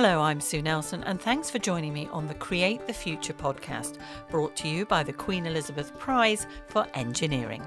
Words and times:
Hello, 0.00 0.22
I'm 0.22 0.40
Sue 0.40 0.62
Nelson, 0.62 1.02
and 1.02 1.20
thanks 1.20 1.50
for 1.50 1.58
joining 1.58 1.92
me 1.92 2.08
on 2.12 2.28
the 2.28 2.34
Create 2.34 2.86
the 2.86 2.92
Future 2.92 3.32
podcast, 3.32 3.98
brought 4.30 4.54
to 4.58 4.68
you 4.68 4.86
by 4.86 5.02
the 5.02 5.12
Queen 5.12 5.44
Elizabeth 5.44 5.92
Prize 5.98 6.46
for 6.68 6.86
Engineering. 6.94 7.66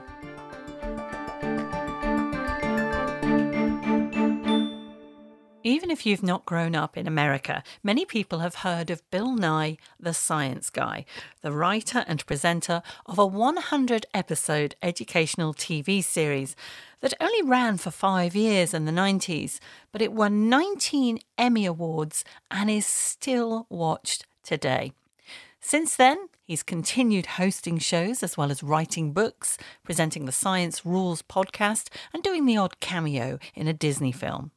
Even 5.64 5.92
if 5.92 6.06
you've 6.06 6.24
not 6.24 6.46
grown 6.46 6.74
up 6.74 6.96
in 6.96 7.06
America, 7.06 7.64
many 7.84 8.06
people 8.06 8.40
have 8.40 8.56
heard 8.56 8.90
of 8.90 9.10
Bill 9.12 9.36
Nye, 9.36 9.78
the 10.00 10.14
Science 10.14 10.70
Guy, 10.70 11.04
the 11.42 11.52
writer 11.52 12.06
and 12.08 12.26
presenter 12.26 12.82
of 13.06 13.20
a 13.20 13.28
100 13.28 14.06
episode 14.14 14.76
educational 14.82 15.54
TV 15.54 16.02
series 16.02 16.56
that 17.02 17.14
only 17.20 17.42
ran 17.44 17.78
for 17.78 17.92
five 17.92 18.36
years 18.36 18.74
in 18.74 18.86
the 18.86 18.92
90s, 18.92 19.60
but 19.92 20.02
it 20.02 20.14
won 20.14 20.50
19 20.50 21.20
Emmy 21.38 21.66
Awards 21.66 22.24
and 22.50 22.70
is 22.70 22.86
still 22.86 23.68
watched 23.70 24.26
today. 24.44 24.94
Since 25.60 25.96
then, 25.96 26.30
he's 26.44 26.64
continued 26.64 27.26
hosting 27.38 27.78
shows 27.78 28.24
as 28.24 28.38
well 28.38 28.50
as 28.50 28.64
writing 28.64 29.14
books, 29.14 29.58
presenting 29.84 30.26
the 30.26 30.32
Science 30.32 30.86
Rules 30.86 31.22
podcast, 31.22 31.90
and 32.14 32.24
doing 32.24 32.46
the 32.46 32.58
odd 32.58 32.80
cameo 32.80 33.38
in 33.54 33.68
a 33.68 33.74
Disney 33.74 34.12
film. 34.12 34.52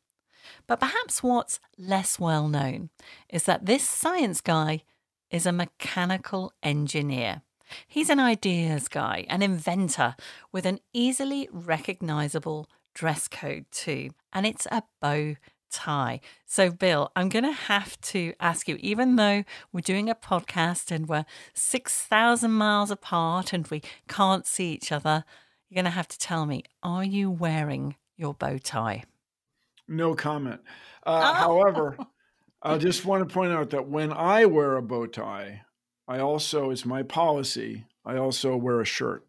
But 0.67 0.81
perhaps 0.81 1.23
what's 1.23 1.61
less 1.77 2.19
well 2.19 2.49
known 2.49 2.91
is 3.29 3.45
that 3.45 3.67
this 3.67 3.89
science 3.89 4.41
guy 4.41 4.83
is 5.31 5.47
a 5.47 5.53
mechanical 5.53 6.53
engineer. 6.63 7.43
He's 7.87 8.11
an 8.11 8.21
ideas 8.21 8.89
guy, 8.89 9.27
an 9.29 9.43
inventor 9.43 10.17
with 10.53 10.67
an 10.67 10.81
easily 10.93 11.49
recognizable 11.53 12.69
dress 12.95 13.29
code 13.29 13.67
too, 13.71 14.11
and 14.33 14.47
it's 14.47 14.67
a 14.71 14.83
bow 15.01 15.35
tie. 15.75 16.21
So, 16.47 16.71
Bill, 16.71 17.11
I'm 17.17 17.29
going 17.29 17.45
to 17.45 17.53
have 17.53 18.01
to 18.03 18.33
ask 18.41 18.69
you, 18.69 18.77
even 18.81 19.17
though 19.17 19.45
we're 19.73 19.81
doing 19.81 20.09
a 20.09 20.15
podcast 20.15 20.91
and 20.91 21.09
we're 21.09 21.27
6,000 21.55 22.51
miles 22.51 22.91
apart 22.91 23.53
and 23.53 23.67
we 23.67 23.83
can't 24.09 24.47
see 24.47 24.73
each 24.73 24.93
other, 24.93 25.25
you're 25.69 25.77
going 25.77 25.85
to 25.85 25.91
have 25.91 26.09
to 26.09 26.19
tell 26.19 26.47
me, 26.47 26.63
are 26.83 27.05
you 27.05 27.31
wearing 27.31 27.97
your 28.17 28.35
bow 28.35 28.59
tie? 28.59 29.05
No 29.89 30.15
comment. 30.15 30.61
Uh, 31.05 31.35
oh. 31.37 31.63
However, 31.63 31.97
I 32.63 32.79
just 32.79 33.05
want 33.05 33.29
to 33.29 33.33
point 33.33 33.53
out 33.53 33.71
that 33.71 33.89
when 33.89 34.13
I 34.13 34.47
wear 34.47 34.77
a 34.77 34.83
bow 34.83 35.07
tie, 35.07 35.63
I 36.07 36.19
also, 36.19 36.71
it's 36.71 36.85
my 36.85 37.03
policy, 37.03 37.87
I 38.05 38.17
also 38.17 38.57
wear 38.57 38.81
a 38.81 38.85
shirt. 38.85 39.25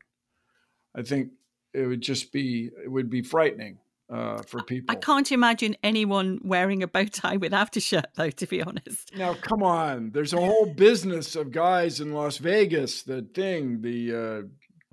I 0.95 1.02
think 1.04 1.32
it 1.73 1.86
would 1.88 2.02
just 2.02 2.32
be, 2.32 2.70
it 2.84 2.92
would 2.92 3.09
be 3.09 3.22
frightening 3.22 3.80
uh, 4.09 4.42
for 4.44 4.62
people. 4.64 4.94
I 4.94 5.00
can't 5.00 5.32
imagine 5.32 5.76
anyone 5.84 6.40
wearing 6.44 6.84
a 6.84 6.88
bow 6.88 7.06
tie 7.06 7.38
without 7.38 7.76
a 7.76 7.80
shirt, 7.80 8.08
though, 8.16 8.30
to 8.30 8.48
be 8.48 8.62
honest. 8.62 9.16
Now, 9.16 9.34
come 9.34 9.64
on. 9.64 10.12
There's 10.12 10.34
a 10.34 10.38
whole 10.38 10.66
business 10.66 11.36
of 11.36 11.52
guys 11.52 12.02
in 12.02 12.14
Las 12.14 12.38
Vegas, 12.38 13.04
the 13.04 13.22
thing, 13.22 13.82
the 13.82 14.14
uh, 14.14 14.42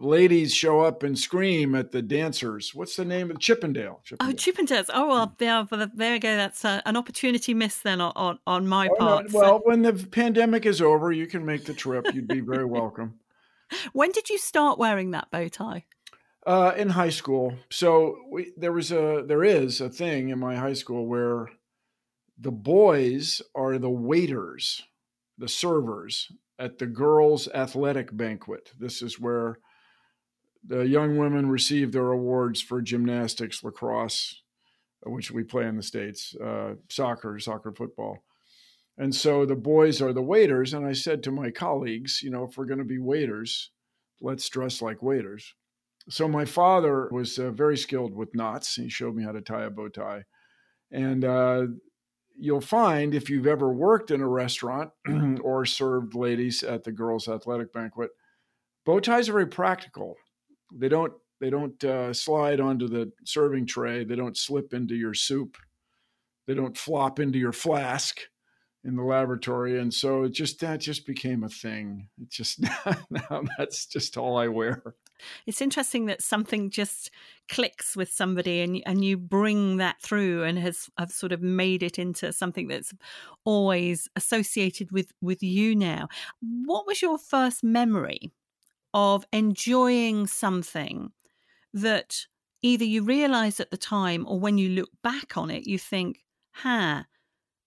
ladies 0.03 0.55
show 0.55 0.81
up 0.81 1.03
and 1.03 1.19
scream 1.19 1.75
at 1.75 1.93
the 1.93 2.03
dancers. 2.03 2.75
What's 2.75 2.97
the 2.97 3.05
name 3.05 3.31
of 3.31 3.39
Chippendale? 3.39 4.01
Chippendale. 4.05 4.29
Oh, 4.29 4.35
Chippendales. 4.35 4.91
Oh 4.93 5.09
well, 5.09 5.37
yeah. 5.39 5.67
Well, 5.71 5.89
there 5.95 6.13
we 6.13 6.19
go. 6.19 6.37
That's 6.37 6.65
uh, 6.65 6.83
an 6.85 6.97
opportunity 6.97 7.55
missed 7.55 7.85
then 7.85 8.01
on 8.01 8.39
on 8.47 8.67
my 8.67 8.89
oh, 8.89 8.97
part. 8.97 9.33
No, 9.33 9.39
well, 9.39 9.61
when 9.65 9.83
the 9.83 9.93
pandemic 9.93 10.67
is 10.67 10.83
over, 10.83 11.13
you 11.13 11.27
can 11.27 11.45
make 11.45 11.65
the 11.65 11.75
trip. 11.75 12.07
You'd 12.13 12.29
be 12.29 12.41
very 12.41 12.65
welcome. 12.65 13.21
when 13.93 14.11
did 14.11 14.29
you 14.29 14.39
start 14.39 14.79
wearing 14.79 15.13
that 15.13 15.31
bow 15.31 15.49
tie? 15.49 15.85
Uh, 16.45 16.73
in 16.77 16.89
high 16.89 17.11
school. 17.11 17.55
So 17.71 18.17
we, 18.31 18.53
there 18.57 18.73
was 18.73 18.91
a 18.91 19.23
there 19.27 19.45
is 19.45 19.81
a 19.81 19.89
thing 19.89 20.31
in 20.31 20.39
my 20.39 20.57
high 20.57 20.73
school 20.73 21.07
where 21.07 21.49
the 22.39 22.51
boys 22.51 23.41
are 23.55 23.79
the 23.79 23.91
waiters, 23.91 24.83
the 25.39 25.49
servers 25.49 26.33
at 26.59 26.79
the 26.79 26.87
girls' 26.87 27.49
athletic 27.49 28.17
banquet. 28.17 28.73
This 28.79 29.03
is 29.03 29.21
where 29.21 29.59
the 30.65 30.87
young 30.87 31.17
women 31.17 31.49
receive 31.49 31.93
their 31.93 32.11
awards 32.11 32.61
for 32.61 32.81
gymnastics, 32.81 33.65
lacrosse, 33.65 34.43
which 35.05 35.31
we 35.31 35.43
play 35.43 35.67
in 35.67 35.77
the 35.77 35.83
States, 35.83 36.35
uh, 36.37 36.75
soccer, 36.89 37.39
soccer 37.39 37.73
football. 37.73 38.19
And 38.99 39.15
so 39.15 39.45
the 39.45 39.57
boys 39.57 40.01
are 40.01 40.13
the 40.13 40.23
waiters. 40.23 40.75
And 40.75 40.87
I 40.87 40.93
said 40.93 41.23
to 41.23 41.33
my 41.33 41.51
colleagues, 41.51 42.21
you 42.23 42.31
know, 42.31 42.45
if 42.45 42.57
we're 42.57 42.67
going 42.67 42.79
to 42.79 42.85
be 42.85 42.99
waiters, 42.99 43.71
let's 44.21 44.49
dress 44.49 44.83
like 44.83 45.03
waiters. 45.03 45.55
So 46.09 46.29
my 46.29 46.45
father 46.45 47.09
was 47.11 47.39
uh, 47.39 47.51
very 47.51 47.77
skilled 47.77 48.15
with 48.15 48.35
knots. 48.35 48.75
He 48.75 48.89
showed 48.89 49.15
me 49.15 49.25
how 49.25 49.33
to 49.33 49.41
tie 49.41 49.65
a 49.65 49.71
bow 49.71 49.89
tie. 49.89 50.25
And 50.91 51.25
uh, 51.25 51.67
you'll 52.39 52.61
find 52.61 53.15
if 53.15 53.31
you've 53.31 53.47
ever 53.47 53.73
worked 53.73 54.11
in 54.11 54.21
a 54.21 54.29
restaurant 54.29 54.91
or 55.43 55.65
served 55.65 56.15
ladies 56.15 56.63
at 56.63 56.85
the 56.85 56.93
girls' 56.93 57.29
athletic 57.29 57.73
banquet, 57.73 58.11
bow 58.85 59.01
ties 59.01 59.29
are 59.29 59.33
very 59.33 59.47
practical. 59.47 60.17
They 60.77 60.89
don't 60.89 61.13
they 61.41 61.51
don't 61.51 61.83
uh, 61.83 62.13
slide 62.13 62.61
onto 62.61 62.87
the 62.87 63.13
serving 63.25 63.67
tray. 63.67 64.05
They 64.05 64.15
don't 64.15 64.37
slip 64.37 64.73
into 64.73 64.95
your 64.95 65.15
soup. 65.15 65.57
They 66.47 66.55
don't 66.55 66.79
flop 66.79 67.19
into 67.19 67.39
your 67.39 67.53
flask 67.53 68.21
in 68.85 68.97
the 68.97 69.03
laboratory. 69.03 69.79
And 69.79 69.93
so 69.93 70.25
it 70.25 70.33
just 70.33 70.61
that 70.61 70.81
just 70.81 71.07
became 71.07 71.45
a 71.45 71.49
thing. 71.49 72.09
It 72.21 72.31
just 72.31 72.61
now 73.11 73.43
that's 73.59 73.87
just 73.87 74.17
all 74.17 74.37
I 74.37 74.49
wear. 74.49 74.95
It's 75.47 75.61
interesting 75.61 76.07
that 76.07 76.23
something 76.23 76.71
just 76.71 77.11
clicks 77.49 77.97
with 77.97 78.11
somebody 78.11 78.61
and 78.61 78.83
and 78.87 79.05
you 79.05 79.17
bring 79.17 79.77
that 79.77 80.01
through 80.01 80.45
and 80.45 80.59
has 80.59 80.89
have 80.99 81.11
sort 81.11 81.33
of 81.33 81.43
made 81.43 81.83
it 81.83 81.99
into 81.99 82.33
something 82.33 82.69
that's 82.69 82.93
always 83.45 84.09
associated 84.17 84.91
with 84.91 85.13
with 85.21 85.43
you 85.43 85.77
now. 85.77 86.09
What 86.41 86.87
was 86.87 87.03
your 87.03 87.19
first 87.19 87.63
memory 87.63 88.33
of 88.95 89.25
enjoying 89.33 90.27
something 90.27 91.11
that 91.73 92.27
either 92.63 92.85
you 92.85 93.03
realize 93.03 93.61
at 93.61 93.71
the 93.71 93.77
time 93.77 94.25
or 94.29 94.39
when 94.39 94.59
you 94.59 94.69
look 94.69 94.91
back 95.03 95.37
on 95.37 95.51
it, 95.51 95.67
you 95.67 95.79
think, 95.79 96.21
ha, 96.53 97.07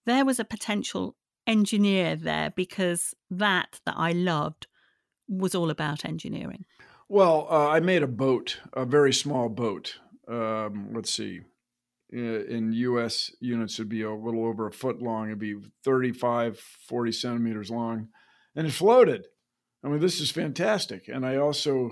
there 0.05 0.25
was 0.25 0.39
a 0.39 0.45
potential 0.45 1.15
engineer 1.47 2.15
there 2.15 2.51
because 2.55 3.13
that 3.29 3.79
that 3.85 3.95
I 3.97 4.11
loved 4.11 4.67
was 5.27 5.55
all 5.55 5.69
about 5.69 6.05
engineering. 6.05 6.65
Well, 7.09 7.47
uh, 7.49 7.69
I 7.69 7.79
made 7.79 8.03
a 8.03 8.07
boat, 8.07 8.59
a 8.73 8.85
very 8.85 9.13
small 9.13 9.49
boat. 9.49 9.99
Um, 10.27 10.89
let's 10.93 11.13
see, 11.13 11.41
in 12.11 12.71
U.S. 12.73 13.31
units, 13.39 13.75
it'd 13.75 13.89
be 13.89 14.01
a 14.01 14.13
little 14.13 14.45
over 14.45 14.67
a 14.67 14.71
foot 14.71 15.01
long. 15.01 15.27
It'd 15.27 15.39
be 15.39 15.55
35, 15.83 16.59
40 16.59 17.11
centimeters 17.11 17.69
long, 17.69 18.09
and 18.55 18.67
it 18.67 18.73
floated. 18.73 19.27
I 19.85 19.87
mean, 19.87 19.99
this 19.99 20.19
is 20.19 20.31
fantastic. 20.31 21.07
And 21.07 21.23
I 21.25 21.37
also 21.37 21.91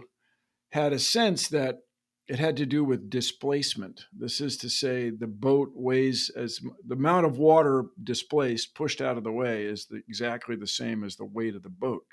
had 0.72 0.94
a 0.94 1.00
sense 1.00 1.48
that 1.50 1.80
it 2.28 2.40
had 2.40 2.58
to 2.58 2.66
do 2.66 2.84
with 2.84 3.10
displacement. 3.10 4.06
This 4.18 4.42
is 4.42 4.58
to 4.58 4.70
say, 4.70 5.12
the 5.12 5.28
boat 5.28 5.70
weighs 5.76 6.32
as 6.36 6.60
the 6.88 6.96
amount 6.96 7.28
of 7.28 7.38
water 7.38 7.86
displaced, 8.02 8.74
pushed 8.74 9.00
out 9.02 9.18
of 9.18 9.24
the 9.24 9.32
way, 9.32 9.66
is 9.66 9.86
the, 9.86 10.02
exactly 10.08 10.56
the 10.56 10.66
same 10.66 11.04
as 11.04 11.18
the 11.18 11.26
weight 11.26 11.56
of 11.56 11.62
the 11.62 11.70
boat, 11.70 12.04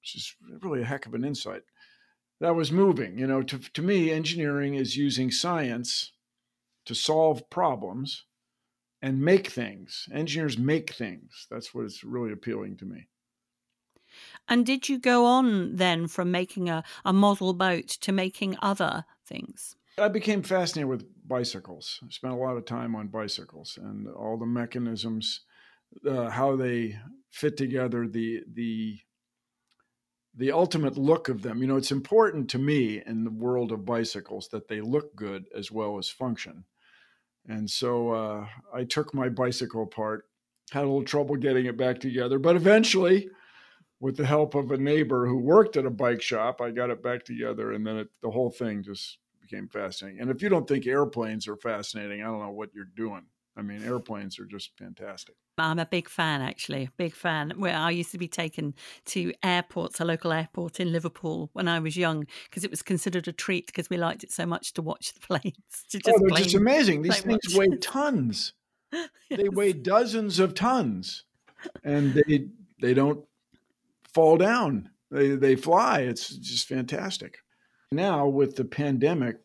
which 0.00 0.14
is 0.14 0.34
really 0.62 0.80
a 0.80 0.86
heck 0.86 1.04
of 1.04 1.12
an 1.12 1.24
insight. 1.24 1.62
That 2.40 2.54
was 2.54 2.72
moving. 2.72 3.18
You 3.18 3.26
know, 3.26 3.42
to, 3.42 3.58
to 3.58 3.82
me, 3.82 4.10
engineering 4.10 4.74
is 4.74 4.96
using 4.96 5.30
science 5.30 6.12
to 6.86 6.94
solve 6.94 7.50
problems 7.50 8.24
and 9.02 9.20
make 9.20 9.48
things. 9.48 10.06
Engineers 10.14 10.56
make 10.56 10.94
things. 10.94 11.46
That's 11.50 11.74
what 11.74 11.84
is 11.84 12.02
really 12.02 12.32
appealing 12.32 12.78
to 12.78 12.86
me. 12.86 13.08
And 14.48 14.66
did 14.66 14.88
you 14.88 14.98
go 14.98 15.26
on 15.26 15.76
then 15.76 16.08
from 16.08 16.30
making 16.30 16.68
a, 16.68 16.82
a 17.04 17.12
model 17.12 17.54
boat 17.54 17.88
to 17.88 18.12
making 18.12 18.56
other 18.60 19.04
things? 19.24 19.76
I 19.98 20.08
became 20.08 20.42
fascinated 20.42 20.88
with 20.88 21.06
bicycles. 21.26 22.00
I 22.02 22.10
spent 22.10 22.32
a 22.32 22.36
lot 22.36 22.56
of 22.56 22.64
time 22.64 22.96
on 22.96 23.08
bicycles 23.08 23.78
and 23.80 24.08
all 24.08 24.38
the 24.38 24.46
mechanisms, 24.46 25.40
uh, 26.08 26.30
how 26.30 26.56
they 26.56 26.98
fit 27.30 27.56
together, 27.56 28.08
the 28.08 28.42
the 28.52 28.98
the 30.34 30.50
ultimate 30.50 30.96
look 30.96 31.28
of 31.28 31.42
them. 31.42 31.60
You 31.60 31.66
know, 31.66 31.76
it's 31.76 31.92
important 31.92 32.48
to 32.50 32.58
me 32.58 33.02
in 33.04 33.24
the 33.24 33.30
world 33.30 33.70
of 33.70 33.84
bicycles 33.84 34.48
that 34.48 34.68
they 34.68 34.80
look 34.80 35.14
good 35.14 35.44
as 35.54 35.70
well 35.70 35.98
as 35.98 36.08
function. 36.08 36.64
And 37.46 37.68
so 37.68 38.12
uh, 38.12 38.46
I 38.72 38.84
took 38.84 39.12
my 39.12 39.28
bicycle 39.28 39.82
apart, 39.82 40.26
had 40.70 40.84
a 40.84 40.86
little 40.86 41.04
trouble 41.04 41.36
getting 41.36 41.66
it 41.66 41.76
back 41.76 42.00
together, 42.00 42.38
but 42.38 42.56
eventually 42.56 43.28
with 44.02 44.16
the 44.16 44.26
help 44.26 44.56
of 44.56 44.72
a 44.72 44.76
neighbor 44.76 45.28
who 45.28 45.38
worked 45.38 45.76
at 45.76 45.86
a 45.86 45.90
bike 45.90 46.20
shop, 46.20 46.60
I 46.60 46.72
got 46.72 46.90
it 46.90 47.04
back 47.04 47.24
together, 47.24 47.70
and 47.70 47.86
then 47.86 47.98
it, 47.98 48.08
the 48.20 48.30
whole 48.30 48.50
thing 48.50 48.82
just 48.82 49.18
became 49.40 49.68
fascinating. 49.68 50.20
And 50.20 50.28
if 50.28 50.42
you 50.42 50.48
don't 50.48 50.66
think 50.66 50.88
airplanes 50.88 51.46
are 51.46 51.56
fascinating, 51.56 52.20
I 52.20 52.24
don't 52.24 52.40
know 52.40 52.50
what 52.50 52.74
you're 52.74 52.90
doing. 52.96 53.22
I 53.56 53.62
mean, 53.62 53.84
airplanes 53.84 54.40
are 54.40 54.44
just 54.44 54.76
fantastic. 54.76 55.36
I'm 55.56 55.78
a 55.78 55.86
big 55.86 56.08
fan, 56.08 56.42
actually, 56.42 56.90
big 56.96 57.14
fan. 57.14 57.52
Where 57.56 57.76
I 57.76 57.90
used 57.90 58.10
to 58.10 58.18
be 58.18 58.26
taken 58.26 58.74
to 59.06 59.32
airports, 59.44 60.00
a 60.00 60.04
local 60.04 60.32
airport 60.32 60.80
in 60.80 60.90
Liverpool 60.90 61.50
when 61.52 61.68
I 61.68 61.78
was 61.78 61.96
young, 61.96 62.26
because 62.46 62.64
it 62.64 62.70
was 62.70 62.82
considered 62.82 63.28
a 63.28 63.32
treat 63.32 63.66
because 63.66 63.88
we 63.88 63.98
liked 63.98 64.24
it 64.24 64.32
so 64.32 64.46
much 64.46 64.72
to 64.72 64.82
watch 64.82 65.14
the 65.14 65.20
planes. 65.26 65.44
To 65.90 65.98
oh, 65.98 66.00
just 66.00 66.08
oh, 66.08 66.26
they're 66.26 66.42
just 66.42 66.56
amazing. 66.56 67.02
These 67.02 67.20
things 67.20 67.54
weigh 67.54 67.76
tons. 67.80 68.52
They 69.30 69.48
weigh 69.48 69.72
dozens 69.72 70.38
of 70.38 70.52
tons, 70.54 71.24
and 71.82 72.12
they 72.12 72.48
they 72.78 72.92
don't 72.92 73.24
fall 74.14 74.36
down. 74.36 74.90
They 75.10 75.30
they 75.30 75.56
fly. 75.56 76.00
It's 76.00 76.28
just 76.28 76.68
fantastic. 76.68 77.38
Now 77.92 78.26
with 78.26 78.56
the 78.56 78.64
pandemic, 78.64 79.36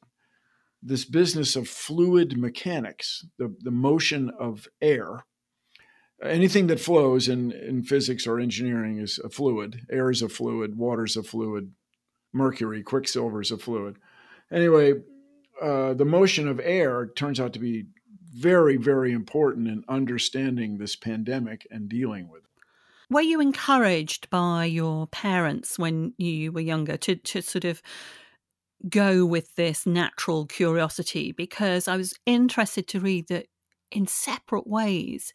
this 0.81 1.05
business 1.05 1.55
of 1.55 1.67
fluid 1.67 2.37
mechanics, 2.37 3.25
the, 3.37 3.53
the 3.59 3.71
motion 3.71 4.31
of 4.39 4.67
air, 4.81 5.25
anything 6.23 6.67
that 6.67 6.79
flows 6.79 7.27
in, 7.27 7.51
in 7.51 7.83
physics 7.83 8.25
or 8.25 8.39
engineering 8.39 8.99
is 8.99 9.19
a 9.23 9.29
fluid. 9.29 9.81
Air 9.91 10.09
is 10.09 10.21
a 10.21 10.29
fluid, 10.29 10.77
water 10.77 11.03
is 11.03 11.17
a 11.17 11.23
fluid, 11.23 11.71
mercury, 12.33 12.83
quicksilver 12.83 13.41
is 13.41 13.51
a 13.51 13.57
fluid. 13.57 13.97
Anyway, 14.51 14.93
uh, 15.61 15.93
the 15.93 16.05
motion 16.05 16.47
of 16.47 16.61
air 16.63 17.05
turns 17.05 17.39
out 17.39 17.53
to 17.53 17.59
be 17.59 17.87
very, 18.33 18.77
very 18.77 19.11
important 19.11 19.67
in 19.67 19.83
understanding 19.89 20.77
this 20.77 20.95
pandemic 20.95 21.67
and 21.71 21.89
dealing 21.89 22.29
with 22.29 22.43
it. 22.43 22.46
Were 23.09 23.21
you 23.21 23.39
encouraged 23.39 24.29
by 24.29 24.65
your 24.65 25.07
parents 25.07 25.79
when 25.79 26.13
you 26.17 26.51
were 26.51 26.61
younger 26.61 26.97
to, 26.97 27.15
to 27.15 27.41
sort 27.41 27.63
of 27.63 27.81
go 28.89 29.25
with 29.25 29.55
this 29.55 29.85
natural 29.85 30.45
curiosity? 30.45 31.31
Because 31.31 31.87
I 31.87 31.95
was 31.95 32.13
interested 32.25 32.87
to 32.89 32.99
read 32.99 33.29
that 33.29 33.47
in 33.91 34.07
separate 34.07 34.67
ways, 34.67 35.33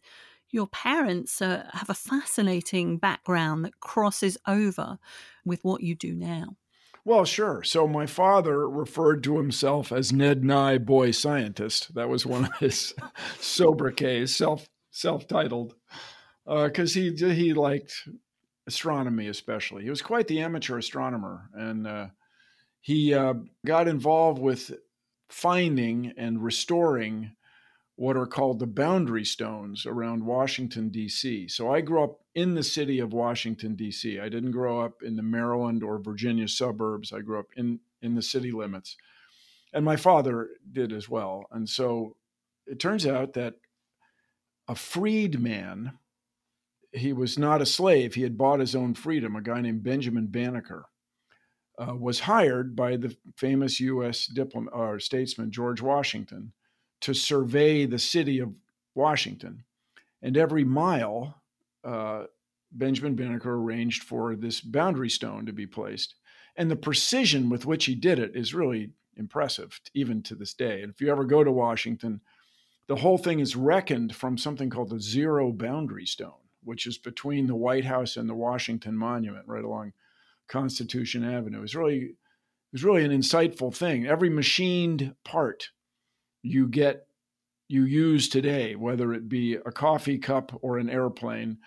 your 0.51 0.67
parents 0.67 1.41
uh, 1.41 1.67
have 1.73 1.89
a 1.89 1.95
fascinating 1.95 2.97
background 2.97 3.65
that 3.65 3.79
crosses 3.79 4.37
over 4.47 4.99
with 5.43 5.63
what 5.63 5.81
you 5.81 5.95
do 5.95 6.13
now. 6.13 6.57
Well, 7.05 7.25
sure. 7.25 7.63
So 7.63 7.87
my 7.87 8.05
father 8.05 8.69
referred 8.69 9.23
to 9.23 9.37
himself 9.37 9.91
as 9.91 10.13
Ned 10.13 10.45
Nye 10.45 10.77
Boy 10.77 11.09
Scientist. 11.11 11.95
That 11.95 12.07
was 12.07 12.25
one 12.25 12.45
of 12.45 12.55
his 12.59 12.93
sobriquets, 13.39 14.35
self 14.35 14.69
self 14.91 15.27
titled 15.27 15.73
because 16.45 16.95
uh, 16.95 16.99
he 16.99 17.33
he 17.33 17.53
liked 17.53 18.07
astronomy 18.67 19.27
especially. 19.27 19.83
He 19.83 19.89
was 19.89 20.01
quite 20.01 20.27
the 20.27 20.41
amateur 20.41 20.77
astronomer, 20.77 21.49
and 21.53 21.87
uh, 21.87 22.07
he 22.81 23.13
uh, 23.13 23.35
got 23.65 23.87
involved 23.87 24.39
with 24.39 24.71
finding 25.29 26.13
and 26.17 26.43
restoring 26.43 27.35
what 27.95 28.17
are 28.17 28.25
called 28.25 28.59
the 28.59 28.67
boundary 28.67 29.23
stones 29.23 29.85
around 29.85 30.25
Washington 30.25 30.89
D.C. 30.89 31.47
So 31.47 31.71
I 31.71 31.81
grew 31.81 32.03
up 32.03 32.19
in 32.33 32.55
the 32.55 32.63
city 32.63 32.99
of 32.99 33.13
Washington 33.13 33.75
D.C. 33.75 34.19
I 34.19 34.29
didn't 34.29 34.51
grow 34.51 34.81
up 34.81 35.03
in 35.03 35.15
the 35.15 35.23
Maryland 35.23 35.83
or 35.83 35.99
Virginia 35.99 36.47
suburbs. 36.47 37.13
I 37.13 37.19
grew 37.19 37.39
up 37.39 37.47
in 37.55 37.79
in 38.01 38.15
the 38.15 38.21
city 38.21 38.51
limits, 38.51 38.97
and 39.73 39.85
my 39.85 39.95
father 39.95 40.49
did 40.71 40.91
as 40.91 41.07
well. 41.07 41.45
And 41.51 41.69
so 41.69 42.15
it 42.65 42.79
turns 42.79 43.05
out 43.05 43.33
that 43.33 43.55
a 44.67 44.75
freed 44.75 45.39
man 45.39 45.99
he 46.93 47.11
was 47.11 47.37
not 47.37 47.61
a 47.61 47.65
slave. 47.65 48.13
He 48.13 48.21
had 48.21 48.37
bought 48.37 48.59
his 48.59 48.75
own 48.75 48.93
freedom. 48.93 49.35
A 49.35 49.41
guy 49.41 49.61
named 49.61 49.83
Benjamin 49.83 50.27
Banneker 50.27 50.85
uh, 51.77 51.95
was 51.95 52.21
hired 52.21 52.75
by 52.75 52.97
the 52.97 53.15
famous 53.35 53.79
U.S. 53.79 54.27
diplomat 54.27 54.73
or 54.73 54.99
statesman 54.99 55.51
George 55.51 55.81
Washington 55.81 56.53
to 57.01 57.13
survey 57.13 57.85
the 57.85 57.99
city 57.99 58.39
of 58.39 58.53
Washington. 58.95 59.63
And 60.21 60.37
every 60.37 60.63
mile, 60.63 61.41
uh, 61.83 62.25
Benjamin 62.71 63.15
Banneker 63.15 63.55
arranged 63.55 64.03
for 64.03 64.35
this 64.35 64.61
boundary 64.61 65.09
stone 65.09 65.45
to 65.47 65.53
be 65.53 65.67
placed. 65.67 66.15
And 66.55 66.69
the 66.69 66.75
precision 66.75 67.49
with 67.49 67.65
which 67.65 67.85
he 67.85 67.95
did 67.95 68.19
it 68.19 68.35
is 68.35 68.53
really 68.53 68.91
impressive, 69.17 69.79
even 69.95 70.21
to 70.23 70.35
this 70.35 70.53
day. 70.53 70.81
And 70.81 70.91
if 70.91 71.01
you 71.01 71.09
ever 71.11 71.25
go 71.25 71.43
to 71.43 71.51
Washington, 71.51 72.21
the 72.87 72.95
whole 72.97 73.17
thing 73.17 73.39
is 73.39 73.55
reckoned 73.55 74.15
from 74.15 74.37
something 74.37 74.69
called 74.69 74.91
the 74.91 74.99
zero 74.99 75.51
boundary 75.51 76.05
stone 76.05 76.42
which 76.63 76.87
is 76.87 76.97
between 76.97 77.47
the 77.47 77.55
White 77.55 77.85
House 77.85 78.17
and 78.17 78.29
the 78.29 78.35
Washington 78.35 78.97
Monument, 78.97 79.47
right 79.47 79.63
along 79.63 79.93
Constitution 80.47 81.23
Avenue. 81.23 81.63
It's 81.63 81.75
really 81.75 81.99
it 81.99 82.15
was 82.71 82.83
really 82.83 83.05
an 83.05 83.11
insightful 83.11 83.75
thing. 83.75 84.07
Every 84.07 84.29
machined 84.29 85.15
part 85.23 85.69
you 86.41 86.67
get 86.67 87.07
you 87.67 87.83
use 87.85 88.29
today, 88.29 88.75
whether 88.75 89.13
it 89.13 89.29
be 89.29 89.55
a 89.55 89.71
coffee 89.71 90.17
cup 90.17 90.51
or 90.61 90.77
an 90.77 90.89
airplane, 90.89 91.57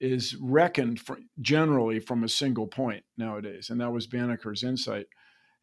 is 0.00 0.34
reckoned 0.40 0.98
for, 0.98 1.18
generally 1.40 2.00
from 2.00 2.24
a 2.24 2.28
single 2.28 2.66
point 2.66 3.04
nowadays, 3.16 3.70
and 3.70 3.80
that 3.80 3.92
was 3.92 4.08
Banneker's 4.08 4.64
insight. 4.64 5.06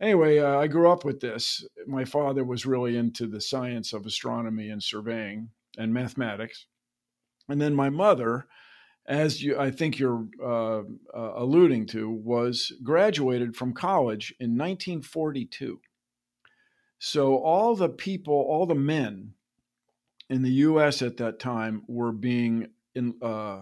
Anyway, 0.02 0.40
uh, 0.40 0.58
I 0.58 0.68
grew 0.68 0.90
up 0.90 1.04
with 1.04 1.20
this. 1.20 1.66
My 1.86 2.06
father 2.06 2.46
was 2.46 2.66
really 2.66 2.96
into 2.96 3.28
the 3.28 3.42
science 3.42 3.92
of 3.92 4.06
astronomy 4.06 4.70
and 4.70 4.82
surveying 4.82 5.50
and 5.78 5.94
mathematics, 5.94 6.68
and 7.50 7.60
then 7.60 7.76
my 7.76 7.90
mother 7.90 8.48
as 9.10 9.42
you, 9.42 9.60
I 9.60 9.72
think 9.72 9.98
you're 9.98 10.28
uh, 10.42 10.82
uh, 10.82 10.84
alluding 11.36 11.88
to, 11.88 12.08
was 12.08 12.72
graduated 12.84 13.56
from 13.56 13.74
college 13.74 14.36
in 14.40 14.52
1942. 14.52 15.82
So 17.00 17.38
all 17.38 17.76
the 17.76 17.90
people, 17.90 18.36
all 18.36 18.68
the 18.68 18.76
men 18.76 19.34
in 20.30 20.44
the 20.44 20.52
U.S. 20.52 21.02
at 21.02 21.18
that 21.18 21.40
time 21.40 21.82
were 21.88 22.12
being 22.12 22.68
in, 22.94 23.16
uh, 23.24 23.62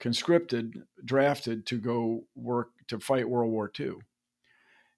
conscripted, 0.00 0.82
drafted 1.02 1.64
to 1.66 1.78
go 1.78 2.24
work 2.34 2.68
to 2.88 3.00
fight 3.00 3.28
World 3.28 3.52
War 3.52 3.72
II. 3.80 3.94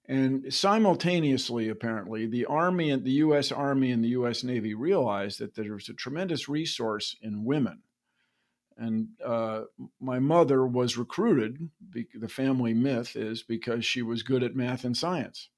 And 0.09 0.53
simultaneously, 0.53 1.69
apparently, 1.69 2.25
the 2.25 2.45
Army 2.45 2.91
and 2.91 3.05
the 3.05 3.11
U.S. 3.11 3.53
Army 3.53 3.91
and 3.91 4.03
the 4.03 4.09
U.S. 4.09 4.43
Navy 4.43 4.73
realized 4.73 5.39
that 5.39 5.55
there 5.55 5.73
was 5.73 5.87
a 5.87 5.93
tremendous 5.93 6.49
resource 6.49 7.15
in 7.21 7.45
women 7.45 7.83
and 8.77 9.07
uh, 9.25 9.61
my 9.99 10.19
mother 10.19 10.65
was 10.65 10.97
recruited, 10.97 11.69
the 11.91 12.29
family 12.29 12.73
myth 12.73 13.15
is 13.15 13.41
because 13.41 13.85
she 13.85 14.03
was 14.03 14.21
good 14.23 14.43
at 14.43 14.55
math 14.55 14.83
and 14.83 14.95
science. 14.95 15.49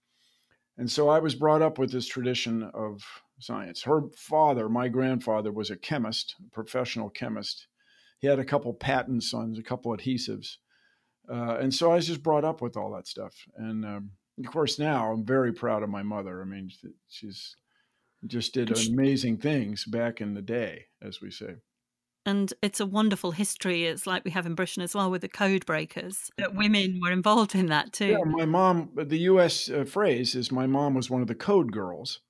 And 0.77 0.89
so 0.89 1.09
I 1.09 1.19
was 1.19 1.35
brought 1.35 1.61
up 1.61 1.77
with 1.77 1.91
this 1.91 2.07
tradition 2.07 2.63
of 2.73 3.03
science. 3.39 3.83
Her 3.83 4.03
father, 4.15 4.69
my 4.69 4.87
grandfather, 4.87 5.51
was 5.51 5.69
a 5.69 5.75
chemist, 5.75 6.35
a 6.39 6.49
professional 6.51 7.09
chemist. 7.09 7.67
He 8.19 8.27
had 8.27 8.39
a 8.39 8.45
couple 8.45 8.73
patents 8.73 9.33
on 9.33 9.55
a 9.59 9.63
couple 9.63 9.95
adhesives. 9.95 10.55
Uh, 11.29 11.57
and 11.59 11.73
so 11.73 11.91
I 11.91 11.95
was 11.95 12.07
just 12.07 12.23
brought 12.23 12.45
up 12.45 12.61
with 12.61 12.77
all 12.77 12.91
that 12.93 13.07
stuff. 13.07 13.35
And 13.57 13.83
um, 13.83 14.11
of 14.39 14.49
course, 14.51 14.79
now 14.79 15.11
I'm 15.11 15.25
very 15.25 15.51
proud 15.51 15.83
of 15.83 15.89
my 15.89 16.03
mother. 16.03 16.41
I 16.41 16.45
mean, 16.45 16.71
she's 17.09 17.57
just 18.25 18.53
did 18.53 18.71
amazing 18.89 19.37
things 19.39 19.83
back 19.83 20.21
in 20.21 20.33
the 20.33 20.41
day, 20.41 20.85
as 21.01 21.21
we 21.21 21.31
say 21.31 21.55
and 22.25 22.53
it's 22.61 22.79
a 22.79 22.85
wonderful 22.85 23.31
history. 23.31 23.85
It's 23.85 24.05
like 24.05 24.25
we 24.25 24.31
have 24.31 24.45
in 24.45 24.55
Britain 24.55 24.83
as 24.83 24.93
well 24.93 25.09
with 25.09 25.21
the 25.21 25.29
code 25.29 25.65
breakers. 25.65 26.31
That 26.37 26.55
women 26.55 26.99
were 27.01 27.11
involved 27.11 27.55
in 27.55 27.67
that 27.67 27.93
too. 27.93 28.07
Yeah, 28.07 28.23
my 28.25 28.45
mom. 28.45 28.91
The 28.95 29.19
U.S. 29.19 29.69
Uh, 29.69 29.83
phrase 29.85 30.35
is 30.35 30.51
my 30.51 30.67
mom 30.67 30.93
was 30.93 31.09
one 31.09 31.21
of 31.21 31.27
the 31.27 31.35
code 31.35 31.71
girls, 31.71 32.21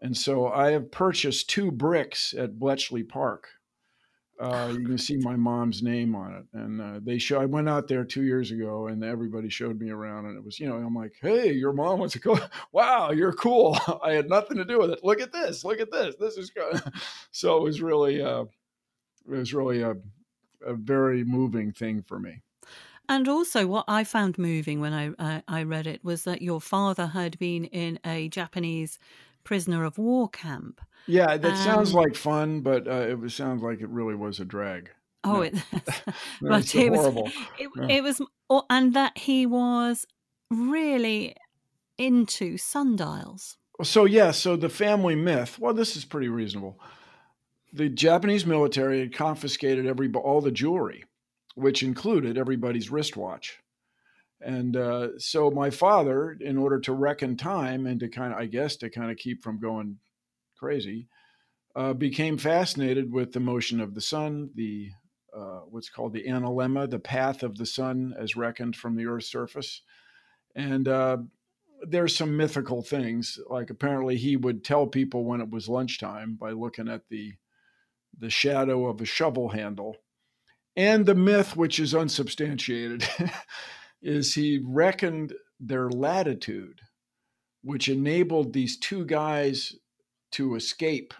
and 0.00 0.16
so 0.16 0.48
I 0.48 0.70
have 0.72 0.90
purchased 0.90 1.50
two 1.50 1.70
bricks 1.70 2.34
at 2.36 2.58
Bletchley 2.58 3.02
Park. 3.02 3.48
Uh, 4.40 4.72
you 4.78 4.86
can 4.86 4.98
see 4.98 5.16
my 5.16 5.34
mom's 5.34 5.82
name 5.82 6.14
on 6.14 6.32
it, 6.32 6.44
and 6.56 6.80
uh, 6.80 7.00
they 7.02 7.18
show. 7.18 7.40
I 7.40 7.44
went 7.44 7.68
out 7.68 7.88
there 7.88 8.04
two 8.04 8.22
years 8.22 8.52
ago, 8.52 8.86
and 8.86 9.02
everybody 9.02 9.48
showed 9.48 9.80
me 9.80 9.90
around, 9.90 10.26
and 10.26 10.36
it 10.36 10.44
was, 10.44 10.60
you 10.60 10.68
know, 10.68 10.76
I'm 10.76 10.94
like, 10.94 11.14
"Hey, 11.20 11.52
your 11.52 11.72
mom 11.72 11.98
was 11.98 12.14
a 12.14 12.20
co- 12.20 12.38
wow, 12.72 13.10
you're 13.10 13.32
cool." 13.32 13.76
I 14.02 14.12
had 14.12 14.28
nothing 14.28 14.56
to 14.58 14.64
do 14.64 14.78
with 14.78 14.90
it. 14.90 15.00
Look 15.02 15.20
at 15.20 15.32
this. 15.32 15.64
Look 15.64 15.80
at 15.80 15.90
this. 15.90 16.14
This 16.20 16.36
is 16.36 16.50
good. 16.50 16.80
so 17.32 17.56
it 17.56 17.64
was 17.64 17.82
really, 17.82 18.22
uh, 18.22 18.44
was 19.28 19.54
really 19.54 19.82
a, 19.82 19.96
a 20.64 20.74
very 20.74 21.24
moving 21.24 21.72
thing 21.72 22.02
for 22.02 22.18
me. 22.18 22.42
And 23.08 23.26
also, 23.26 23.66
what 23.66 23.86
I 23.88 24.04
found 24.04 24.36
moving 24.36 24.80
when 24.80 24.92
I, 24.92 25.10
I, 25.18 25.42
I 25.48 25.62
read 25.62 25.86
it 25.86 26.04
was 26.04 26.24
that 26.24 26.42
your 26.42 26.60
father 26.60 27.06
had 27.06 27.38
been 27.38 27.64
in 27.64 27.98
a 28.04 28.28
Japanese 28.28 28.98
prisoner 29.44 29.84
of 29.84 29.96
war 29.96 30.28
camp. 30.28 30.82
Yeah, 31.06 31.38
that 31.38 31.56
sounds 31.64 31.94
like 31.94 32.14
fun, 32.14 32.60
but 32.60 32.86
uh, 32.86 33.06
it 33.08 33.18
was, 33.18 33.34
sounds 33.34 33.62
like 33.62 33.80
it 33.80 33.88
really 33.88 34.14
was 34.14 34.40
a 34.40 34.44
drag. 34.44 34.90
Oh, 35.24 35.36
no. 35.36 35.42
it, 35.42 35.54
but 36.42 36.74
it 36.74 36.88
horrible. 36.94 37.24
was 37.24 37.32
it, 37.58 37.70
yeah. 37.76 37.86
it 37.88 38.02
was, 38.02 38.20
and 38.68 38.92
that 38.92 39.16
he 39.16 39.46
was 39.46 40.06
really 40.50 41.34
into 41.96 42.58
sundials. 42.58 43.56
So 43.82 44.04
yeah, 44.04 44.32
so 44.32 44.54
the 44.54 44.68
family 44.68 45.14
myth. 45.14 45.58
Well, 45.58 45.72
this 45.72 45.96
is 45.96 46.04
pretty 46.04 46.28
reasonable 46.28 46.78
the 47.72 47.88
Japanese 47.88 48.46
military 48.46 49.00
had 49.00 49.14
confiscated 49.14 49.86
every 49.86 50.10
all 50.12 50.40
the 50.40 50.50
jewelry, 50.50 51.04
which 51.54 51.82
included 51.82 52.38
everybody's 52.38 52.90
wristwatch. 52.90 53.58
And 54.40 54.76
uh, 54.76 55.18
so 55.18 55.50
my 55.50 55.70
father, 55.70 56.36
in 56.40 56.56
order 56.56 56.78
to 56.80 56.92
reckon 56.92 57.36
time 57.36 57.86
and 57.86 57.98
to 58.00 58.08
kind 58.08 58.32
of, 58.32 58.38
I 58.38 58.46
guess, 58.46 58.76
to 58.76 58.90
kind 58.90 59.10
of 59.10 59.16
keep 59.16 59.42
from 59.42 59.58
going 59.58 59.98
crazy, 60.56 61.08
uh, 61.74 61.92
became 61.92 62.38
fascinated 62.38 63.12
with 63.12 63.32
the 63.32 63.40
motion 63.40 63.80
of 63.80 63.94
the 63.94 64.00
sun, 64.00 64.50
the 64.54 64.90
uh, 65.36 65.60
what's 65.68 65.90
called 65.90 66.12
the 66.12 66.24
analemma, 66.24 66.88
the 66.88 66.98
path 66.98 67.42
of 67.42 67.58
the 67.58 67.66
sun 67.66 68.14
as 68.18 68.36
reckoned 68.36 68.74
from 68.74 68.96
the 68.96 69.06
Earth's 69.06 69.30
surface. 69.30 69.82
And 70.54 70.88
uh, 70.88 71.18
there's 71.82 72.16
some 72.16 72.36
mythical 72.36 72.82
things, 72.82 73.38
like 73.48 73.70
apparently 73.70 74.16
he 74.16 74.36
would 74.36 74.64
tell 74.64 74.86
people 74.86 75.24
when 75.24 75.40
it 75.40 75.50
was 75.50 75.68
lunchtime 75.68 76.36
by 76.40 76.52
looking 76.52 76.88
at 76.88 77.02
the 77.08 77.34
the 78.16 78.30
shadow 78.30 78.86
of 78.86 79.00
a 79.00 79.04
shovel 79.04 79.50
handle. 79.50 79.96
And 80.76 81.06
the 81.06 81.14
myth, 81.14 81.56
which 81.56 81.80
is 81.80 81.94
unsubstantiated, 81.94 83.08
is 84.02 84.34
he 84.34 84.60
reckoned 84.64 85.34
their 85.58 85.90
latitude, 85.90 86.80
which 87.62 87.88
enabled 87.88 88.52
these 88.52 88.78
two 88.78 89.04
guys 89.04 89.74
to 90.32 90.54
escape 90.54 91.14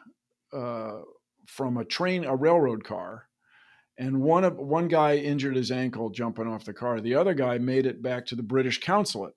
uh, 0.53 1.01
from 1.47 1.77
a 1.77 1.85
train, 1.85 2.25
a 2.25 2.37
railroad 2.37 2.85
car. 2.85 3.25
And 3.99 4.21
one 4.21 4.45
of 4.45 4.57
one 4.57 4.87
guy 4.87 5.17
injured 5.17 5.57
his 5.57 5.73
ankle 5.73 6.11
jumping 6.11 6.47
off 6.47 6.65
the 6.65 6.73
car. 6.73 7.01
The 7.01 7.17
other 7.17 7.35
guy 7.35 7.59
made 7.59 7.85
it 7.85 8.01
back 8.01 8.27
to 8.27 8.37
the 8.37 8.45
British 8.45 8.81
consulate 8.81 9.35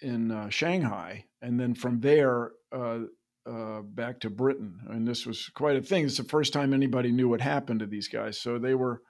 in 0.00 0.30
uh, 0.30 0.48
Shanghai, 0.48 1.26
and 1.42 1.60
then 1.60 1.74
from 1.74 2.00
there 2.00 2.52
uh, 2.72 3.00
uh, 3.46 3.80
back 3.82 4.20
to 4.20 4.30
Britain. 4.30 4.80
And 4.88 5.06
this 5.06 5.26
was 5.26 5.48
quite 5.54 5.76
a 5.76 5.82
thing. 5.82 6.04
It's 6.04 6.16
the 6.16 6.24
first 6.24 6.52
time 6.52 6.72
anybody 6.72 7.12
knew 7.12 7.28
what 7.28 7.40
happened 7.40 7.80
to 7.80 7.86
these 7.86 8.08
guys. 8.08 8.40
So 8.40 8.58
they 8.58 8.74
were 8.74 9.02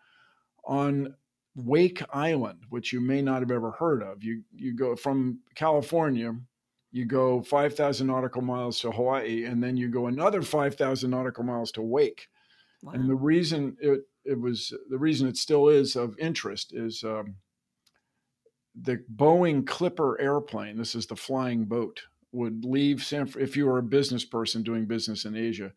on 0.64 1.14
Wake 1.54 2.02
Island, 2.12 2.60
which 2.68 2.92
you 2.92 3.00
may 3.00 3.22
not 3.22 3.40
have 3.40 3.50
ever 3.50 3.70
heard 3.72 4.02
of. 4.02 4.24
You 4.24 4.42
you 4.52 4.74
go 4.74 4.96
from 4.96 5.40
California, 5.54 6.34
you 6.90 7.04
go 7.04 7.42
5,000 7.42 8.06
nautical 8.06 8.42
miles 8.42 8.80
to 8.80 8.90
Hawaii, 8.90 9.44
and 9.44 9.62
then 9.62 9.76
you 9.76 9.88
go 9.88 10.06
another 10.06 10.42
5,000 10.42 11.10
nautical 11.10 11.44
miles 11.44 11.70
to 11.72 11.82
Wake. 11.82 12.28
Wow. 12.82 12.92
And 12.92 13.08
the 13.08 13.14
reason 13.14 13.76
it 13.80 14.00
it 14.24 14.40
was 14.40 14.72
the 14.90 14.98
reason 14.98 15.28
it 15.28 15.36
still 15.36 15.68
is 15.68 15.96
of 15.96 16.18
interest 16.18 16.72
is 16.74 17.04
um, 17.04 17.36
the 18.74 19.04
Boeing 19.14 19.66
Clipper 19.66 20.20
airplane. 20.20 20.76
This 20.76 20.94
is 20.94 21.06
the 21.06 21.16
flying 21.16 21.66
boat 21.66 22.02
would 22.34 22.64
leave 22.64 23.02
San. 23.02 23.30
If 23.38 23.56
you 23.56 23.66
were 23.66 23.78
a 23.78 23.82
business 23.82 24.24
person 24.24 24.62
doing 24.62 24.86
business 24.86 25.24
in 25.24 25.36
Asia, 25.36 25.72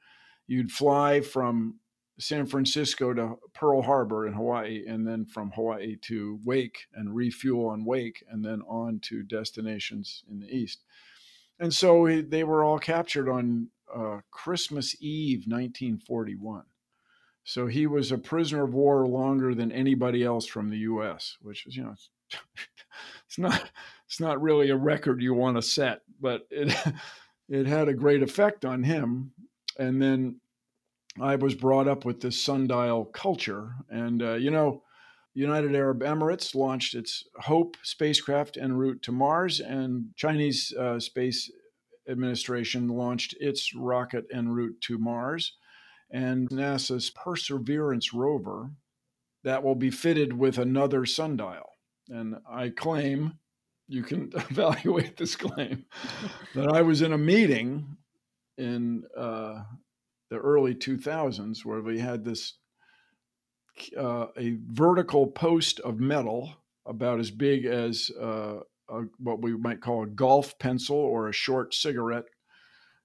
you'd 0.47 0.71
fly 0.71 1.21
from 1.21 1.79
San 2.19 2.47
Francisco 2.47 3.13
to 3.13 3.35
Pearl 3.53 3.81
Harbor 3.81 4.25
in 4.25 4.33
Hawaii, 4.33 4.85
and 4.87 5.07
then 5.07 5.25
from 5.25 5.51
Hawaii 5.51 5.95
to 6.03 6.39
Wake 6.43 6.87
and 6.93 7.15
refuel 7.15 7.67
on 7.67 7.85
Wake, 7.85 8.23
and 8.29 8.43
then 8.43 8.61
on 8.67 8.99
to 9.03 9.21
destinations 9.23 10.23
in 10.29 10.39
the 10.39 10.47
east. 10.47 10.83
And 11.59 11.73
so 11.73 12.21
they 12.21 12.43
were 12.43 12.63
all 12.63 12.79
captured 12.79 13.29
on 13.29 13.69
uh, 13.93 14.19
Christmas 14.31 14.95
Eve, 14.99 15.45
1941. 15.47 16.63
So 17.43 17.67
he 17.67 17.87
was 17.87 18.11
a 18.11 18.17
prisoner 18.17 18.63
of 18.63 18.73
war 18.73 19.07
longer 19.07 19.55
than 19.55 19.71
anybody 19.71 20.23
else 20.23 20.45
from 20.45 20.69
the 20.69 20.79
U.S., 20.79 21.37
which 21.41 21.65
is, 21.65 21.77
you 21.77 21.83
know, 21.83 21.95
it's 23.25 23.37
not 23.37 23.69
it's 24.07 24.19
not 24.19 24.41
really 24.41 24.69
a 24.69 24.75
record 24.75 25.21
you 25.21 25.33
want 25.33 25.57
to 25.57 25.61
set, 25.61 26.01
but 26.19 26.47
it 26.49 26.75
it 27.49 27.67
had 27.67 27.87
a 27.87 27.93
great 27.93 28.23
effect 28.23 28.65
on 28.65 28.83
him. 28.83 29.31
And 29.77 30.01
then 30.01 30.39
I 31.21 31.35
was 31.35 31.55
brought 31.55 31.87
up 31.87 32.05
with 32.05 32.21
this 32.21 32.41
sundial 32.41 33.05
culture, 33.05 33.73
and 33.89 34.21
uh, 34.21 34.33
you 34.35 34.51
know, 34.51 34.83
United 35.33 35.75
Arab 35.75 36.01
Emirates 36.01 36.55
launched 36.55 36.95
its 36.95 37.23
Hope 37.35 37.77
spacecraft 37.83 38.57
en 38.57 38.73
route 38.73 39.01
to 39.03 39.11
Mars, 39.11 39.59
and 39.59 40.07
Chinese 40.15 40.73
uh, 40.77 40.99
Space 40.99 41.51
Administration 42.09 42.87
launched 42.87 43.35
its 43.39 43.75
rocket 43.75 44.25
en 44.31 44.49
route 44.49 44.79
to 44.81 44.97
Mars, 44.97 45.53
and 46.09 46.49
NASA's 46.49 47.09
Perseverance 47.09 48.13
rover 48.13 48.71
that 49.43 49.63
will 49.63 49.75
be 49.75 49.91
fitted 49.91 50.33
with 50.33 50.57
another 50.57 51.05
sundial. 51.05 51.76
And 52.09 52.35
I 52.49 52.69
claim, 52.69 53.33
you 53.87 54.03
can 54.03 54.31
evaluate 54.35 55.17
this 55.17 55.35
claim, 55.35 55.85
that 56.55 56.69
I 56.69 56.81
was 56.81 57.01
in 57.01 57.13
a 57.13 57.17
meeting 57.17 57.97
in 58.57 59.03
uh, 59.15 59.63
the 60.29 60.37
early 60.37 60.75
2000s 60.75 61.63
where 61.63 61.81
we 61.81 61.99
had 61.99 62.23
this 62.23 62.53
uh, 63.97 64.27
a 64.37 64.57
vertical 64.71 65.27
post 65.27 65.79
of 65.81 65.99
metal 65.99 66.51
about 66.85 67.19
as 67.19 67.29
big 67.29 67.65
as 67.65 68.09
uh, 68.19 68.59
a, 68.89 69.01
what 69.19 69.41
we 69.41 69.55
might 69.55 69.81
call 69.81 70.03
a 70.03 70.07
golf 70.07 70.57
pencil 70.57 70.97
or 70.97 71.27
a 71.27 71.33
short 71.33 71.73
cigarette 71.73 72.25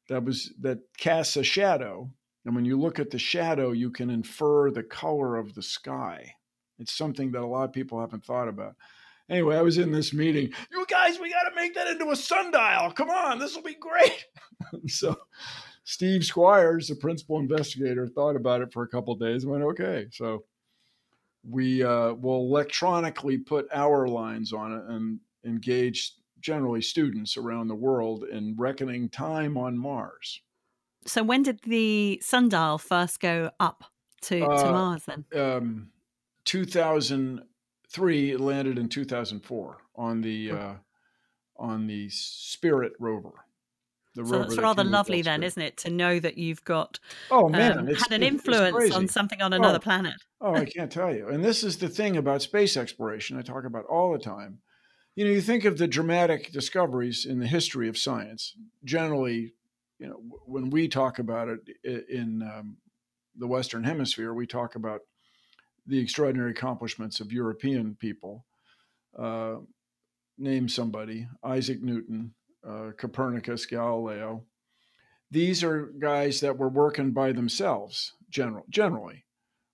that 0.09 0.25
was 0.25 0.52
that 0.61 0.78
casts 0.97 1.37
a 1.37 1.44
shadow. 1.44 2.11
And 2.44 2.54
when 2.54 2.64
you 2.64 2.80
look 2.80 2.99
at 2.99 3.11
the 3.11 3.18
shadow 3.18 3.73
you 3.73 3.90
can 3.90 4.11
infer 4.11 4.71
the 4.71 4.82
color 4.82 5.37
of 5.37 5.54
the 5.54 5.62
sky 5.62 6.35
it's 6.83 6.93
something 6.93 7.33
that 7.33 7.43
a 7.43 7.47
lot 7.47 7.65
of 7.65 7.73
people 7.73 8.01
haven't 8.01 8.25
thought 8.25 8.49
about 8.49 8.75
anyway 9.31 9.57
i 9.57 9.62
was 9.62 9.79
in 9.79 9.93
this 9.93 10.12
meeting 10.12 10.53
you 10.71 10.85
guys 10.89 11.19
we 11.19 11.31
got 11.31 11.49
to 11.49 11.55
make 11.55 11.75
that 11.75 11.87
into 11.87 12.11
a 12.11 12.17
sundial 12.17 12.91
come 12.93 13.11
on 13.11 13.39
this 13.39 13.55
will 13.55 13.62
be 13.62 13.75
great 13.75 14.27
so 14.87 15.17
Steve 15.85 16.23
Squyres, 16.23 16.89
the 16.89 16.95
principal 16.95 17.41
investigator, 17.41 18.07
thought 18.07 18.37
about 18.37 18.62
it 18.62 18.73
for 18.73 18.83
a 18.83 18.89
couple 18.89 19.15
days 19.17 19.43
and 19.43 19.53
went, 19.53 19.65
okay. 19.65 20.07
So 20.12 20.45
we 21.49 21.83
uh, 21.83 22.12
will 22.15 22.41
electronically 22.41 23.39
put 23.39 23.67
our 23.73 24.07
lines 24.07 24.53
on 24.53 24.73
it 24.73 24.85
and 24.89 25.21
engage 25.45 26.15
generally 26.41 26.83
students 26.83 27.37
around 27.37 27.69
the 27.69 27.75
world 27.75 28.25
in 28.25 28.55
reckoning 28.57 29.09
time 29.09 29.57
on 29.57 29.77
Mars. 29.77 30.41
So 31.05 31.23
when 31.23 31.43
did 31.43 31.61
the 31.62 32.21
sundial 32.23 32.79
first 32.79 33.21
go 33.21 33.51
up 33.59 33.85
to, 34.23 34.41
to 34.41 34.47
uh, 34.47 34.73
Mars 34.73 35.05
then? 35.05 35.25
Um, 35.35 35.92
2003, 36.45 38.31
it 38.33 38.41
landed 38.41 38.79
in 38.79 38.89
2004 38.89 39.79
on 39.97 40.21
the 40.21 40.51
uh, 40.51 40.75
on 41.57 41.87
the 41.87 42.09
Spirit 42.11 42.93
rover. 42.99 43.45
The 44.15 44.27
so 44.27 44.41
that's 44.41 44.59
rather 44.59 44.85
lovely, 44.85 45.23
then, 45.23 45.43
isn't 45.43 45.63
it, 45.63 45.79
to 45.79 45.91
know 45.91 46.21
that 46.21 46.37
you've 46.37 46.63
got 46.65 46.99
oh 47.31 47.49
man 47.49 47.79
um, 47.79 47.87
had 47.87 48.13
an 48.13 48.23
influence 48.23 48.95
on 48.95 49.09
something 49.09 49.41
on 49.41 49.55
another 49.55 49.79
oh, 49.79 49.81
planet. 49.81 50.15
oh, 50.41 50.55
I 50.55 50.65
can't 50.77 50.93
tell 50.93 51.15
you. 51.15 51.29
And 51.29 51.43
this 51.43 51.65
is 51.65 51.79
the 51.79 51.89
thing 51.89 52.19
about 52.19 52.43
space 52.43 52.77
exploration. 52.77 53.39
I 53.39 53.43
talk 53.43 53.65
about 53.65 53.87
all 53.87 54.13
the 54.13 54.19
time. 54.19 54.59
You 55.15 55.25
know, 55.25 55.31
you 55.31 55.41
think 55.41 55.65
of 55.65 55.79
the 55.79 55.87
dramatic 55.87 56.53
discoveries 56.53 57.25
in 57.25 57.39
the 57.39 57.47
history 57.47 57.89
of 57.89 57.97
science. 57.97 58.55
Generally, 58.85 59.55
you 59.99 60.09
know, 60.09 60.21
when 60.47 60.69
we 60.71 60.89
talk 60.89 61.19
about 61.19 61.49
it 61.49 61.61
in 62.09 62.43
um, 62.43 62.77
the 63.37 63.47
Western 63.47 63.85
Hemisphere, 63.85 64.35
we 64.35 64.47
talk 64.47 64.75
about 64.75 65.01
the 65.87 65.99
extraordinary 65.99 66.53
accomplishments 66.53 67.21
of 67.21 67.33
European 67.33 67.97
people. 67.99 68.45
Uh, 69.19 69.57
name 70.39 70.69
somebody: 70.69 71.29
Isaac 71.45 71.83
Newton, 71.83 72.35
uh, 72.67 72.91
Copernicus, 72.97 73.67
Galileo. 73.67 74.45
These 75.31 75.65
are 75.65 75.93
guys 75.99 76.41
that 76.41 76.59
were 76.59 76.69
working 76.69 77.12
by 77.12 77.33
themselves, 77.33 78.12
general, 78.29 78.65
generally, 78.69 79.25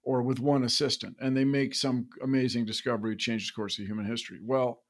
or 0.03 0.23
with 0.23 0.39
one 0.39 0.65
assistant, 0.65 1.17
and 1.21 1.37
they 1.37 1.45
make 1.45 1.75
some 1.75 2.09
amazing 2.23 2.65
discovery 2.65 3.15
that 3.15 3.21
changes 3.21 3.49
the 3.49 3.55
course 3.55 3.79
of 3.79 3.85
human 3.87 4.07
history. 4.07 4.39
Well, 4.43 4.83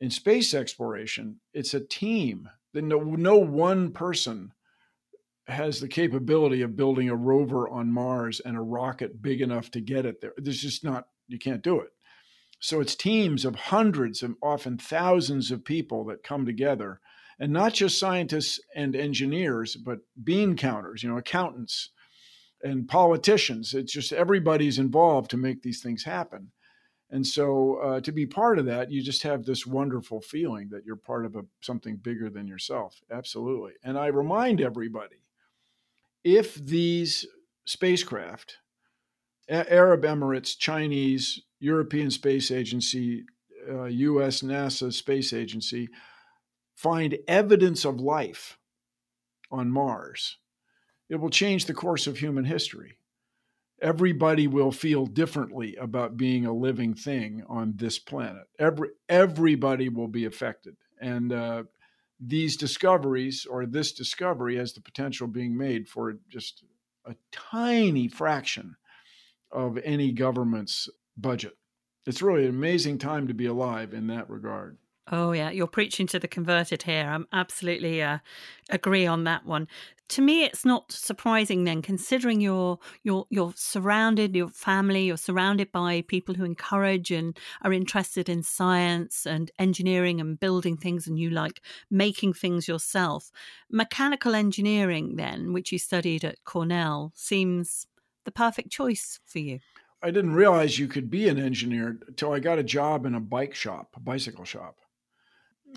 in 0.00 0.10
space 0.10 0.54
exploration, 0.54 1.40
it's 1.52 1.74
a 1.74 1.80
team. 1.80 2.48
No, 2.72 2.98
no 3.00 3.36
one 3.36 3.92
person 3.92 4.52
has 5.46 5.80
the 5.80 5.88
capability 5.88 6.62
of 6.62 6.76
building 6.76 7.10
a 7.10 7.16
rover 7.16 7.68
on 7.68 7.92
Mars 7.92 8.40
and 8.40 8.56
a 8.56 8.62
rocket 8.62 9.20
big 9.20 9.40
enough 9.40 9.70
to 9.72 9.80
get 9.80 10.06
it 10.06 10.20
there. 10.20 10.32
There's 10.36 10.60
just 10.60 10.84
not, 10.84 11.06
you 11.28 11.38
can't 11.38 11.62
do 11.62 11.80
it. 11.80 11.90
So 12.60 12.80
it's 12.80 12.94
teams 12.94 13.44
of 13.44 13.54
hundreds 13.54 14.22
and 14.22 14.36
often 14.42 14.78
thousands 14.78 15.50
of 15.50 15.64
people 15.64 16.04
that 16.06 16.22
come 16.22 16.46
together 16.46 17.00
and 17.38 17.52
not 17.52 17.74
just 17.74 17.98
scientists 17.98 18.58
and 18.74 18.96
engineers, 18.96 19.76
but 19.76 19.98
bean 20.22 20.56
counters, 20.56 21.02
you 21.02 21.10
know, 21.10 21.18
accountants 21.18 21.90
and 22.62 22.88
politicians. 22.88 23.74
It's 23.74 23.92
just 23.92 24.12
everybody's 24.12 24.78
involved 24.78 25.30
to 25.32 25.36
make 25.36 25.62
these 25.62 25.82
things 25.82 26.04
happen. 26.04 26.52
And 27.10 27.26
so 27.26 27.76
uh, 27.76 28.00
to 28.00 28.12
be 28.12 28.24
part 28.24 28.58
of 28.58 28.64
that, 28.66 28.90
you 28.90 29.02
just 29.02 29.24
have 29.24 29.44
this 29.44 29.66
wonderful 29.66 30.20
feeling 30.22 30.70
that 30.70 30.86
you're 30.86 30.96
part 30.96 31.26
of 31.26 31.36
a, 31.36 31.44
something 31.60 31.96
bigger 31.96 32.30
than 32.30 32.46
yourself. 32.46 33.02
Absolutely. 33.10 33.72
And 33.84 33.98
I 33.98 34.06
remind 34.06 34.60
everybody 34.60 35.16
if 36.24 36.54
these 36.54 37.26
spacecraft, 37.66 38.58
Arab 39.48 40.02
Emirates, 40.02 40.58
Chinese, 40.58 41.42
European 41.60 42.10
Space 42.10 42.50
Agency, 42.50 43.24
uh, 43.70 43.84
US 43.84 44.40
NASA 44.40 44.92
Space 44.92 45.32
Agency, 45.32 45.88
find 46.74 47.18
evidence 47.28 47.84
of 47.84 48.00
life 48.00 48.58
on 49.50 49.70
Mars, 49.70 50.38
it 51.08 51.16
will 51.16 51.30
change 51.30 51.66
the 51.66 51.74
course 51.74 52.06
of 52.06 52.18
human 52.18 52.44
history. 52.44 52.98
Everybody 53.82 54.46
will 54.46 54.72
feel 54.72 55.04
differently 55.04 55.76
about 55.76 56.16
being 56.16 56.46
a 56.46 56.54
living 56.54 56.94
thing 56.94 57.44
on 57.48 57.74
this 57.76 57.98
planet. 57.98 58.44
Every, 58.58 58.88
everybody 59.08 59.90
will 59.90 60.08
be 60.08 60.24
affected. 60.24 60.76
And 61.00 61.32
uh, 61.32 61.64
these 62.20 62.56
discoveries, 62.56 63.46
or 63.48 63.66
this 63.66 63.92
discovery, 63.92 64.56
has 64.56 64.72
the 64.72 64.80
potential 64.80 65.26
being 65.26 65.56
made 65.56 65.88
for 65.88 66.14
just 66.28 66.64
a 67.04 67.14
tiny 67.32 68.08
fraction 68.08 68.76
of 69.50 69.78
any 69.84 70.12
government's 70.12 70.88
budget. 71.16 71.56
It's 72.06 72.22
really 72.22 72.44
an 72.44 72.50
amazing 72.50 72.98
time 72.98 73.28
to 73.28 73.34
be 73.34 73.46
alive 73.46 73.94
in 73.94 74.06
that 74.08 74.28
regard. 74.28 74.78
Oh 75.12 75.32
yeah, 75.32 75.50
you're 75.50 75.66
preaching 75.66 76.06
to 76.08 76.18
the 76.18 76.28
converted 76.28 76.82
here. 76.82 77.06
I'm 77.06 77.26
absolutely 77.30 78.02
uh, 78.02 78.18
agree 78.70 79.06
on 79.06 79.24
that 79.24 79.44
one. 79.44 79.68
To 80.08 80.22
me, 80.22 80.44
it's 80.44 80.64
not 80.64 80.92
surprising 80.92 81.64
then, 81.64 81.82
considering 81.82 82.40
you're 82.40 82.78
you're 83.02 83.26
you're 83.28 83.52
surrounded, 83.54 84.34
your 84.34 84.48
family, 84.48 85.04
you're 85.04 85.18
surrounded 85.18 85.70
by 85.72 86.04
people 86.08 86.34
who 86.34 86.44
encourage 86.44 87.10
and 87.10 87.38
are 87.62 87.72
interested 87.72 88.30
in 88.30 88.42
science 88.42 89.26
and 89.26 89.50
engineering 89.58 90.22
and 90.22 90.40
building 90.40 90.78
things, 90.78 91.06
and 91.06 91.18
you 91.18 91.28
like 91.28 91.60
making 91.90 92.32
things 92.32 92.66
yourself. 92.66 93.30
Mechanical 93.70 94.34
engineering, 94.34 95.16
then, 95.16 95.52
which 95.52 95.70
you 95.70 95.78
studied 95.78 96.24
at 96.24 96.42
Cornell, 96.44 97.12
seems 97.14 97.86
the 98.24 98.32
perfect 98.32 98.70
choice 98.70 99.20
for 99.26 99.38
you. 99.38 99.60
I 100.02 100.10
didn't 100.10 100.34
realize 100.34 100.78
you 100.78 100.88
could 100.88 101.10
be 101.10 101.28
an 101.28 101.38
engineer 101.38 101.98
until 102.06 102.32
I 102.32 102.38
got 102.38 102.58
a 102.58 102.62
job 102.62 103.04
in 103.04 103.14
a 103.14 103.20
bike 103.20 103.54
shop, 103.54 103.94
a 103.96 104.00
bicycle 104.00 104.44
shop. 104.44 104.76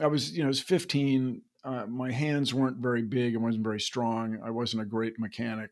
I 0.01 0.07
was, 0.07 0.31
you 0.31 0.39
know, 0.39 0.45
I 0.45 0.49
was 0.49 0.59
15. 0.59 1.41
Uh, 1.63 1.85
my 1.87 2.11
hands 2.11 2.53
weren't 2.53 2.77
very 2.77 3.01
big. 3.01 3.35
I 3.35 3.39
wasn't 3.39 3.63
very 3.63 3.79
strong. 3.79 4.39
I 4.43 4.51
wasn't 4.51 4.83
a 4.83 4.85
great 4.85 5.19
mechanic, 5.19 5.71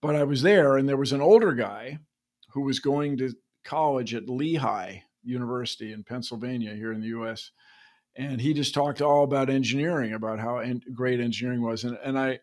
but 0.00 0.14
I 0.14 0.24
was 0.24 0.42
there, 0.42 0.76
and 0.76 0.88
there 0.88 0.96
was 0.96 1.12
an 1.12 1.20
older 1.20 1.52
guy 1.52 1.98
who 2.50 2.62
was 2.62 2.78
going 2.78 3.16
to 3.18 3.34
college 3.64 4.14
at 4.14 4.28
Lehigh 4.28 5.00
University 5.24 5.92
in 5.92 6.04
Pennsylvania 6.04 6.74
here 6.74 6.92
in 6.92 7.00
the 7.00 7.08
U.S. 7.08 7.50
And 8.16 8.40
he 8.40 8.54
just 8.54 8.74
talked 8.74 9.02
all 9.02 9.24
about 9.24 9.50
engineering, 9.50 10.12
about 10.12 10.38
how 10.38 10.58
en- 10.58 10.82
great 10.92 11.18
engineering 11.18 11.62
was. 11.62 11.82
And, 11.82 11.98
and 12.04 12.18
I, 12.18 12.40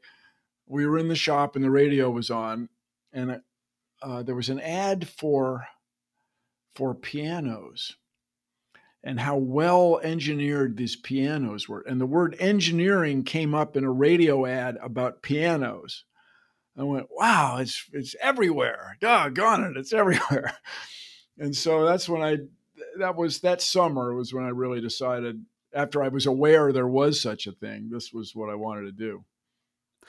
we 0.68 0.86
were 0.86 0.98
in 0.98 1.08
the 1.08 1.16
shop, 1.16 1.56
and 1.56 1.64
the 1.64 1.72
radio 1.72 2.10
was 2.10 2.30
on, 2.30 2.68
and 3.14 3.42
uh, 4.02 4.24
there 4.24 4.36
was 4.36 4.50
an 4.50 4.60
ad 4.60 5.08
for 5.08 5.66
for 6.74 6.96
pianos 6.96 7.98
and 9.04 9.20
how 9.20 9.38
well 9.38 10.00
engineered 10.04 10.78
these 10.78 10.96
pianos 10.96 11.68
were. 11.68 11.82
And 11.82 12.00
the 12.00 12.06
word 12.06 12.36
engineering 12.40 13.24
came 13.24 13.56
up 13.56 13.76
in 13.76 13.84
a 13.84 13.92
radio 13.92 14.46
ad 14.46 14.78
about 14.82 15.22
pianos. 15.22 16.04
I 16.78 16.84
went, 16.84 17.08
wow, 17.12 17.58
it's 17.58 17.90
it's 17.92 18.16
everywhere. 18.22 18.98
Doggone 19.02 19.64
it, 19.64 19.78
it's 19.78 19.94
everywhere. 19.94 20.56
And 21.40 21.56
so 21.56 21.86
that's 21.86 22.08
when 22.08 22.22
I 22.22 22.38
that 23.00 23.16
was 23.16 23.40
that 23.40 23.62
summer 23.62 24.14
was 24.14 24.34
when 24.34 24.44
I 24.44 24.50
really 24.50 24.82
decided 24.82 25.44
after 25.74 26.04
I 26.04 26.10
was 26.10 26.26
aware 26.26 26.72
there 26.72 26.88
was 26.88 27.20
such 27.20 27.48
a 27.48 27.52
thing, 27.52 27.90
this 27.90 28.12
was 28.14 28.36
what 28.36 28.50
I 28.50 28.56
wanted 28.56 28.84
to 28.84 28.92
do. 28.92 29.24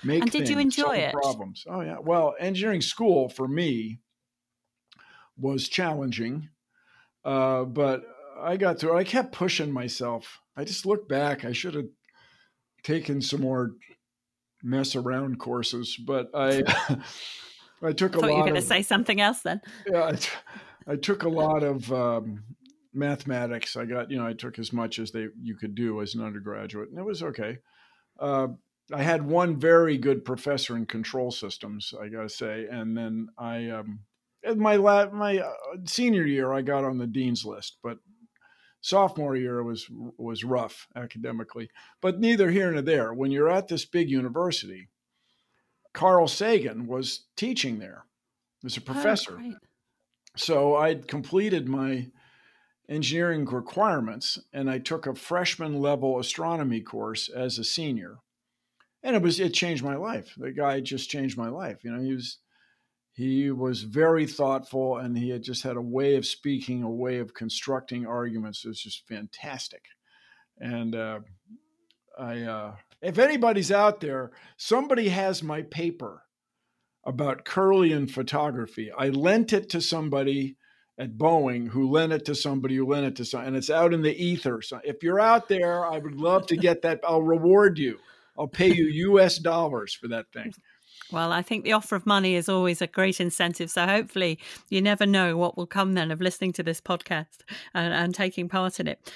Make 0.05 0.23
and 0.23 0.31
did 0.31 0.39
things, 0.39 0.51
you 0.51 0.59
enjoy 0.59 0.97
it? 0.97 1.13
Problems. 1.13 1.65
Oh 1.69 1.81
yeah. 1.81 1.99
Well, 2.01 2.35
engineering 2.39 2.81
school 2.81 3.29
for 3.29 3.47
me 3.47 4.01
was 5.39 5.69
challenging, 5.69 6.49
uh, 7.25 7.65
but 7.65 8.05
I 8.43 8.57
got 8.57 8.79
through. 8.79 8.97
I 8.97 9.05
kept 9.05 9.33
pushing 9.33 9.73
myself. 9.73 10.41
I 10.57 10.65
just 10.65 10.87
look 10.87 11.09
back. 11.09 11.45
I 11.45 11.53
should 11.53 11.75
have 11.75 11.89
taken 12.83 13.23
some 13.23 13.41
more 13.41 13.73
mess 14.63 14.97
around 14.97 15.39
courses, 15.39 15.97
but 15.97 16.31
I 16.35 16.63
I 17.83 17.93
took 17.93 18.17
I 18.17 18.19
a 18.19 18.21
lot. 18.21 18.31
You 18.31 18.37
were 18.37 18.43
going 18.43 18.55
to 18.55 18.63
say 18.63 18.83
something 18.83 19.21
else 19.21 19.41
then? 19.41 19.61
Yeah, 19.91 20.07
I, 20.07 20.13
t- 20.13 20.29
I 20.87 20.97
took 20.97 21.23
a 21.23 21.29
lot 21.29 21.63
of 21.63 21.93
um, 21.93 22.45
mathematics. 22.93 23.77
I 23.77 23.85
got 23.85 24.11
you 24.11 24.19
know 24.19 24.27
I 24.27 24.35
took 24.35 24.59
as 24.59 24.73
much 24.73 24.99
as 24.99 25.11
they 25.13 25.29
you 25.41 25.57
could 25.57 25.75
do 25.75 26.01
as 26.01 26.15
an 26.15 26.25
undergraduate, 26.25 26.91
and 26.91 26.99
it 26.99 27.05
was 27.05 27.23
okay. 27.23 27.59
Uh, 28.19 28.49
I 28.93 29.03
had 29.03 29.27
one 29.27 29.59
very 29.59 29.97
good 29.97 30.25
professor 30.25 30.77
in 30.77 30.87
control 30.87 31.31
systems, 31.31 31.95
I 32.01 32.09
got 32.09 32.23
to 32.23 32.29
say, 32.29 32.67
and 32.71 32.97
then 32.97 33.29
I 33.39 33.71
um, 33.71 34.01
in 34.43 34.59
my 34.59 34.77
la- 34.77 35.11
my 35.11 35.39
uh, 35.39 35.53
senior 35.85 36.27
year 36.27 36.53
I 36.53 36.63
got 36.63 36.85
on 36.85 36.99
the 36.99 37.07
dean's 37.07 37.45
list, 37.45 37.79
but 37.83 37.99
sophomore 38.83 39.37
year 39.37 39.63
was 39.63 39.89
was 39.91 40.45
rough 40.45 40.87
academically. 40.95 41.71
But 42.03 42.21
neither 42.21 42.51
here 42.51 42.71
nor 42.71 42.83
there. 42.83 43.15
When 43.15 43.31
you're 43.31 43.51
at 43.51 43.69
this 43.69 43.87
big 43.87 44.11
university, 44.11 44.89
Carl 45.95 46.29
Sagan 46.29 46.87
was 46.87 47.25
teaching 47.37 47.79
there 47.79 48.05
as 48.65 48.77
a 48.77 48.81
oh, 48.81 48.85
professor. 48.85 49.41
Oh, 49.41 49.55
so 50.37 50.77
I'd 50.77 51.09
completed 51.09 51.69
my 51.69 52.09
engineering 52.89 53.45
requirements 53.47 54.39
and 54.53 54.69
I 54.69 54.79
took 54.79 55.07
a 55.07 55.15
freshman 55.15 55.81
level 55.81 56.19
astronomy 56.19 56.81
course 56.81 57.29
as 57.29 57.59
a 57.59 57.65
senior. 57.65 58.19
And 59.03 59.17
it 59.17 59.23
was 59.23 59.41
it 59.41 59.55
changed 59.55 59.85
my 59.85 59.97
life. 59.97 60.35
The 60.37 60.53
guy 60.53 60.81
just 60.81 61.11
changed 61.11 61.37
my 61.37 61.49
life. 61.49 61.79
You 61.83 61.93
know, 61.93 62.03
he 62.03 62.13
was 62.13 62.39
he 63.13 63.51
was 63.51 63.83
very 63.83 64.27
thoughtful 64.27 64.97
and 64.97 65.17
he 65.17 65.29
had 65.29 65.43
just 65.43 65.63
had 65.63 65.77
a 65.77 65.83
way 65.83 66.17
of 66.17 66.27
speaking, 66.27 66.83
a 66.83 66.91
way 66.91 67.19
of 67.19 67.35
constructing 67.35 68.07
arguments. 68.07 68.65
It 68.65 68.69
was 68.69 68.81
just 68.81 69.07
fantastic. 69.07 69.83
And 70.59 70.95
uh, 70.95 71.21
I, 72.19 72.43
uh, 72.43 72.75
if 73.03 73.19
anybody's 73.19 73.71
out 73.71 74.01
there, 74.01 74.33
somebody 74.57 75.09
has 75.11 75.43
my 75.43 75.63
paper 75.63 76.23
about 77.05 77.45
Kirlian 77.45 78.11
photography. 78.11 78.91
I 78.97 79.09
lent 79.09 79.53
it 79.53 79.69
to 79.71 79.81
somebody 79.81 80.57
at 80.99 81.19
Boeing 81.19 81.69
who 81.69 81.91
lent 81.91 82.13
it 82.13 82.25
to 82.27 82.35
somebody 82.35 82.77
who 82.77 82.87
lent 82.87 83.07
it 83.07 83.17
to 83.17 83.25
some, 83.25 83.45
and 83.45 83.57
it's 83.57 83.71
out 83.71 83.93
in 83.93 84.03
the 84.03 84.15
ether. 84.15 84.63
So 84.63 84.81
if 84.85 85.03
you're 85.03 85.21
out 85.21 85.49
there, 85.49 85.85
I 85.85 85.99
would 85.99 86.15
love 86.15 86.47
to 86.47 86.57
get 86.57 86.83
that. 86.83 87.01
I'll 87.07 87.23
reward 87.23 87.79
you. 87.79 87.99
I'll 88.39 88.49
pay 88.49 88.73
you 88.73 88.87
U.S. 88.87 89.39
dollars 89.39 89.95
for 89.95 90.09
that 90.09 90.27
thing. 90.33 90.53
Well, 91.13 91.33
I 91.33 91.43
think 91.43 91.65
the 91.65 91.73
offer 91.73 91.95
of 91.95 92.07
money 92.07 92.35
is 92.35 92.49
always 92.49 92.81
a 92.81 92.87
great 92.87 93.21
incentive. 93.21 93.71
So 93.71 93.87
hopefully, 93.87 94.39
you 94.71 94.81
never 94.81 95.07
know 95.07 95.37
what 95.37 95.57
will 95.57 95.67
come 95.67 95.93
then 95.93 96.11
of 96.11 96.21
listening 96.21 96.53
to 96.55 96.63
this 96.63 96.81
podcast 96.81 97.43
and, 97.75 97.93
and 97.93 98.15
taking 98.15 98.49
part 98.49 98.81
in 98.81 98.89
it. 98.89 99.13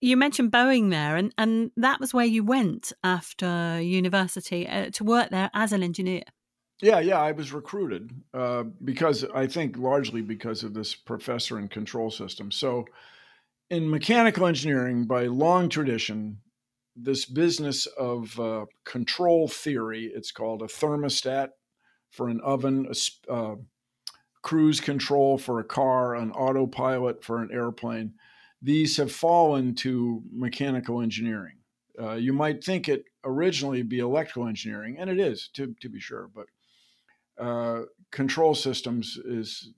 You 0.00 0.16
mentioned 0.16 0.50
Boeing 0.50 0.90
there, 0.90 1.16
and, 1.16 1.32
and 1.38 1.70
that 1.76 2.00
was 2.00 2.12
where 2.12 2.26
you 2.26 2.42
went 2.42 2.92
after 3.04 3.80
university 3.80 4.68
uh, 4.68 4.90
to 4.90 5.04
work 5.04 5.30
there 5.30 5.48
as 5.54 5.72
an 5.72 5.82
engineer. 5.82 6.24
Yeah, 6.82 6.98
yeah, 6.98 7.20
I 7.20 7.30
was 7.30 7.52
recruited 7.52 8.10
uh, 8.34 8.64
because 8.84 9.24
I 9.32 9.46
think 9.46 9.76
largely 9.76 10.20
because 10.20 10.64
of 10.64 10.74
this 10.74 10.96
professor 10.96 11.60
in 11.60 11.68
control 11.68 12.10
systems. 12.10 12.56
So, 12.56 12.84
in 13.70 13.88
mechanical 13.88 14.46
engineering, 14.46 15.04
by 15.04 15.26
long 15.26 15.68
tradition, 15.68 16.38
this 16.94 17.24
business 17.24 17.86
of 17.86 18.38
uh, 18.38 18.66
control 18.84 19.48
theory. 19.48 20.10
It's 20.14 20.32
called 20.32 20.62
a 20.62 20.66
thermostat 20.66 21.50
for 22.10 22.28
an 22.28 22.40
oven, 22.40 22.90
a 23.28 23.32
uh, 23.32 23.56
cruise 24.42 24.80
control 24.80 25.38
for 25.38 25.60
a 25.60 25.64
car, 25.64 26.14
an 26.14 26.32
autopilot 26.32 27.24
for 27.24 27.42
an 27.42 27.50
airplane. 27.52 28.14
These 28.60 28.96
have 28.98 29.10
fallen 29.10 29.74
to 29.76 30.22
mechanical 30.30 31.00
engineering. 31.00 31.56
Uh, 32.00 32.14
you 32.14 32.32
might 32.32 32.62
think 32.62 32.88
it 32.88 33.04
originally 33.24 33.82
be 33.82 33.98
electrical 33.98 34.46
engineering, 34.46 34.96
and 34.98 35.10
it 35.10 35.18
is 35.18 35.48
to, 35.54 35.74
to 35.80 35.88
be 35.88 36.00
sure, 36.00 36.28
but 36.34 36.46
uh, 37.42 37.82
control 38.10 38.54
systems 38.54 39.18
is 39.24 39.72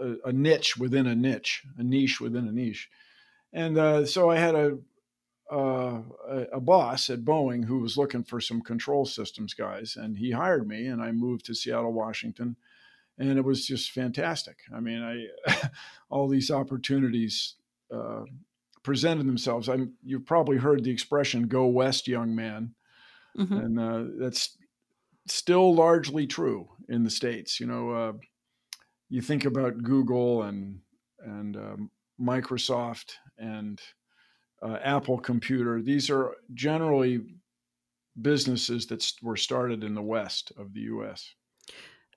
a, 0.00 0.28
a, 0.28 0.32
niche 0.32 0.76
within 0.76 1.06
a 1.06 1.14
niche, 1.14 1.62
a 1.78 1.82
niche 1.82 2.20
within 2.20 2.48
a 2.48 2.52
niche. 2.52 2.88
And 3.52 3.78
uh, 3.78 4.04
so 4.06 4.30
I 4.30 4.36
had 4.36 4.54
a 4.54 4.78
uh, 5.54 6.00
a, 6.28 6.38
a, 6.54 6.60
boss 6.60 7.10
at 7.10 7.24
Boeing 7.24 7.64
who 7.64 7.78
was 7.78 7.96
looking 7.96 8.24
for 8.24 8.40
some 8.40 8.60
control 8.60 9.04
systems 9.04 9.54
guys, 9.54 9.96
and 9.96 10.18
he 10.18 10.32
hired 10.32 10.66
me, 10.66 10.86
and 10.86 11.00
I 11.00 11.12
moved 11.12 11.46
to 11.46 11.54
Seattle, 11.54 11.92
Washington, 11.92 12.56
and 13.18 13.38
it 13.38 13.44
was 13.44 13.64
just 13.64 13.92
fantastic. 13.92 14.58
I 14.74 14.80
mean, 14.80 15.02
I 15.02 15.56
all 16.10 16.28
these 16.28 16.50
opportunities 16.50 17.54
uh, 17.94 18.22
presented 18.82 19.26
themselves. 19.26 19.68
I'm 19.68 19.92
you've 20.02 20.26
probably 20.26 20.56
heard 20.56 20.82
the 20.82 20.90
expression 20.90 21.46
"Go 21.46 21.66
West, 21.66 22.08
young 22.08 22.34
man," 22.34 22.74
mm-hmm. 23.38 23.54
and 23.54 23.78
uh, 23.78 24.04
that's 24.18 24.56
still 25.28 25.72
largely 25.72 26.26
true 26.26 26.68
in 26.88 27.04
the 27.04 27.10
states. 27.10 27.60
You 27.60 27.66
know, 27.66 27.90
uh, 27.90 28.12
you 29.08 29.20
think 29.20 29.44
about 29.44 29.82
Google 29.82 30.42
and 30.42 30.80
and 31.20 31.56
um, 31.56 31.90
Microsoft 32.20 33.12
and 33.38 33.80
uh, 34.64 34.78
Apple 34.82 35.18
Computer. 35.18 35.82
These 35.82 36.10
are 36.10 36.34
generally 36.54 37.20
businesses 38.20 38.86
that 38.86 39.04
were 39.22 39.36
started 39.36 39.84
in 39.84 39.94
the 39.94 40.02
west 40.02 40.52
of 40.56 40.72
the 40.72 40.80
US. 40.80 41.34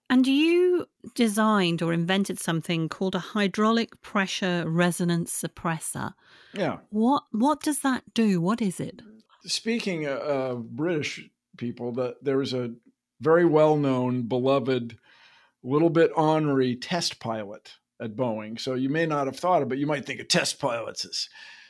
And 0.09 0.25
you 0.25 0.85
designed 1.15 1.81
or 1.81 1.91
invented 1.91 2.39
something 2.39 2.87
called 2.87 3.15
a 3.15 3.19
hydraulic 3.19 4.01
pressure 4.01 4.63
resonance 4.65 5.41
suppressor. 5.41 6.13
Yeah. 6.53 6.77
What 6.89 7.23
what 7.31 7.61
does 7.61 7.79
that 7.79 8.13
do? 8.13 8.39
What 8.39 8.61
is 8.61 8.79
it? 8.79 9.01
Speaking 9.45 10.07
of 10.07 10.75
British 10.75 11.29
people, 11.57 11.91
that 11.93 12.23
there 12.23 12.37
was 12.37 12.53
a 12.53 12.73
very 13.19 13.45
well-known, 13.45 14.23
beloved, 14.23 14.97
little 15.63 15.89
bit 15.89 16.11
ornery 16.15 16.75
test 16.75 17.19
pilot 17.19 17.73
at 18.01 18.15
Boeing. 18.15 18.59
So 18.59 18.75
you 18.75 18.89
may 18.89 19.05
not 19.05 19.25
have 19.25 19.37
thought 19.37 19.61
of 19.61 19.67
it. 19.67 19.69
But 19.69 19.77
you 19.79 19.87
might 19.87 20.05
think 20.05 20.21
of 20.21 20.27
test 20.27 20.59
pilots 20.59 21.03
as 21.03 21.27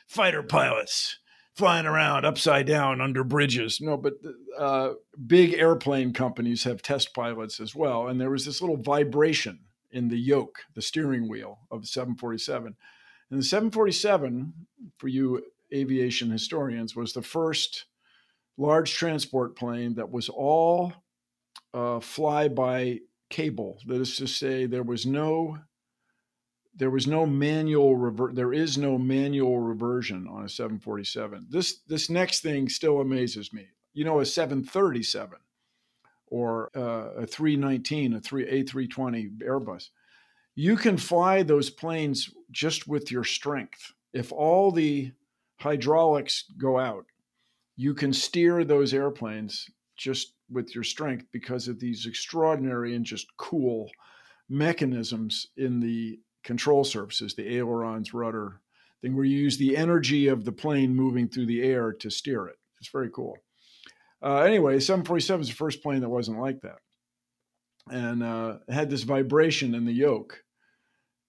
fighter 0.07 0.43
pilots 0.43 1.19
flying 1.57 1.87
around 1.87 2.23
upside 2.23 2.67
down 2.67 3.01
under 3.01 3.23
bridges. 3.23 3.79
No, 3.81 3.97
but 3.97 4.13
uh, 4.57 4.91
big 5.25 5.53
airplane 5.53 6.13
companies 6.13 6.63
have 6.65 6.83
test 6.83 7.15
pilots 7.15 7.59
as 7.59 7.73
well. 7.73 8.07
And 8.07 8.21
there 8.21 8.29
was 8.29 8.45
this 8.45 8.61
little 8.61 8.77
vibration 8.77 9.59
in 9.91 10.07
the 10.07 10.19
yoke, 10.19 10.59
the 10.75 10.83
steering 10.83 11.27
wheel 11.27 11.59
of 11.71 11.81
the 11.81 11.87
747. 11.87 12.75
And 13.31 13.39
the 13.39 13.43
747, 13.43 14.53
for 14.97 15.07
you 15.07 15.43
aviation 15.73 16.29
historians, 16.29 16.95
was 16.95 17.13
the 17.13 17.23
first 17.23 17.85
large 18.57 18.93
transport 18.93 19.55
plane 19.55 19.95
that 19.95 20.11
was 20.11 20.29
all 20.29 20.93
uh, 21.73 21.99
fly 21.99 22.47
by 22.47 22.99
cable. 23.29 23.79
That 23.87 23.99
is 23.99 24.15
to 24.17 24.27
say, 24.27 24.67
there 24.67 24.83
was 24.83 25.07
no 25.07 25.57
there 26.77 26.91
was 26.91 27.07
no 27.07 27.25
manual 27.25 27.95
rever- 27.95 28.31
there 28.33 28.53
is 28.53 28.77
no 28.77 28.97
manual 28.97 29.59
reversion 29.59 30.27
on 30.27 30.45
a 30.45 30.49
747 30.49 31.47
this 31.49 31.79
this 31.87 32.09
next 32.09 32.41
thing 32.41 32.69
still 32.69 33.01
amazes 33.01 33.51
me. 33.51 33.67
You 33.93 34.05
know 34.05 34.19
a 34.19 34.25
737 34.25 35.39
or 36.27 36.69
uh, 36.75 37.23
a 37.23 37.27
319 37.27 38.13
a 38.13 38.19
3 38.19 38.63
a320 38.63 39.39
airbus 39.39 39.89
you 40.55 40.75
can 40.75 40.97
fly 40.97 41.43
those 41.43 41.69
planes 41.69 42.31
just 42.49 42.87
with 42.87 43.11
your 43.11 43.23
strength. 43.23 43.93
If 44.13 44.31
all 44.31 44.71
the 44.71 45.11
hydraulics 45.59 46.45
go 46.57 46.77
out 46.79 47.05
you 47.75 47.93
can 47.93 48.13
steer 48.13 48.63
those 48.63 48.93
airplanes 48.93 49.67
just 49.95 50.33
with 50.49 50.73
your 50.73 50.83
strength 50.83 51.25
because 51.31 51.67
of 51.67 51.79
these 51.79 52.05
extraordinary 52.05 52.95
and 52.95 53.05
just 53.05 53.27
cool 53.37 53.89
mechanisms 54.49 55.47
in 55.57 55.79
the 55.79 56.19
control 56.47 56.86
surfaces, 56.86 57.36
the 57.36 57.57
ailerons, 57.57 58.13
rudder 58.13 58.62
thing, 59.01 59.15
where 59.15 59.25
you 59.25 59.38
use 59.38 59.57
the 59.57 59.75
energy 59.75 60.27
of 60.27 60.45
the 60.45 60.51
plane 60.51 60.95
moving 60.95 61.27
through 61.27 61.45
the 61.45 61.62
air 61.62 61.91
to 61.91 62.10
steer 62.10 62.47
it. 62.47 62.55
It's 62.79 62.89
very 62.89 63.10
cool. 63.13 63.38
Uh, 64.23 64.38
anyway, 64.38 64.79
747 64.79 65.41
is 65.41 65.47
the 65.49 65.53
first 65.53 65.83
plane 65.83 66.01
that 66.01 66.10
wasn't 66.10 66.39
like 66.39 66.62
that, 66.62 66.79
and 67.91 68.23
uh, 68.23 68.57
had 68.69 68.89
this 68.89 69.03
vibration 69.03 69.75
in 69.75 69.86
the 69.86 69.91
yoke. 69.91 70.43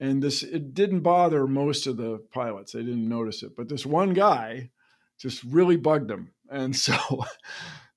And 0.01 0.23
this 0.23 0.45
it 0.45 0.73
didn't 0.73 1.01
bother 1.01 1.49
most 1.49 1.89
of 1.89 1.97
the 1.97 2.25
pilots; 2.33 2.73
they 2.73 2.83
didn't 2.83 3.09
notice 3.09 3.43
it. 3.43 3.57
But 3.57 3.69
this 3.69 3.85
one 3.85 4.15
guy 4.15 4.71
just 5.21 5.43
really 5.43 5.77
bugged 5.77 6.09
them, 6.09 6.31
and 6.49 6.75
so 6.87 6.95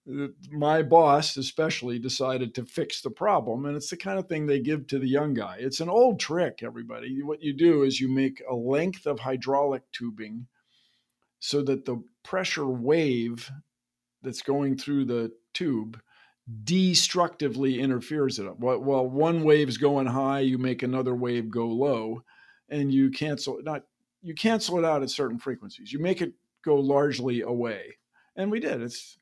my 0.05 0.81
boss 0.81 1.37
especially 1.37 1.99
decided 1.99 2.55
to 2.55 2.65
fix 2.65 3.01
the 3.01 3.09
problem 3.09 3.65
and 3.65 3.75
it's 3.75 3.91
the 3.91 3.97
kind 3.97 4.17
of 4.17 4.27
thing 4.27 4.45
they 4.45 4.59
give 4.59 4.87
to 4.87 4.97
the 4.97 5.07
young 5.07 5.33
guy. 5.33 5.57
It's 5.59 5.79
an 5.79 5.89
old 5.89 6.19
trick 6.19 6.61
everybody. 6.63 7.21
What 7.21 7.43
you 7.43 7.53
do 7.53 7.83
is 7.83 8.01
you 8.01 8.09
make 8.09 8.41
a 8.49 8.55
length 8.55 9.05
of 9.05 9.19
hydraulic 9.19 9.83
tubing 9.91 10.47
so 11.39 11.61
that 11.63 11.85
the 11.85 12.03
pressure 12.23 12.67
wave 12.67 13.51
that's 14.23 14.41
going 14.41 14.77
through 14.77 15.05
the 15.05 15.31
tube 15.53 15.99
destructively 16.63 17.79
interferes 17.79 18.39
it. 18.39 18.59
Well 18.59 19.07
one 19.07 19.43
wave's 19.43 19.77
going 19.77 20.07
high 20.07 20.39
you 20.39 20.57
make 20.57 20.81
another 20.81 21.13
wave 21.13 21.51
go 21.51 21.67
low 21.67 22.23
and 22.69 22.91
you 22.91 23.11
cancel 23.11 23.59
not 23.63 23.83
you 24.23 24.33
cancel 24.33 24.79
it 24.79 24.85
out 24.85 25.03
at 25.03 25.11
certain 25.11 25.37
frequencies. 25.37 25.93
You 25.93 25.99
make 25.99 26.21
it 26.21 26.33
go 26.63 26.75
largely 26.75 27.41
away. 27.41 27.97
And 28.35 28.49
we 28.49 28.59
did. 28.59 28.81
It's 28.81 29.17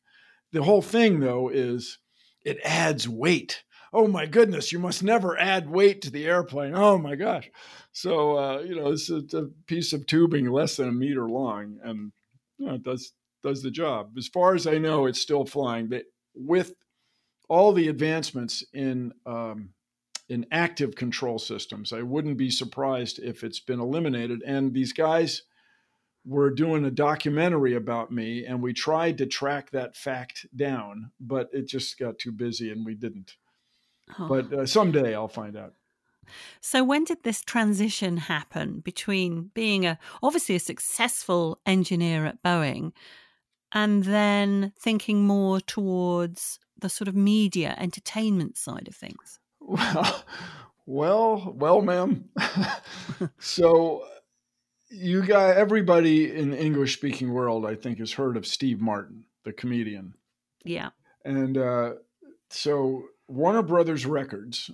the 0.51 0.63
whole 0.63 0.81
thing, 0.81 1.19
though, 1.19 1.49
is 1.49 1.99
it 2.43 2.59
adds 2.63 3.07
weight. 3.07 3.63
Oh 3.91 4.07
my 4.07 4.25
goodness, 4.25 4.71
you 4.71 4.79
must 4.79 5.03
never 5.03 5.37
add 5.37 5.69
weight 5.69 6.01
to 6.03 6.11
the 6.11 6.25
airplane. 6.25 6.73
Oh 6.75 6.97
my 6.97 7.15
gosh. 7.15 7.49
So, 7.91 8.37
uh, 8.37 8.59
you 8.59 8.75
know, 8.75 8.91
it's 8.91 9.09
a, 9.09 9.23
a, 9.35 9.47
piece 9.65 9.93
of 9.93 10.05
tubing 10.05 10.49
less 10.49 10.77
than 10.77 10.89
a 10.89 10.93
meter 10.93 11.27
long 11.27 11.79
and 11.83 12.11
you 12.57 12.67
know, 12.67 12.75
it 12.75 12.83
does, 12.83 13.13
does 13.41 13.63
the 13.63 13.71
job. 13.71 14.11
As 14.17 14.27
far 14.27 14.53
as 14.53 14.67
I 14.67 14.77
know, 14.77 15.05
it's 15.05 15.21
still 15.21 15.45
flying. 15.45 15.87
But 15.87 16.03
with 16.35 16.73
all 17.47 17.73
the 17.73 17.87
advancements 17.87 18.63
in, 18.73 19.11
um, 19.25 19.69
in 20.27 20.45
active 20.51 20.95
control 20.95 21.39
systems, 21.39 21.91
I 21.91 22.03
wouldn't 22.03 22.37
be 22.37 22.51
surprised 22.51 23.17
if 23.17 23.43
it's 23.43 23.59
been 23.59 23.79
eliminated. 23.79 24.43
And 24.45 24.71
these 24.71 24.93
guys, 24.93 25.43
were 26.25 26.49
doing 26.49 26.85
a 26.85 26.91
documentary 26.91 27.75
about 27.75 28.11
me 28.11 28.45
and 28.45 28.61
we 28.61 28.73
tried 28.73 29.17
to 29.17 29.25
track 29.25 29.71
that 29.71 29.95
fact 29.95 30.45
down 30.55 31.11
but 31.19 31.49
it 31.53 31.67
just 31.67 31.97
got 31.97 32.19
too 32.19 32.31
busy 32.31 32.71
and 32.71 32.85
we 32.85 32.93
didn't. 32.93 33.35
Oh. 34.17 34.27
but 34.27 34.51
uh, 34.53 34.65
someday 34.65 35.15
i'll 35.15 35.27
find 35.27 35.55
out. 35.55 35.73
So 36.61 36.83
when 36.83 37.05
did 37.05 37.23
this 37.23 37.41
transition 37.41 38.17
happen 38.17 38.81
between 38.81 39.49
being 39.53 39.85
a 39.85 39.97
obviously 40.21 40.55
a 40.55 40.59
successful 40.59 41.59
engineer 41.65 42.25
at 42.25 42.43
boeing 42.43 42.91
and 43.71 44.03
then 44.03 44.73
thinking 44.79 45.25
more 45.25 45.59
towards 45.59 46.59
the 46.77 46.89
sort 46.89 47.07
of 47.07 47.15
media 47.15 47.75
entertainment 47.77 48.57
side 48.57 48.87
of 48.87 48.95
things? 48.95 49.39
Well 49.69 50.23
well 50.85 51.53
well 51.55 51.81
ma'am. 51.81 52.29
So 53.39 54.03
you 54.89 55.25
got 55.25 55.55
everybody 55.55 56.33
in 56.33 56.51
the 56.51 56.61
English 56.61 56.95
speaking 56.95 57.31
world, 57.31 57.65
I 57.65 57.75
think, 57.75 57.99
has 57.99 58.13
heard 58.13 58.37
of 58.37 58.45
Steve 58.45 58.81
Martin, 58.81 59.25
the 59.43 59.53
comedian. 59.53 60.15
Yeah. 60.63 60.89
And 61.23 61.57
uh, 61.57 61.93
so 62.49 63.03
Warner 63.27 63.61
Brothers 63.61 64.05
Records, 64.05 64.71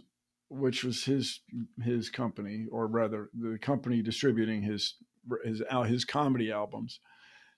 which 0.50 0.84
was 0.84 1.04
his 1.04 1.42
his 1.84 2.10
company, 2.10 2.68
or 2.72 2.88
rather 2.88 3.30
the 3.34 3.58
company 3.60 4.02
distributing 4.02 4.62
his 4.62 4.96
his 5.44 5.62
his 5.88 6.06
comedy 6.06 6.52
albums, 6.52 7.00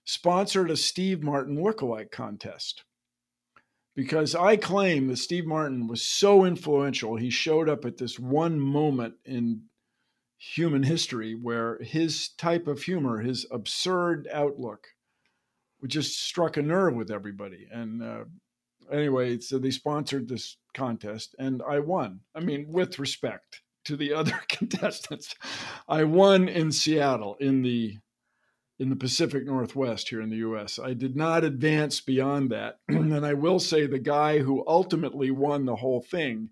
sponsored 0.03 0.71
a 0.71 0.77
Steve 0.77 1.21
Martin 1.21 1.57
lookalike 1.57 2.11
contest. 2.11 2.83
Because 3.95 4.35
I 4.35 4.57
claim 4.57 5.07
that 5.07 5.17
Steve 5.17 5.47
Martin 5.47 5.87
was 5.87 6.03
so 6.03 6.45
influential, 6.45 7.15
he 7.15 7.31
showed 7.31 7.67
up 7.67 7.83
at 7.83 7.97
this 7.97 8.19
one 8.19 8.59
moment 8.59 9.15
in 9.25 9.63
human 10.37 10.83
history 10.83 11.33
where 11.33 11.79
his 11.81 12.29
type 12.29 12.67
of 12.67 12.83
humor, 12.83 13.19
his 13.19 13.45
absurd 13.51 14.27
outlook, 14.31 14.87
just 15.85 16.23
struck 16.23 16.57
a 16.57 16.61
nerve 16.61 16.95
with 16.95 17.11
everybody. 17.11 17.67
And 17.71 18.01
uh, 18.01 18.23
anyway, 18.91 19.39
so 19.39 19.59
they 19.59 19.71
sponsored 19.71 20.27
this 20.27 20.57
contest, 20.73 21.35
and 21.39 21.61
I 21.67 21.79
won. 21.79 22.21
I 22.35 22.39
mean, 22.39 22.67
with 22.69 22.99
respect 22.99 23.61
to 23.85 23.95
the 23.95 24.13
other 24.15 24.39
contestants, 24.47 25.35
I 25.87 26.03
won 26.03 26.47
in 26.47 26.71
Seattle 26.71 27.35
in 27.39 27.61
the 27.61 27.97
in 28.79 28.91
the 28.91 28.95
Pacific 28.95 29.43
Northwest 29.43 30.09
here 30.09 30.21
in 30.21 30.29
the 30.29 30.35
U.S. 30.37 30.77
I 30.77 30.93
did 30.93 31.15
not 31.15 31.43
advance 31.43 31.99
beyond 31.99 32.51
that, 32.51 32.77
and 32.87 33.25
I 33.25 33.33
will 33.33 33.59
say 33.59 33.87
the 33.87 33.97
guy 33.97 34.39
who 34.39 34.63
ultimately 34.67 35.31
won 35.31 35.65
the 35.65 35.77
whole 35.77 36.01
thing 36.01 36.49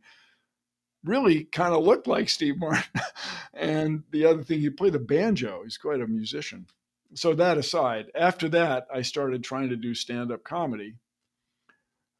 really 1.06 1.46
kind 1.46 1.74
of 1.74 1.84
looked 1.84 2.08
like 2.08 2.30
Steve 2.30 2.58
Martin. 2.58 3.02
and 3.54 4.04
the 4.12 4.26
other 4.26 4.44
thing, 4.44 4.60
he 4.60 4.70
played 4.70 4.94
the 4.94 5.00
banjo. 5.00 5.62
He's 5.64 5.78
quite 5.78 6.02
a 6.02 6.08
musician. 6.08 6.68
So 7.14 7.34
that 7.36 7.58
aside, 7.58 8.12
after 8.14 8.50
that, 8.50 8.88
I 8.94 9.02
started 9.02 9.44
trying 9.44 9.70
to 9.70 9.78
do 9.78 9.94
stand-up 9.94 10.44
comedy. 10.44 10.96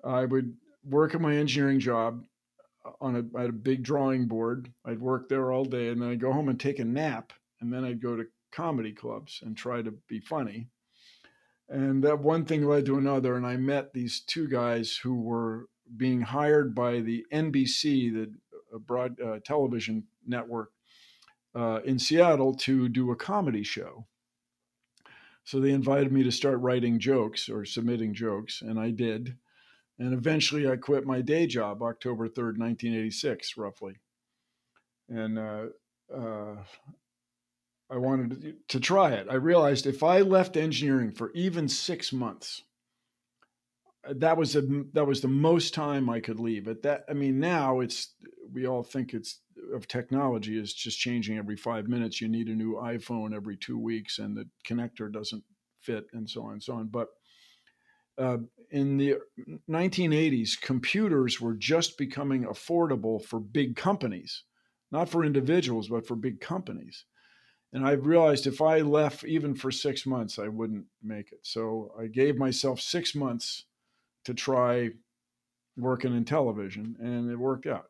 I 0.04 0.26
would 0.26 0.56
work 0.88 1.16
at 1.16 1.22
my 1.22 1.36
engineering 1.36 1.80
job 1.80 2.24
uh, 2.86 2.92
on 3.02 3.16
a, 3.16 3.40
had 3.40 3.50
a 3.50 3.54
big 3.54 3.84
drawing 3.84 4.28
board. 4.28 4.72
I'd 4.86 5.02
work 5.02 5.28
there 5.28 5.52
all 5.52 5.66
day, 5.66 5.90
and 5.90 6.02
then 6.02 6.10
I'd 6.10 6.22
go 6.22 6.32
home 6.32 6.48
and 6.48 6.60
take 6.60 6.80
a 6.80 6.86
nap, 6.86 7.34
and 7.60 7.74
then 7.74 7.84
I'd 7.84 8.02
go 8.02 8.16
to 8.16 8.28
comedy 8.52 8.94
clubs 8.94 9.42
and 9.44 9.58
try 9.58 9.82
to 9.82 9.92
be 10.08 10.20
funny. 10.20 10.68
And 11.68 12.04
that 12.04 12.20
one 12.20 12.46
thing 12.46 12.66
led 12.66 12.86
to 12.86 12.98
another, 12.98 13.36
and 13.36 13.46
I 13.46 13.58
met 13.58 13.94
these 13.94 14.22
two 14.22 14.48
guys 14.48 14.96
who 14.96 15.20
were 15.20 15.68
being 15.98 16.22
hired 16.22 16.74
by 16.74 17.00
the 17.00 17.26
NBC, 17.34 18.14
the 18.14 18.32
a 18.76 18.80
broad 18.80 19.20
uh, 19.20 19.40
television 19.44 20.04
network 20.28 20.72
uh, 21.56 21.80
in 21.86 21.98
Seattle 21.98 22.54
to 22.54 22.90
do 22.90 23.12
a 23.12 23.16
comedy 23.16 23.64
show. 23.64 24.06
So 25.44 25.60
they 25.60 25.72
invited 25.72 26.12
me 26.12 26.24
to 26.24 26.32
start 26.32 26.60
writing 26.60 27.00
jokes 27.00 27.50
or 27.50 27.66
submitting 27.66 28.14
jokes, 28.14 28.62
and 28.62 28.80
I 28.80 28.92
did. 28.92 29.38
And 30.00 30.14
eventually 30.14 30.70
I 30.70 30.76
quit 30.76 31.06
my 31.06 31.22
day 31.22 31.48
job 31.48 31.82
October 31.82 32.28
3rd, 32.28 32.58
1986, 32.58 33.56
roughly. 33.56 33.96
And 35.08 35.40
uh, 35.40 35.66
uh, 36.14 36.56
I 37.90 37.98
wanted 37.98 38.42
to, 38.42 38.56
to 38.70 38.80
try 38.80 39.12
it. 39.12 39.28
I 39.30 39.36
realized 39.36 39.86
if 39.86 40.04
I 40.04 40.22
left 40.22 40.58
engineering 40.58 41.12
for 41.12 41.32
even 41.34 41.70
six 41.70 42.12
months, 42.12 42.64
that 44.16 44.38
was 44.38 44.56
a 44.56 44.62
that 44.94 45.08
was 45.08 45.22
the 45.22 45.28
most 45.28 45.74
time 45.74 46.10
I 46.10 46.20
could 46.20 46.40
leave. 46.40 46.66
But 46.66 46.84
that 46.84 47.06
I 47.10 47.14
mean 47.14 47.40
now 47.40 47.80
it's 47.80 48.14
we 48.52 48.68
all 48.68 48.84
think 48.84 49.14
it's 49.14 49.40
of 49.74 49.88
technology 49.88 50.60
is 50.60 50.74
just 50.74 51.00
changing 51.00 51.38
every 51.38 51.56
five 51.56 51.88
minutes. 51.88 52.22
You 52.22 52.28
need 52.28 52.48
a 52.48 52.56
new 52.56 52.76
iPhone 52.76 53.34
every 53.34 53.58
two 53.58 53.80
weeks, 53.80 54.20
and 54.20 54.36
the 54.36 54.48
connector 54.68 55.12
doesn't 55.12 55.44
fit, 55.82 56.06
and 56.14 56.30
so 56.30 56.44
on 56.44 56.54
and 56.54 56.64
so 56.64 56.74
on. 56.76 56.88
But 56.88 57.10
uh, 58.18 58.38
in 58.72 58.98
the 58.98 59.16
1980s, 59.70 60.60
computers 60.60 61.42
were 61.42 61.54
just 61.54 61.98
becoming 61.98 62.44
affordable 62.44 63.24
for 63.24 63.40
big 63.40 63.76
companies, 63.76 64.44
not 64.92 65.10
for 65.10 65.26
individuals, 65.26 65.90
but 65.90 66.08
for 66.08 66.16
big 66.16 66.40
companies. 66.40 67.06
And 67.74 67.86
I 67.86 67.92
realized 67.92 68.48
if 68.48 68.62
I 68.62 68.80
left 68.80 69.26
even 69.26 69.54
for 69.54 69.70
six 69.70 70.06
months, 70.06 70.40
I 70.40 70.48
wouldn't 70.48 70.86
make 71.04 71.34
it. 71.34 71.40
So 71.44 71.92
I 72.00 72.08
gave 72.08 72.38
myself 72.38 72.80
six 72.80 73.14
months 73.14 73.66
to 74.26 74.34
try 74.34 74.90
working 75.78 76.16
in 76.16 76.26
television, 76.26 76.96
and 77.00 77.30
it 77.30 77.38
worked 77.38 77.68
out. 77.68 77.86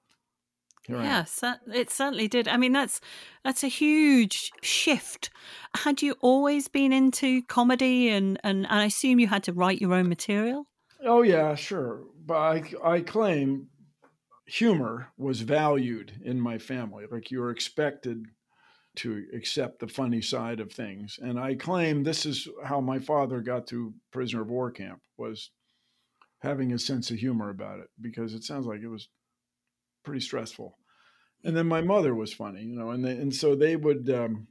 Yes, 0.88 1.43
it 1.74 1.89
certainly 1.89 2.28
did. 2.28 2.48
I 2.48 2.58
mean, 2.58 2.71
that's 2.71 3.02
that's 3.43 3.63
a 3.63 3.67
huge 3.67 4.52
shift. 4.62 5.32
Had 5.76 6.04
you 6.04 6.15
always 6.21 6.67
been 6.67 6.93
into 6.93 7.41
comedy, 7.43 8.10
and, 8.10 8.39
and, 8.43 8.67
and 8.69 8.82
I 8.82 8.86
assume 8.86 9.19
you 9.19 9.28
had 9.28 9.43
to 9.45 9.54
write 9.54 9.82
your 9.82 9.93
own 9.93 10.08
material? 10.08 10.67
Oh 11.04 11.24
yeah, 11.24 11.56
sure. 11.56 12.04
But 12.26 12.38
I, 12.38 12.63
I 12.84 13.02
claim 13.02 13.67
humor 14.45 15.12
was 15.17 15.41
valued 15.41 16.13
in 16.24 16.39
my 16.39 16.58
family. 16.58 17.06
Like 17.12 17.32
you 17.32 17.39
were 17.39 17.52
expected 17.52 18.26
to 18.98 19.26
accept 19.34 19.80
the 19.80 19.88
funny 19.88 20.21
side 20.21 20.60
of 20.60 20.71
things. 20.71 21.19
And 21.21 21.39
I 21.39 21.56
claim 21.56 22.04
this 22.04 22.26
is 22.26 22.48
how 22.63 22.80
my 22.80 23.00
father 23.00 23.41
got 23.41 23.67
to 23.67 23.93
prisoner 24.12 24.43
of 24.43 24.50
war 24.50 24.71
camp 24.71 25.02
was 25.17 25.52
having 26.39 26.74
a 26.74 26.80
sense 26.80 27.12
of 27.12 27.17
humor 27.17 27.50
about 27.50 27.80
it 27.80 27.89
because 28.02 28.34
it 28.34 28.43
sounds 28.43 28.65
like 28.65 28.82
it 28.82 28.88
was 28.88 29.10
pretty 30.04 30.21
stressful. 30.21 30.78
And 31.43 31.56
then 31.56 31.67
my 31.67 31.82
mother 31.82 32.15
was 32.15 32.34
funny, 32.34 32.63
you 32.63 32.76
know, 32.76 32.91
and 32.91 33.04
they, 33.04 33.12
and 33.12 33.34
so 33.34 33.56
they 33.56 33.76
would 33.76 34.10
um, 34.10 34.48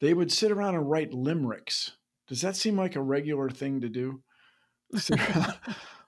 they 0.00 0.14
would 0.14 0.32
sit 0.32 0.50
around 0.50 0.74
and 0.74 0.90
write 0.90 1.12
limericks. 1.12 1.92
Does 2.26 2.40
that 2.42 2.56
seem 2.56 2.76
like 2.76 2.96
a 2.96 3.02
regular 3.02 3.48
thing 3.48 3.80
to 3.80 3.88
do? 3.88 4.22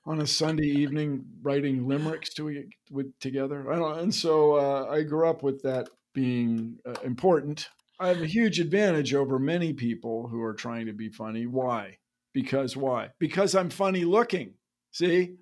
on 0.06 0.20
a 0.20 0.26
Sunday 0.26 0.66
evening 0.66 1.24
writing 1.42 1.86
limericks 1.86 2.30
to 2.34 2.64
with 2.90 3.18
together. 3.20 3.70
I 3.70 3.76
don't, 3.76 3.98
and 3.98 4.14
so 4.14 4.54
uh, 4.54 4.86
I 4.90 5.02
grew 5.02 5.28
up 5.28 5.42
with 5.42 5.62
that 5.62 5.88
being 6.14 6.78
uh, 6.86 6.94
important. 7.04 7.68
I 7.98 8.08
have 8.08 8.22
a 8.22 8.26
huge 8.26 8.60
advantage 8.60 9.12
over 9.14 9.38
many 9.38 9.72
people 9.74 10.26
who 10.26 10.42
are 10.42 10.54
trying 10.54 10.86
to 10.86 10.92
be 10.92 11.10
funny. 11.10 11.46
Why? 11.46 11.98
Because 12.32 12.76
why? 12.76 13.10
Because 13.18 13.54
I'm 13.54 13.70
funny 13.70 14.04
looking. 14.04 14.54
See, 14.92 15.34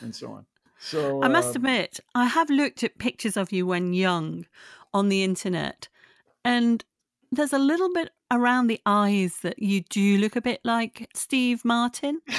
and 0.00 0.14
so 0.14 0.32
on. 0.32 0.46
So 0.78 1.22
I 1.22 1.28
must 1.28 1.48
uh, 1.48 1.58
admit, 1.58 2.00
I 2.14 2.26
have 2.26 2.50
looked 2.50 2.84
at 2.84 2.98
pictures 2.98 3.36
of 3.36 3.52
you 3.52 3.66
when 3.66 3.92
young 3.92 4.46
on 4.94 5.08
the 5.08 5.24
internet, 5.24 5.88
and 6.44 6.84
there's 7.32 7.52
a 7.52 7.58
little 7.58 7.92
bit 7.92 8.10
around 8.30 8.68
the 8.68 8.80
eyes 8.86 9.38
that 9.40 9.58
you 9.58 9.82
do 9.82 10.18
look 10.18 10.36
a 10.36 10.40
bit 10.40 10.60
like 10.64 11.08
Steve 11.14 11.64
Martin. 11.64 12.20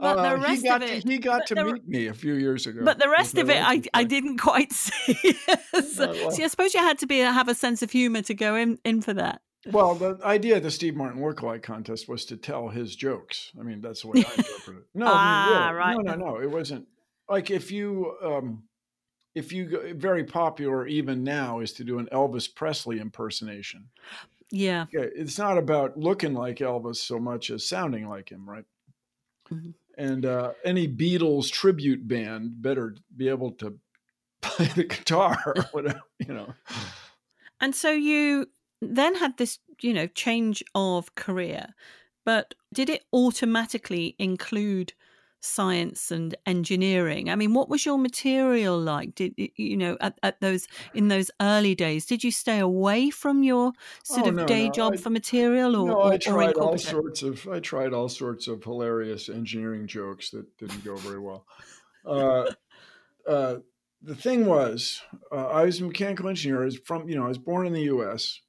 But 0.00 0.18
uh, 0.18 0.30
the 0.30 0.40
rest 0.40 0.62
he 0.62 0.68
got 0.68 0.82
of 0.82 0.88
it, 0.88 1.02
to, 1.02 1.08
he 1.08 1.18
got 1.18 1.46
to 1.48 1.54
the, 1.54 1.64
meet 1.64 1.86
me 1.86 2.06
a 2.06 2.14
few 2.14 2.32
years 2.32 2.66
ago. 2.66 2.80
But 2.82 2.98
the 2.98 3.10
rest 3.10 3.36
of 3.36 3.50
it, 3.50 3.58
I, 3.62 3.82
I 3.92 4.04
didn't 4.04 4.38
quite 4.38 4.72
see. 4.72 5.36
so, 5.72 6.30
See, 6.30 6.42
I 6.42 6.46
suppose 6.46 6.72
you 6.72 6.80
had 6.80 6.98
to 7.00 7.06
be 7.06 7.18
have 7.18 7.48
a 7.48 7.54
sense 7.54 7.82
of 7.82 7.90
humor 7.90 8.22
to 8.22 8.32
go 8.32 8.56
in, 8.56 8.78
in 8.82 9.02
for 9.02 9.12
that. 9.12 9.42
Well, 9.66 9.94
the 9.94 10.18
idea 10.22 10.56
of 10.56 10.62
the 10.62 10.70
Steve 10.70 10.96
Martin 10.96 11.20
lookalike 11.20 11.62
contest 11.62 12.08
was 12.08 12.24
to 12.26 12.36
tell 12.36 12.68
his 12.68 12.96
jokes. 12.96 13.52
I 13.58 13.62
mean, 13.62 13.80
that's 13.80 14.02
the 14.02 14.08
way 14.08 14.24
I 14.24 14.34
interpret 14.38 14.78
it. 14.78 14.84
No, 14.94 15.06
ah, 15.08 15.66
mean, 15.68 15.76
right. 15.76 15.96
no, 15.98 16.14
no, 16.14 16.30
no. 16.30 16.40
It 16.40 16.50
wasn't 16.50 16.86
like 17.28 17.50
if 17.50 17.70
you, 17.70 18.16
um, 18.22 18.62
if 19.34 19.52
you 19.52 19.94
very 19.96 20.24
popular 20.24 20.86
even 20.86 21.22
now 21.22 21.60
is 21.60 21.72
to 21.74 21.84
do 21.84 21.98
an 21.98 22.08
Elvis 22.10 22.52
Presley 22.52 23.00
impersonation. 23.00 23.90
Yeah, 24.50 24.86
it's 24.92 25.38
not 25.38 25.58
about 25.58 25.96
looking 25.96 26.34
like 26.34 26.56
Elvis 26.56 26.96
so 26.96 27.18
much 27.18 27.50
as 27.50 27.68
sounding 27.68 28.08
like 28.08 28.30
him, 28.30 28.48
right? 28.48 28.64
Mm-hmm 29.52 29.70
and 30.00 30.24
uh, 30.24 30.52
any 30.64 30.88
Beatles 30.88 31.50
tribute 31.50 32.08
band 32.08 32.62
better 32.62 32.96
be 33.14 33.28
able 33.28 33.52
to 33.52 33.78
play 34.40 34.66
the 34.66 34.84
guitar 34.84 35.38
or 35.44 35.62
whatever, 35.72 36.00
you 36.18 36.32
know. 36.32 36.54
And 37.60 37.74
so 37.74 37.90
you 37.90 38.46
then 38.80 39.16
had 39.16 39.36
this, 39.36 39.58
you 39.80 39.92
know, 39.92 40.06
change 40.06 40.62
of 40.74 41.14
career, 41.14 41.74
but 42.24 42.54
did 42.72 42.88
it 42.90 43.04
automatically 43.12 44.14
include 44.18 44.92
science 45.40 46.10
and 46.10 46.34
engineering. 46.46 47.30
I 47.30 47.36
mean, 47.36 47.54
what 47.54 47.68
was 47.68 47.84
your 47.84 47.98
material 47.98 48.78
like? 48.78 49.14
Did 49.14 49.34
you 49.36 49.76
know 49.76 49.96
at, 50.00 50.18
at 50.22 50.40
those 50.40 50.68
in 50.94 51.08
those 51.08 51.30
early 51.40 51.74
days? 51.74 52.06
Did 52.06 52.22
you 52.22 52.30
stay 52.30 52.58
away 52.58 53.10
from 53.10 53.42
your 53.42 53.72
sort 54.04 54.26
oh, 54.26 54.30
of 54.30 54.34
no, 54.36 54.46
day 54.46 54.66
no. 54.66 54.72
job 54.72 54.92
I, 54.94 54.96
for 54.98 55.10
material, 55.10 55.76
or, 55.76 55.88
no? 55.88 55.94
Or, 55.94 56.12
I 56.12 56.18
tried 56.18 56.54
all 56.54 56.78
sorts 56.78 57.22
of 57.22 57.48
I 57.48 57.60
tried 57.60 57.92
all 57.92 58.08
sorts 58.08 58.48
of 58.48 58.62
hilarious 58.62 59.28
engineering 59.28 59.86
jokes 59.86 60.30
that 60.30 60.56
didn't 60.58 60.84
go 60.84 60.96
very 60.96 61.18
well. 61.18 61.46
Uh, 62.04 62.44
uh, 63.26 63.56
the 64.02 64.14
thing 64.14 64.46
was, 64.46 65.02
uh, 65.32 65.46
I 65.48 65.64
was 65.64 65.80
a 65.80 65.84
mechanical 65.84 66.28
engineer. 66.28 66.62
I 66.62 66.66
was 66.66 66.78
from 66.78 67.08
you 67.08 67.16
know 67.16 67.24
I 67.24 67.28
was 67.28 67.38
born 67.38 67.66
in 67.66 67.72
the 67.72 67.82
U.S. 67.82 68.40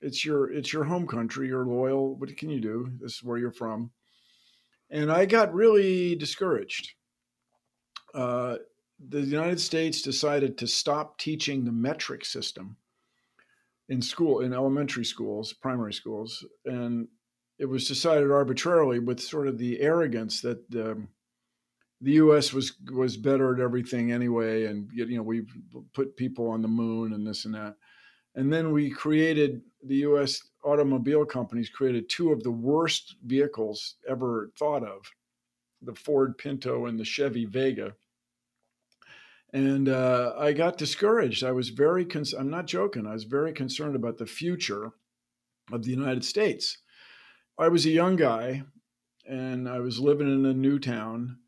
It's 0.00 0.24
your 0.24 0.52
it's 0.52 0.72
your 0.72 0.84
home 0.84 1.06
country. 1.06 1.48
You're 1.48 1.66
loyal. 1.66 2.16
What 2.16 2.36
can 2.36 2.50
you 2.50 2.60
do? 2.60 2.90
This 3.00 3.14
is 3.14 3.24
where 3.24 3.38
you're 3.38 3.50
from 3.50 3.90
and 4.90 5.12
I 5.12 5.26
got 5.26 5.54
really 5.54 6.14
discouraged. 6.16 6.94
Uh, 8.14 8.56
the 9.08 9.20
United 9.20 9.60
States 9.60 10.02
decided 10.02 10.58
to 10.58 10.66
stop 10.66 11.18
teaching 11.18 11.64
the 11.64 11.72
metric 11.72 12.24
system 12.24 12.76
in 13.88 14.02
school, 14.02 14.40
in 14.40 14.52
elementary 14.52 15.04
schools, 15.04 15.52
primary 15.52 15.92
schools, 15.92 16.44
and 16.64 17.06
it 17.58 17.66
was 17.66 17.86
decided 17.86 18.30
arbitrarily 18.30 18.98
with 18.98 19.20
sort 19.20 19.48
of 19.48 19.58
the 19.58 19.80
arrogance 19.80 20.40
that 20.40 20.58
um, 20.74 21.08
the 22.00 22.12
U.S. 22.12 22.52
was 22.52 22.74
was 22.92 23.16
better 23.16 23.54
at 23.54 23.60
everything 23.60 24.12
anyway, 24.12 24.66
and 24.66 24.88
you 24.92 25.16
know 25.16 25.22
we 25.22 25.46
put 25.94 26.16
people 26.16 26.48
on 26.48 26.62
the 26.62 26.68
moon 26.68 27.12
and 27.12 27.26
this 27.26 27.44
and 27.44 27.54
that, 27.54 27.74
and 28.38 28.52
then 28.52 28.72
we 28.72 28.90
created 28.90 29.60
the 29.84 29.96
U.S 29.96 30.48
automobile 30.64 31.24
companies 31.24 31.70
created 31.70 32.08
two 32.08 32.32
of 32.32 32.42
the 32.42 32.50
worst 32.50 33.16
vehicles 33.24 33.96
ever 34.08 34.50
thought 34.58 34.82
of 34.82 35.10
the 35.82 35.94
Ford 35.94 36.36
Pinto 36.36 36.86
and 36.86 36.98
the 36.98 37.04
Chevy 37.04 37.44
Vega. 37.44 37.94
And 39.52 39.88
uh, 39.88 40.34
I 40.36 40.52
got 40.52 40.76
discouraged. 40.76 41.42
I 41.42 41.52
was 41.52 41.70
very, 41.70 42.04
con- 42.04 42.24
I'm 42.38 42.50
not 42.50 42.66
joking, 42.66 43.06
I 43.06 43.12
was 43.12 43.24
very 43.24 43.52
concerned 43.52 43.96
about 43.96 44.18
the 44.18 44.26
future 44.26 44.90
of 45.72 45.84
the 45.84 45.90
United 45.90 46.24
States. 46.24 46.78
I 47.58 47.68
was 47.68 47.86
a 47.86 47.90
young 47.90 48.16
guy 48.16 48.64
and 49.26 49.68
I 49.68 49.78
was 49.78 50.00
living 50.00 50.28
in 50.28 50.44
a 50.44 50.54
new 50.54 50.78
town. 50.78 51.38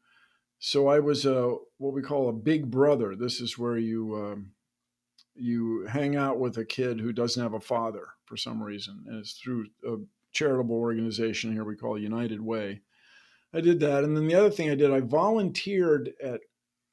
So 0.60 0.88
I 0.88 1.00
was 1.00 1.26
a 1.26 1.56
what 1.78 1.94
we 1.94 2.02
call 2.02 2.28
a 2.28 2.32
big 2.32 2.70
brother. 2.70 3.16
This 3.16 3.40
is 3.40 3.58
where 3.58 3.78
you 3.78 4.14
um, 4.14 4.52
you 5.34 5.86
hang 5.86 6.16
out 6.16 6.38
with 6.38 6.58
a 6.58 6.64
kid 6.64 7.00
who 7.00 7.12
doesn't 7.12 7.42
have 7.42 7.54
a 7.54 7.60
father 7.60 8.08
for 8.24 8.36
some 8.36 8.62
reason, 8.62 9.04
and 9.06 9.18
it's 9.18 9.32
through 9.32 9.66
a 9.86 9.96
charitable 10.32 10.76
organization 10.76 11.52
here 11.52 11.64
we 11.64 11.76
call 11.76 11.98
United 11.98 12.40
Way. 12.40 12.82
I 13.52 13.60
did 13.60 13.80
that, 13.80 14.04
and 14.04 14.16
then 14.16 14.26
the 14.26 14.34
other 14.34 14.50
thing 14.50 14.70
I 14.70 14.74
did, 14.74 14.92
I 14.92 15.00
volunteered 15.00 16.12
at 16.22 16.40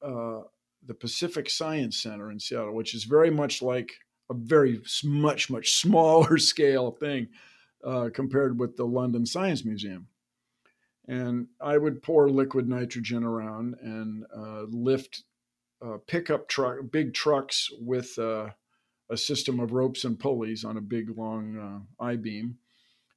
uh, 0.02 0.42
the 0.86 0.94
Pacific 0.94 1.50
Science 1.50 2.02
Center 2.02 2.30
in 2.30 2.40
Seattle, 2.40 2.74
which 2.74 2.94
is 2.94 3.04
very 3.04 3.30
much 3.30 3.62
like 3.62 3.92
a 4.30 4.34
very 4.34 4.80
much 5.04 5.50
much 5.50 5.72
smaller 5.80 6.38
scale 6.38 6.90
thing 6.90 7.28
uh, 7.84 8.10
compared 8.12 8.58
with 8.58 8.76
the 8.76 8.86
London 8.86 9.26
Science 9.26 9.64
Museum. 9.64 10.08
And 11.06 11.46
I 11.60 11.78
would 11.78 12.02
pour 12.02 12.28
liquid 12.28 12.68
nitrogen 12.68 13.24
around 13.24 13.76
and 13.80 14.24
uh, 14.36 14.64
lift 14.68 15.22
uh, 15.84 15.98
pickup 16.06 16.48
truck, 16.48 16.78
big 16.90 17.14
trucks 17.14 17.70
with 17.80 18.18
uh, 18.18 18.50
a 19.10 19.16
system 19.16 19.60
of 19.60 19.72
ropes 19.72 20.04
and 20.04 20.18
pulleys 20.18 20.64
on 20.64 20.76
a 20.76 20.82
big 20.82 21.16
long 21.16 21.56
uh, 22.00 22.04
I 22.04 22.16
beam, 22.16 22.58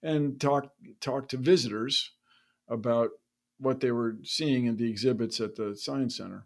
and 0.04 0.40
talk 0.40 0.72
talk 1.00 1.28
to 1.30 1.38
visitors 1.38 2.12
about 2.70 3.10
what 3.60 3.80
they 3.80 3.92
were 3.92 4.18
seeing 4.24 4.66
in 4.66 4.78
the 4.78 4.90
exhibits 4.90 5.40
at 5.40 5.56
the 5.56 5.76
science 5.76 6.18
center, 6.18 6.46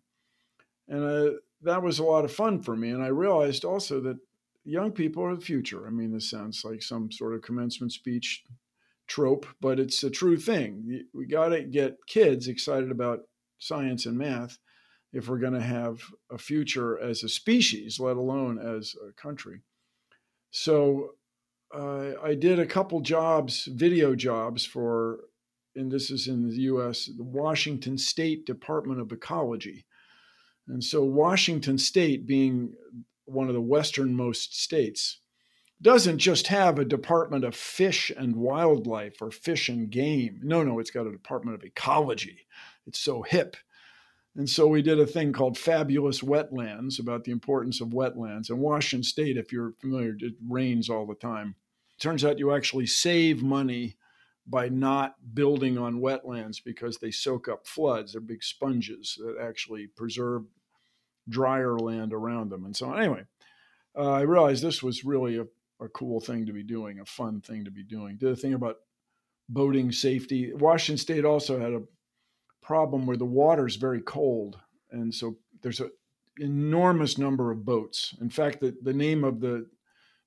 and 0.88 1.04
uh, 1.04 1.32
that 1.62 1.84
was 1.84 2.00
a 2.00 2.04
lot 2.04 2.26
of 2.26 2.32
fun 2.32 2.62
for 2.62 2.76
me. 2.76 2.90
And 2.90 3.04
I 3.04 3.08
realized 3.08 3.66
also 3.66 4.00
that 4.02 4.18
young 4.64 4.92
people 4.92 5.24
are 5.24 5.36
the 5.36 5.42
future. 5.42 5.86
I 5.88 5.90
mean, 5.90 6.12
this 6.12 6.30
sounds 6.30 6.64
like 6.66 6.82
some 6.82 7.12
sort 7.12 7.34
of 7.34 7.42
commencement 7.42 7.92
speech 7.92 8.44
trope, 9.08 9.46
but 9.62 9.80
it's 9.80 10.04
a 10.04 10.10
true 10.10 10.38
thing. 10.38 11.04
We 11.14 11.26
got 11.26 11.50
to 11.50 11.64
get 11.64 12.06
kids 12.08 12.48
excited 12.48 12.92
about 12.92 13.22
science 13.60 14.06
and 14.06 14.18
math 14.18 14.58
if 15.16 15.30
we're 15.30 15.40
going 15.40 15.54
to 15.54 15.62
have 15.62 16.02
a 16.30 16.38
future 16.38 17.00
as 17.00 17.24
a 17.24 17.30
species, 17.30 18.02
let 18.02 18.18
alone 18.18 18.60
as 18.60 18.94
a 19.08 19.14
country. 19.14 19.62
So 20.52 21.12
uh, 21.74 22.12
I 22.22 22.36
did 22.36 22.60
a 22.60 22.66
couple 22.66 23.00
jobs, 23.00 23.64
video 23.64 24.14
jobs 24.14 24.66
for, 24.66 25.22
and 25.74 25.90
this 25.90 26.12
is 26.12 26.28
in 26.28 26.50
the 26.50 26.56
US, 26.64 27.06
the 27.06 27.24
Washington 27.24 27.98
State 27.98 28.46
Department 28.46 29.00
of 29.00 29.14
Ecology. 29.14 29.86
And 30.68 30.84
so 30.84 31.02
Washington 31.06 31.78
State, 31.78 32.28
being 32.28 32.74
one 33.24 33.48
of 33.48 33.54
the 33.54 33.62
westernmost 33.62 34.62
states, 34.62 35.22
doesn't 35.82 36.18
just 36.18 36.48
have 36.48 36.78
a 36.78 36.84
department 36.84 37.46
of 37.46 37.56
fish 37.56 38.12
and 38.18 38.36
wildlife 38.36 39.22
or 39.22 39.32
fish 39.32 39.70
and 39.70 39.90
game. 39.90 40.42
No, 40.44 40.62
no, 40.64 40.80
it's 40.80 40.92
got 40.92 41.08
a 41.08 41.12
department 41.12 41.56
of 41.56 41.64
ecology. 41.64 42.48
It's 42.86 43.00
so 43.00 43.22
hip. 43.22 43.56
And 44.36 44.50
so 44.50 44.68
we 44.68 44.82
did 44.82 45.00
a 45.00 45.08
thing 45.08 45.32
called 45.32 45.58
Fabulous 45.58 46.22
Wetlands 46.22 47.00
about 47.00 47.24
the 47.24 47.32
importance 47.32 47.80
of 47.80 47.90
wetlands. 47.90 48.50
And 48.50 48.60
Washington 48.60 49.04
State, 49.04 49.38
if 49.38 49.52
you're 49.52 49.74
familiar, 49.80 50.16
it 50.20 50.34
rains 50.48 50.90
all 50.90 51.06
the 51.06 51.16
time. 51.16 51.56
Turns 52.00 52.26
out 52.26 52.40
you 52.40 52.54
actually 52.54 52.86
save 52.86 53.42
money 53.42 53.98
by 54.46 54.68
not 54.68 55.16
building 55.34 55.78
on 55.78 56.02
wetlands 56.02 56.58
because 56.64 56.98
they 56.98 57.12
soak 57.12 57.48
up 57.48 57.66
floods. 57.66 58.12
They're 58.12 58.22
big 58.22 58.44
sponges 58.44 59.18
that 59.20 59.38
actually 59.42 59.88
preserve 59.88 60.44
drier 61.30 61.80
land 61.80 62.14
around 62.14 62.50
them 62.52 62.66
and 62.66 62.76
so. 62.76 62.94
Anyway, 62.94 63.24
uh, 63.98 64.12
I 64.12 64.22
realized 64.22 64.62
this 64.62 64.84
was 64.84 65.06
really 65.06 65.38
a, 65.38 65.46
a 65.84 65.88
cool 65.90 66.20
thing 66.20 66.46
to 66.46 66.54
be 66.54 66.62
doing, 66.62 67.00
a 67.00 67.06
fun 67.06 67.42
thing 67.42 67.66
to 67.66 67.72
be 67.72 67.84
doing. 67.84 68.18
Did 68.18 68.34
a 68.34 68.36
thing 68.36 68.54
about 68.54 68.78
boating 69.50 69.92
safety. 69.92 70.54
Washington 70.54 70.98
State 70.98 71.26
also 71.26 71.60
had 71.60 71.74
a 71.74 71.82
problem 72.66 73.06
where 73.06 73.18
the 73.18 73.26
water 73.26 73.68
is 73.68 73.76
very 73.76 74.02
cold, 74.02 74.58
and 74.92 75.14
so 75.14 75.38
there's 75.62 75.80
an 75.80 75.92
enormous 76.40 77.18
number 77.18 77.52
of 77.52 77.66
boats. 77.66 78.16
In 78.22 78.30
fact, 78.30 78.60
the, 78.60 78.76
the 78.82 78.94
name 78.94 79.24
of 79.24 79.40
the 79.40 79.68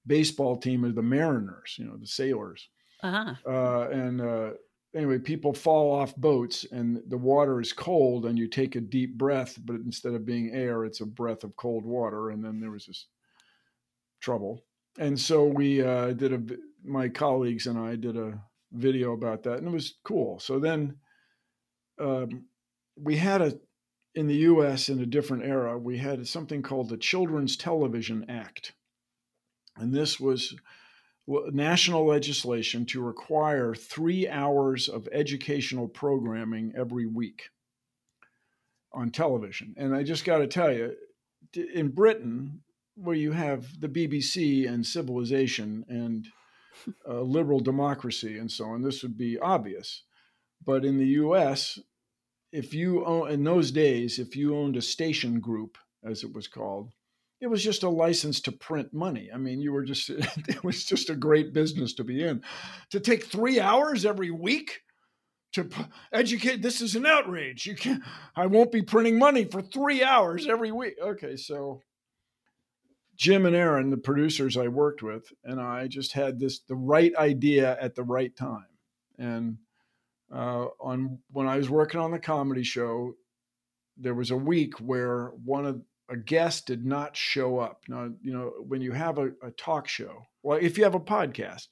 baseball 0.07 0.57
team 0.57 0.85
is 0.85 0.94
the 0.94 1.03
Mariners, 1.03 1.77
you 1.79 1.85
know, 1.85 1.96
the 1.96 2.07
sailors. 2.07 2.68
Uh-huh. 3.03 3.35
Uh, 3.46 3.88
and 3.90 4.20
uh, 4.20 4.51
anyway, 4.94 5.18
people 5.18 5.53
fall 5.53 5.92
off 5.92 6.16
boats 6.16 6.66
and 6.72 7.03
the 7.09 7.18
water 7.18 7.61
is 7.61 7.72
cold, 7.72 8.27
and 8.27 8.38
you 8.38 8.48
take 8.48 8.77
a 8.77 8.81
deep 8.81 9.18
breath, 9.18 9.59
but 9.64 9.77
instead 9.77 10.14
of 10.14 10.24
being 10.24 10.51
air, 10.53 10.85
it's 10.85 11.01
a 11.01 11.07
breath 11.07 11.44
of 11.44 11.57
cold 11.57 11.85
water. 11.85 12.31
And 12.31 12.44
then 12.44 12.61
there 12.61 12.70
was 12.70 12.87
this 12.87 13.07
trouble. 14.20 14.64
And 14.98 15.18
so 15.18 15.44
we 15.44 15.83
uh, 15.83 16.12
did 16.12 16.33
a, 16.33 16.42
my 16.85 17.09
colleagues 17.09 17.66
and 17.66 17.79
I 17.79 17.94
did 17.96 18.16
a 18.16 18.40
video 18.72 19.12
about 19.12 19.42
that, 19.44 19.59
and 19.59 19.68
it 19.68 19.72
was 19.72 19.94
cool. 20.05 20.40
So 20.40 20.59
then 20.59 20.96
um, 22.00 22.44
we 22.96 23.16
had 23.16 23.40
a, 23.40 23.58
in 24.14 24.26
the 24.26 24.37
US 24.37 24.88
in 24.88 25.00
a 25.00 25.06
different 25.06 25.44
era, 25.44 25.78
we 25.78 25.98
had 25.98 26.26
something 26.26 26.62
called 26.62 26.88
the 26.88 26.96
Children's 26.96 27.56
Television 27.56 28.28
Act. 28.28 28.72
And 29.76 29.94
this 29.94 30.18
was 30.18 30.54
national 31.28 32.06
legislation 32.06 32.87
to 32.87 33.02
require 33.02 33.74
three 33.74 34.26
hours 34.28 34.88
of 34.88 35.08
educational 35.12 35.87
programming 35.87 36.72
every 36.76 37.06
week 37.06 37.50
on 38.92 39.11
television. 39.11 39.74
And 39.76 39.94
I 39.94 40.02
just 40.02 40.24
got 40.24 40.38
to 40.38 40.46
tell 40.46 40.72
you, 40.72 40.94
in 41.54 41.88
Britain, 41.88 42.62
where 42.94 43.14
you 43.14 43.32
have 43.32 43.80
the 43.80 43.88
BBC 43.88 44.68
and 44.68 44.84
civilization 44.84 45.84
and 45.88 46.26
uh, 47.06 47.20
liberal 47.20 47.61
democracy 47.61 48.38
and 48.38 48.50
so 48.50 48.64
on, 48.66 48.82
this 48.82 49.02
would 49.02 49.16
be 49.16 49.38
obvious. 49.38 50.04
But 50.64 50.84
in 50.84 50.98
the 50.98 51.06
US, 51.06 51.78
if 52.52 52.74
you 52.74 53.04
own, 53.04 53.30
in 53.30 53.44
those 53.44 53.70
days, 53.70 54.18
if 54.18 54.37
you 54.37 54.56
owned 54.56 54.76
a 54.76 54.82
station 54.82 55.40
group, 55.40 55.78
as 56.04 56.22
it 56.22 56.32
was 56.32 56.48
called, 56.48 56.92
it 57.40 57.46
was 57.46 57.62
just 57.62 57.82
a 57.82 57.88
license 57.88 58.40
to 58.40 58.52
print 58.52 58.92
money. 58.92 59.30
I 59.32 59.37
mean, 59.37 59.61
you 59.61 59.72
were 59.72 59.84
just, 59.84 60.11
it 60.11 60.64
was 60.64 60.84
just 60.84 61.11
a 61.11 61.16
great 61.16 61.52
business 61.52 61.94
to 61.94 62.04
be 62.04 62.24
in. 62.24 62.42
To 62.90 63.00
take 63.00 63.24
three 63.24 63.61
hours 63.61 64.04
every 64.04 64.30
week 64.30 64.80
to 65.52 65.68
educate, 66.12 66.62
this 66.62 66.80
is 66.80 66.96
an 66.96 67.06
outrage. 67.06 67.66
You 67.66 67.76
can't, 67.76 68.02
I 68.34 68.46
won't 68.46 68.72
be 68.72 68.82
printing 68.82 69.18
money 69.18 69.44
for 69.44 69.62
three 69.62 70.02
hours 70.02 70.46
every 70.46 70.72
week. 70.72 70.94
Okay, 71.00 71.37
so 71.37 71.82
Jim 73.16 73.46
and 73.46 73.54
Aaron, 73.54 73.90
the 73.90 73.96
producers 73.96 74.56
I 74.56 74.68
worked 74.68 75.02
with, 75.02 75.32
and 75.44 75.61
I 75.61 75.88
just 75.88 76.12
had 76.12 76.38
this, 76.38 76.61
the 76.61 76.76
right 76.76 77.14
idea 77.16 77.76
at 77.80 77.94
the 77.94 78.04
right 78.04 78.34
time. 78.34 78.66
And 79.18 79.58
uh, 80.32 80.66
on 80.80 81.18
when 81.30 81.46
I 81.46 81.56
was 81.56 81.70
working 81.70 82.00
on 82.00 82.10
the 82.10 82.18
comedy 82.18 82.62
show, 82.62 83.14
there 83.96 84.14
was 84.14 84.30
a 84.30 84.36
week 84.36 84.78
where 84.78 85.32
one 85.44 85.66
of 85.66 85.82
a 86.08 86.16
guest 86.16 86.66
did 86.66 86.86
not 86.86 87.16
show 87.16 87.58
up. 87.58 87.82
Now, 87.88 88.10
you 88.22 88.32
know, 88.32 88.52
when 88.66 88.80
you 88.80 88.92
have 88.92 89.18
a, 89.18 89.32
a, 89.42 89.50
talk 89.56 89.88
show, 89.88 90.22
well, 90.42 90.58
if 90.60 90.78
you 90.78 90.84
have 90.84 90.94
a 90.94 91.00
podcast, 91.00 91.66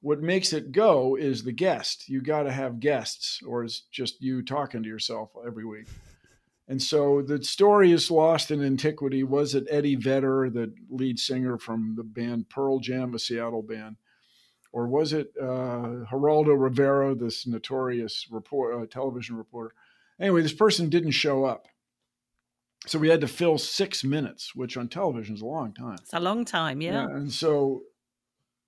what 0.00 0.20
makes 0.20 0.52
it 0.52 0.72
go 0.72 1.16
is 1.16 1.42
the 1.42 1.52
guest. 1.52 2.08
You 2.08 2.22
got 2.22 2.44
to 2.44 2.52
have 2.52 2.80
guests, 2.80 3.40
or 3.46 3.64
it's 3.64 3.82
just 3.90 4.22
you 4.22 4.42
talking 4.42 4.82
to 4.82 4.88
yourself 4.88 5.30
every 5.46 5.66
week. 5.66 5.86
And 6.68 6.82
so 6.82 7.22
the 7.22 7.42
story 7.42 7.92
is 7.92 8.10
lost 8.10 8.50
in 8.50 8.62
antiquity. 8.62 9.22
Was 9.22 9.54
it 9.54 9.66
Eddie 9.70 9.96
Vedder, 9.96 10.50
the 10.50 10.72
lead 10.90 11.18
singer 11.18 11.58
from 11.58 11.94
the 11.96 12.04
band 12.04 12.50
Pearl 12.50 12.78
Jam, 12.78 13.14
a 13.14 13.18
Seattle 13.18 13.62
band? 13.62 13.96
Or 14.78 14.86
was 14.86 15.12
it 15.12 15.32
uh, 15.42 16.06
Geraldo 16.08 16.56
Rivera, 16.56 17.12
this 17.12 17.48
notorious 17.48 18.28
report, 18.30 18.80
uh, 18.80 18.86
television 18.86 19.34
reporter? 19.34 19.74
Anyway, 20.20 20.40
this 20.40 20.52
person 20.52 20.88
didn't 20.88 21.10
show 21.10 21.44
up. 21.44 21.66
So 22.86 22.96
we 23.00 23.08
had 23.08 23.20
to 23.22 23.26
fill 23.26 23.58
six 23.58 24.04
minutes, 24.04 24.54
which 24.54 24.76
on 24.76 24.86
television 24.86 25.34
is 25.34 25.42
a 25.42 25.46
long 25.46 25.74
time. 25.74 25.98
It's 26.00 26.14
a 26.14 26.20
long 26.20 26.44
time, 26.44 26.80
yeah. 26.80 27.08
yeah 27.08 27.16
and 27.16 27.32
so, 27.32 27.82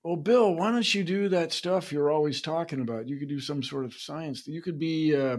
well, 0.03 0.17
Bill, 0.17 0.53
why 0.53 0.73
don't 0.73 0.93
you 0.93 1.05
do 1.05 1.29
that 1.29 1.53
stuff 1.53 1.93
you're 1.93 2.11
always 2.11 2.43
talking 2.43 2.81
about? 2.81 3.09
You 3.09 3.17
could 3.17 3.29
do 3.29 3.39
some 3.39 3.63
sort 3.63 3.85
of 3.85 3.95
science. 3.95 4.49
You 4.49 4.63
could 4.63 4.81
be, 4.81 5.15
uh, 5.15 5.37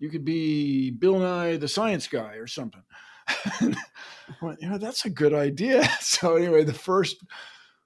you 0.00 0.10
could 0.10 0.24
be 0.24 0.90
Bill 0.90 1.20
Nye 1.20 1.58
the 1.58 1.68
Science 1.68 2.08
Guy 2.08 2.34
or 2.34 2.48
something. 2.48 2.82
well, 4.42 4.56
you 4.58 4.68
know, 4.68 4.78
that's 4.78 5.04
a 5.04 5.10
good 5.10 5.32
idea. 5.32 5.88
So 6.00 6.34
anyway, 6.34 6.64
the 6.64 6.72
first, 6.72 7.24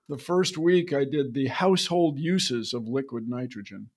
the 0.09 0.19
first 0.19 0.57
week 0.59 0.93
I 0.93 1.05
did 1.05 1.35
the 1.35 1.49
household 1.49 2.19
uses 2.19 2.73
of 2.73 2.89
liquid 2.89 3.29
nitrogen 3.29 3.91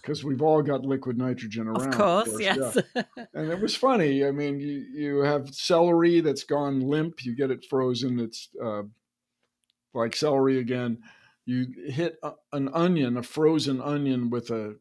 because 0.00 0.22
we've 0.22 0.42
all 0.42 0.62
got 0.62 0.84
liquid 0.84 1.16
nitrogen 1.16 1.66
around. 1.66 1.88
Of 1.88 1.94
course, 1.94 2.26
of 2.28 2.32
course 2.32 2.42
yes. 2.42 2.78
Yeah. 2.94 3.02
and 3.32 3.50
it 3.50 3.60
was 3.60 3.74
funny. 3.74 4.24
I 4.24 4.30
mean, 4.30 4.60
you, 4.60 4.84
you 4.92 5.18
have 5.20 5.54
celery 5.54 6.20
that's 6.20 6.44
gone 6.44 6.80
limp, 6.80 7.24
you 7.24 7.34
get 7.34 7.50
it 7.50 7.64
frozen, 7.64 8.20
it's 8.20 8.48
uh, 8.62 8.82
like 9.94 10.14
celery 10.14 10.58
again. 10.58 10.98
You 11.46 11.66
hit 11.86 12.16
a, 12.22 12.32
an 12.52 12.68
onion, 12.72 13.16
a 13.16 13.22
frozen 13.22 13.80
onion, 13.80 14.30
with 14.30 14.50
a 14.50 14.76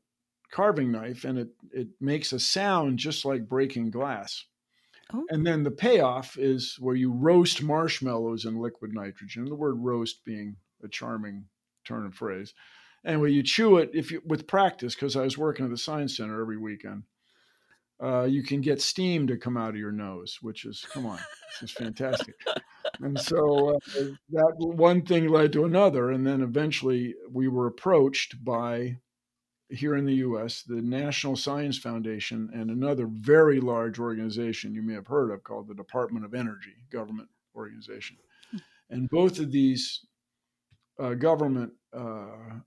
carving 0.51 0.91
knife, 0.91 1.23
and 1.23 1.37
it, 1.37 1.49
it 1.71 1.87
makes 1.99 2.31
a 2.31 2.39
sound 2.39 2.99
just 2.99 3.25
like 3.25 3.49
breaking 3.49 3.91
glass. 3.91 4.45
Oh. 5.11 5.25
And 5.29 5.45
then 5.45 5.63
the 5.63 5.71
payoff 5.71 6.37
is 6.37 6.77
where 6.79 6.95
you 6.95 7.11
roast 7.11 7.61
marshmallows 7.61 8.45
in 8.45 8.59
liquid 8.59 8.93
nitrogen, 8.93 9.45
the 9.45 9.55
word 9.55 9.75
roast 9.77 10.23
being 10.25 10.55
a 10.83 10.87
charming 10.87 11.45
turn 11.85 12.05
of 12.05 12.13
phrase 12.13 12.53
And 13.03 13.15
anyway, 13.15 13.31
you 13.31 13.43
chew 13.43 13.77
it 13.77 13.91
if 13.93 14.11
you 14.11 14.21
with 14.25 14.47
practice 14.47 14.95
because 14.95 15.15
I 15.15 15.23
was 15.23 15.37
working 15.37 15.65
at 15.65 15.71
the 15.71 15.77
science 15.77 16.17
center 16.17 16.41
every 16.41 16.57
weekend. 16.57 17.03
Uh, 18.01 18.23
you 18.23 18.43
can 18.43 18.59
get 18.59 18.81
steam 18.81 19.27
to 19.27 19.37
come 19.37 19.55
out 19.55 19.69
of 19.69 19.75
your 19.77 19.91
nose, 19.91 20.39
which 20.41 20.65
is 20.65 20.85
come 20.91 21.05
on, 21.05 21.19
this 21.61 21.69
is 21.69 21.75
fantastic. 21.75 22.35
and 22.99 23.19
so 23.19 23.75
uh, 23.75 24.03
that 24.31 24.53
one 24.57 25.03
thing 25.03 25.27
led 25.27 25.53
to 25.53 25.63
another, 25.63 26.11
and 26.11 26.25
then 26.25 26.41
eventually 26.41 27.15
we 27.31 27.47
were 27.47 27.67
approached 27.67 28.43
by 28.43 28.97
here 29.69 29.95
in 29.95 30.05
the 30.05 30.15
U.S. 30.15 30.63
the 30.63 30.81
National 30.81 31.35
Science 31.35 31.77
Foundation 31.77 32.49
and 32.53 32.69
another 32.69 33.07
very 33.07 33.59
large 33.59 33.99
organization 33.99 34.73
you 34.73 34.81
may 34.81 34.93
have 34.93 35.07
heard 35.07 35.31
of 35.31 35.43
called 35.43 35.67
the 35.67 35.73
Department 35.73 36.25
of 36.25 36.33
Energy, 36.33 36.75
government 36.91 37.29
organization, 37.55 38.17
hmm. 38.51 38.57
and 38.89 39.09
both 39.09 39.39
of 39.39 39.51
these 39.51 40.05
uh, 40.99 41.13
government 41.13 41.73
uh, 41.93 42.59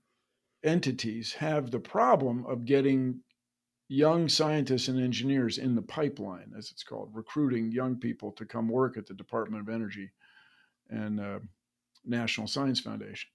entities 0.63 1.33
have 1.33 1.71
the 1.71 1.79
problem 1.79 2.45
of 2.45 2.65
getting 2.65 3.21
young 3.89 4.27
scientists 4.27 4.89
and 4.89 4.99
engineers 4.99 5.57
in 5.57 5.75
the 5.75 5.81
pipeline, 5.81 6.51
as 6.57 6.71
it's 6.71 6.83
called, 6.83 7.09
recruiting 7.13 7.71
young 7.71 7.95
people 7.95 8.31
to 8.33 8.45
come 8.45 8.67
work 8.67 8.97
at 8.97 9.05
the 9.05 9.13
Department 9.13 9.61
of 9.61 9.73
Energy 9.73 10.09
and 10.89 11.19
uh, 11.19 11.39
National 12.05 12.47
Science 12.47 12.79
Foundation. 12.79 13.29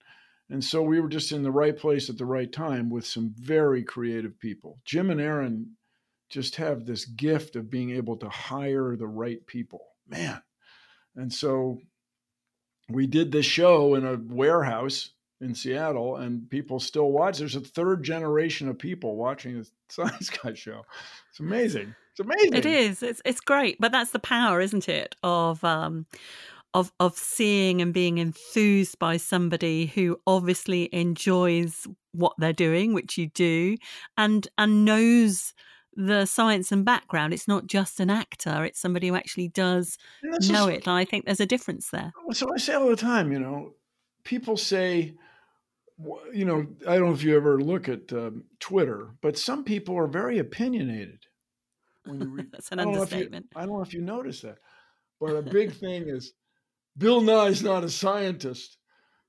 And 0.53 0.63
so 0.63 0.83
we 0.83 1.01
were 1.01 1.09
just 1.09 1.33
in 1.33 1.43
the 1.43 1.51
right 1.51 1.75
place 1.75 2.11
at 2.11 2.19
the 2.19 2.27
right 2.27 2.53
time 2.53 2.91
with 2.91 3.07
some 3.07 3.35
very 3.39 3.83
creative 3.83 4.39
people. 4.39 4.79
Jim 4.85 5.11
and 5.11 5.19
Aaron 5.19 5.71
just 6.29 6.57
have 6.57 6.85
this 6.85 7.07
gift 7.07 7.57
of 7.57 7.71
being 7.71 7.93
able 7.93 8.19
to 8.19 8.29
hire 8.29 8.95
the 8.95 9.07
right 9.07 9.45
people. 9.47 9.81
Man. 10.07 10.43
And 11.17 11.33
so 11.33 11.79
we 12.91 13.07
did 13.07 13.33
this 13.33 13.47
show 13.47 13.95
in 13.95 14.05
a 14.05 14.17
warehouse 14.17 15.13
in 15.41 15.55
Seattle, 15.55 16.17
and 16.17 16.49
people 16.51 16.79
still 16.79 17.11
watch. 17.11 17.39
There's 17.39 17.57
a 17.57 17.61
third 17.61 18.03
generation 18.03 18.69
of 18.69 18.79
people 18.79 19.17
watching 19.17 19.59
the 19.59 19.69
Science 19.89 20.29
Guy 20.29 20.53
show. 20.53 20.85
It's 21.31 21.41
amazing. 21.41 21.95
It's 22.11 22.21
amazing. 22.21 22.53
It 22.53 22.67
is. 22.67 23.03
It's 23.03 23.23
it's 23.25 23.41
great, 23.41 23.79
but 23.81 23.91
that's 23.91 24.11
the 24.11 24.19
power, 24.19 24.61
isn't 24.61 24.87
it? 24.87 25.17
Of 25.23 25.65
um, 25.65 26.05
of 26.75 26.93
of 27.01 27.17
seeing 27.17 27.83
and 27.83 27.93
being 27.93 28.19
enthused 28.19 28.99
by 28.99 29.17
somebody 29.17 29.87
who 29.87 30.19
obviously 30.27 30.89
enjoys 30.93 31.87
what 32.13 32.35
they're 32.39 32.53
doing, 32.53 32.95
which 32.95 33.19
you 33.19 33.29
do, 33.29 33.77
and 34.17 34.49
and 34.59 34.85
knows 34.85 35.55
the 35.95 36.25
science 36.25 36.73
and 36.73 36.85
background. 36.85 37.35
It's 37.35 37.49
not 37.49 37.67
just 37.67 38.01
an 38.01 38.11
actor; 38.11 38.65
it's 38.65 38.81
somebody 38.81 39.09
who 39.09 39.15
actually 39.15 39.49
does 39.49 39.99
know 40.23 40.39
just, 40.41 40.69
it. 40.69 40.87
And 40.87 40.97
I 40.97 41.05
think 41.05 41.25
there's 41.25 41.41
a 41.41 41.47
difference 41.47 41.91
there. 41.91 42.13
So 42.33 42.53
I 42.53 42.59
say 42.59 42.75
all 42.75 42.89
the 42.89 42.97
time, 42.97 43.33
you 43.33 43.39
know, 43.39 43.75
people 44.25 44.57
say 44.57 45.15
you 46.33 46.45
know, 46.45 46.67
I 46.89 46.97
don't 46.97 47.09
know 47.09 47.15
if 47.15 47.23
you 47.23 47.37
ever 47.37 47.61
look 47.61 47.89
at 47.89 48.13
um, 48.13 48.45
Twitter, 48.61 49.11
but 49.21 49.39
some 49.39 49.65
people 49.65 49.97
are 49.97 50.07
very 50.07 50.39
opinionated. 50.39 51.21
When 52.05 52.21
you 52.21 52.29
read, 52.29 52.49
That's 52.53 52.73
an 52.73 52.81
I 52.81 52.85
understatement. 52.85 53.47
You, 53.55 53.61
I 53.61 53.67
don't 53.67 53.77
know 53.77 53.83
if 53.83 53.95
you 53.95 54.01
notice 54.01 54.41
that, 54.41 54.59
but 55.21 55.37
a 55.37 55.43
big 55.43 55.73
thing 55.73 56.09
is 56.09 56.33
Bill 56.97 57.21
Nye's 57.21 57.63
not 57.63 57.85
a 57.85 57.91
scientist; 57.91 58.77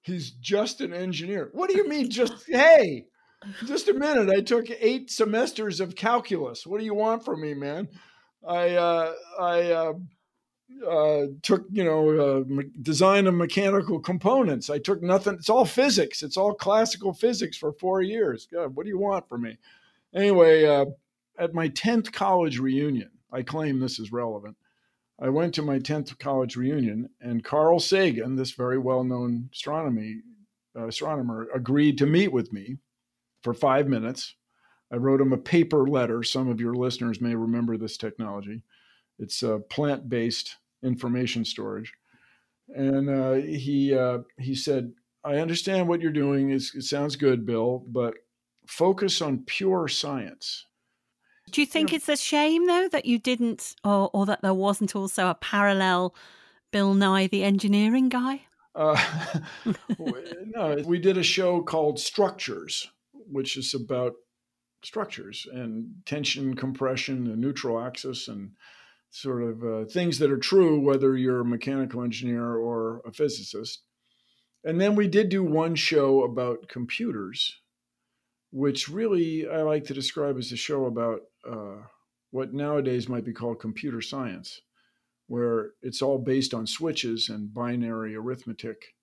he's 0.02 0.32
just 0.32 0.82
an 0.82 0.94
engineer. 0.94 1.50
What 1.54 1.70
do 1.70 1.78
you 1.78 1.88
mean? 1.88 2.10
Just 2.10 2.46
hey, 2.48 3.06
just 3.66 3.90
a 3.90 3.94
minute. 3.94 4.30
I 4.30 4.42
took 4.42 4.70
eight 4.70 5.10
semesters 5.12 5.80
of 5.80 5.96
calculus. 5.96 6.66
What 6.66 6.80
do 6.80 6.86
you 6.86 6.94
want 6.94 7.26
from 7.26 7.42
me, 7.42 7.54
man? 7.54 7.88
I 8.48 8.72
uh, 8.72 9.14
I 9.40 9.72
uh, 9.72 9.94
uh, 10.88 11.26
took 11.42 11.66
you 11.72 11.84
know 11.84 12.10
uh, 12.10 12.62
design 12.82 13.28
of 13.28 13.34
mechanical 13.34 14.00
components. 14.00 14.70
I 14.70 14.80
took 14.80 15.02
nothing. 15.02 15.36
It's 15.36 15.50
all 15.50 15.66
physics. 15.66 16.24
It's 16.24 16.38
all 16.38 16.54
classical 16.54 17.14
physics 17.14 17.58
for 17.58 17.74
four 17.74 18.02
years. 18.02 18.48
God, 18.52 18.76
what 18.76 18.84
do 18.84 18.90
you 18.90 19.00
want 19.00 19.28
from 19.28 19.44
me? 19.44 19.58
Anyway, 20.14 20.66
uh, 20.66 20.86
at 21.38 21.54
my 21.54 21.68
tenth 21.70 22.12
college 22.12 22.60
reunion, 22.60 23.12
I 23.32 23.42
claim 23.42 23.80
this 23.80 24.00
is 24.00 24.12
relevant. 24.12 24.56
I 25.20 25.30
went 25.30 25.54
to 25.56 25.62
my 25.62 25.80
tenth 25.80 26.18
college 26.20 26.56
reunion, 26.56 27.10
and 27.22 27.44
Carl 27.44 27.80
Sagan, 27.80 28.36
this 28.36 28.52
very 28.52 28.78
well-known 28.78 29.50
astronomy 29.54 30.22
uh, 30.76 30.88
astronomer, 30.88 31.48
agreed 31.54 31.98
to 32.00 32.06
meet 32.06 32.34
with 32.34 32.52
me 32.52 32.78
for 33.44 33.54
five 33.54 33.88
minutes. 33.88 34.36
I 34.92 34.98
wrote 34.98 35.22
him 35.22 35.34
a 35.34 35.38
paper 35.38 35.88
letter. 35.88 36.24
Some 36.24 36.50
of 36.50 36.60
your 36.60 36.74
listeners 36.74 37.22
may 37.22 37.36
remember 37.36 37.78
this 37.78 37.98
technology. 37.98 38.64
It's 39.20 39.44
a 39.44 39.60
plant-based 39.60 40.58
information 40.84 41.46
storage. 41.46 41.94
And 42.70 43.10
uh, 43.10 43.34
he 43.34 43.94
uh, 43.94 44.20
he 44.40 44.56
said, 44.56 44.94
"I 45.24 45.38
understand 45.38 45.88
what 45.88 46.02
you're 46.02 46.12
doing. 46.12 46.52
It's, 46.52 46.74
it 46.74 46.84
sounds 46.84 47.16
good, 47.16 47.46
Bill, 47.46 47.84
but 47.88 48.16
focus 48.68 49.22
on 49.22 49.44
pure 49.46 49.88
science." 49.88 50.66
Do 51.54 51.62
you 51.62 51.68
think 51.68 51.94
it's 51.94 52.10
a 52.10 52.18
shame 52.18 52.66
though 52.66 52.90
that 52.90 53.06
you 53.06 53.20
didn't, 53.20 53.76
or 53.84 54.10
or 54.12 54.26
that 54.26 54.42
there 54.42 54.56
wasn't 54.56 54.96
also 54.96 55.28
a 55.28 55.36
parallel 55.36 56.16
Bill 56.72 56.96
Nye 56.96 57.28
the 57.28 57.44
engineering 57.44 58.10
guy? 58.10 58.42
Uh, 58.74 59.00
no, 60.56 60.82
we 60.84 60.98
did 60.98 61.18
a 61.18 61.24
show 61.24 61.62
called 61.62 62.00
Structures, 62.00 62.90
which 63.14 63.56
is 63.56 63.76
about 63.76 64.14
structures 64.84 65.48
and 65.54 65.92
tension, 66.06 66.56
compression, 66.56 67.24
the 67.26 67.36
neutral 67.36 67.80
axis, 67.80 68.28
and 68.28 68.52
sort 69.12 69.44
of 69.44 69.64
uh, 69.64 69.86
things 69.86 70.18
that 70.20 70.32
are 70.32 70.38
true, 70.38 70.80
whether 70.80 71.16
you're 71.16 71.42
a 71.42 71.46
mechanical 71.46 72.02
engineer 72.02 72.56
or 72.56 73.02
a 73.06 73.12
physicist. 73.12 73.84
And 74.64 74.82
then 74.82 74.96
we 74.96 75.08
did 75.08 75.30
do 75.30 75.44
one 75.44 75.76
show 75.76 76.24
about 76.24 76.68
computers, 76.68 77.60
which 78.54 78.88
really 78.88 79.50
I 79.50 79.64
like 79.64 79.86
to 79.86 79.96
describe 79.96 80.38
as 80.38 80.52
a 80.52 80.56
show 80.56 80.86
about 80.86 81.22
uh, 81.50 81.82
what 82.30 82.54
nowadays 82.54 83.10
might 83.10 83.26
be 83.26 83.34
called 83.34 83.60
computer 83.60 84.00
science, 84.00 84.62
where 85.26 85.72
it's 85.82 86.04
all 86.04 86.20
based 86.20 86.54
on 86.54 86.68
switches 86.68 87.30
and 87.30 87.52
binary 87.52 88.16
arithmetic. 88.16 88.94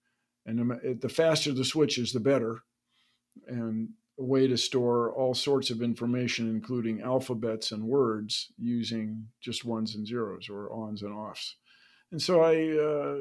And 0.46 1.00
the 1.00 1.08
faster 1.08 1.52
the 1.52 1.64
switches, 1.64 2.12
the 2.12 2.20
better. 2.20 2.60
And 3.48 3.90
a 4.20 4.22
way 4.22 4.46
to 4.46 4.56
store 4.56 5.12
all 5.12 5.34
sorts 5.34 5.70
of 5.70 5.82
information, 5.82 6.48
including 6.48 7.02
alphabets 7.02 7.72
and 7.72 7.82
words, 7.82 8.52
using 8.56 9.26
just 9.40 9.64
ones 9.64 9.96
and 9.96 10.06
zeros 10.06 10.48
or 10.48 10.72
ons 10.72 11.02
and 11.02 11.12
offs. 11.12 11.56
And 12.12 12.22
so 12.22 12.40
I, 12.40 12.54
uh, 12.78 13.20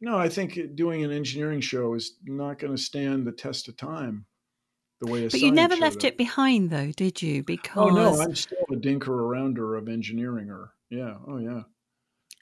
no, 0.00 0.18
I 0.18 0.28
think 0.28 0.58
doing 0.74 1.04
an 1.04 1.12
engineering 1.12 1.60
show 1.60 1.94
is 1.94 2.16
not 2.24 2.58
going 2.58 2.74
to 2.74 2.82
stand 2.82 3.24
the 3.24 3.32
test 3.32 3.68
of 3.68 3.76
time 3.76 4.26
the 5.00 5.10
way. 5.10 5.28
but 5.28 5.40
you 5.40 5.50
never 5.50 5.76
left 5.76 6.04
it 6.04 6.16
behind, 6.16 6.70
though, 6.70 6.92
did 6.92 7.20
you? 7.22 7.42
Because 7.42 7.90
oh 7.90 7.94
no, 7.94 8.20
I'm 8.20 8.34
still 8.34 8.58
a 8.70 8.76
dinker 8.76 9.08
arounder 9.08 9.76
of 9.78 9.88
engineering 9.88 10.48
her. 10.48 10.70
Yeah. 10.90 11.14
Oh 11.26 11.38
yeah. 11.38 11.62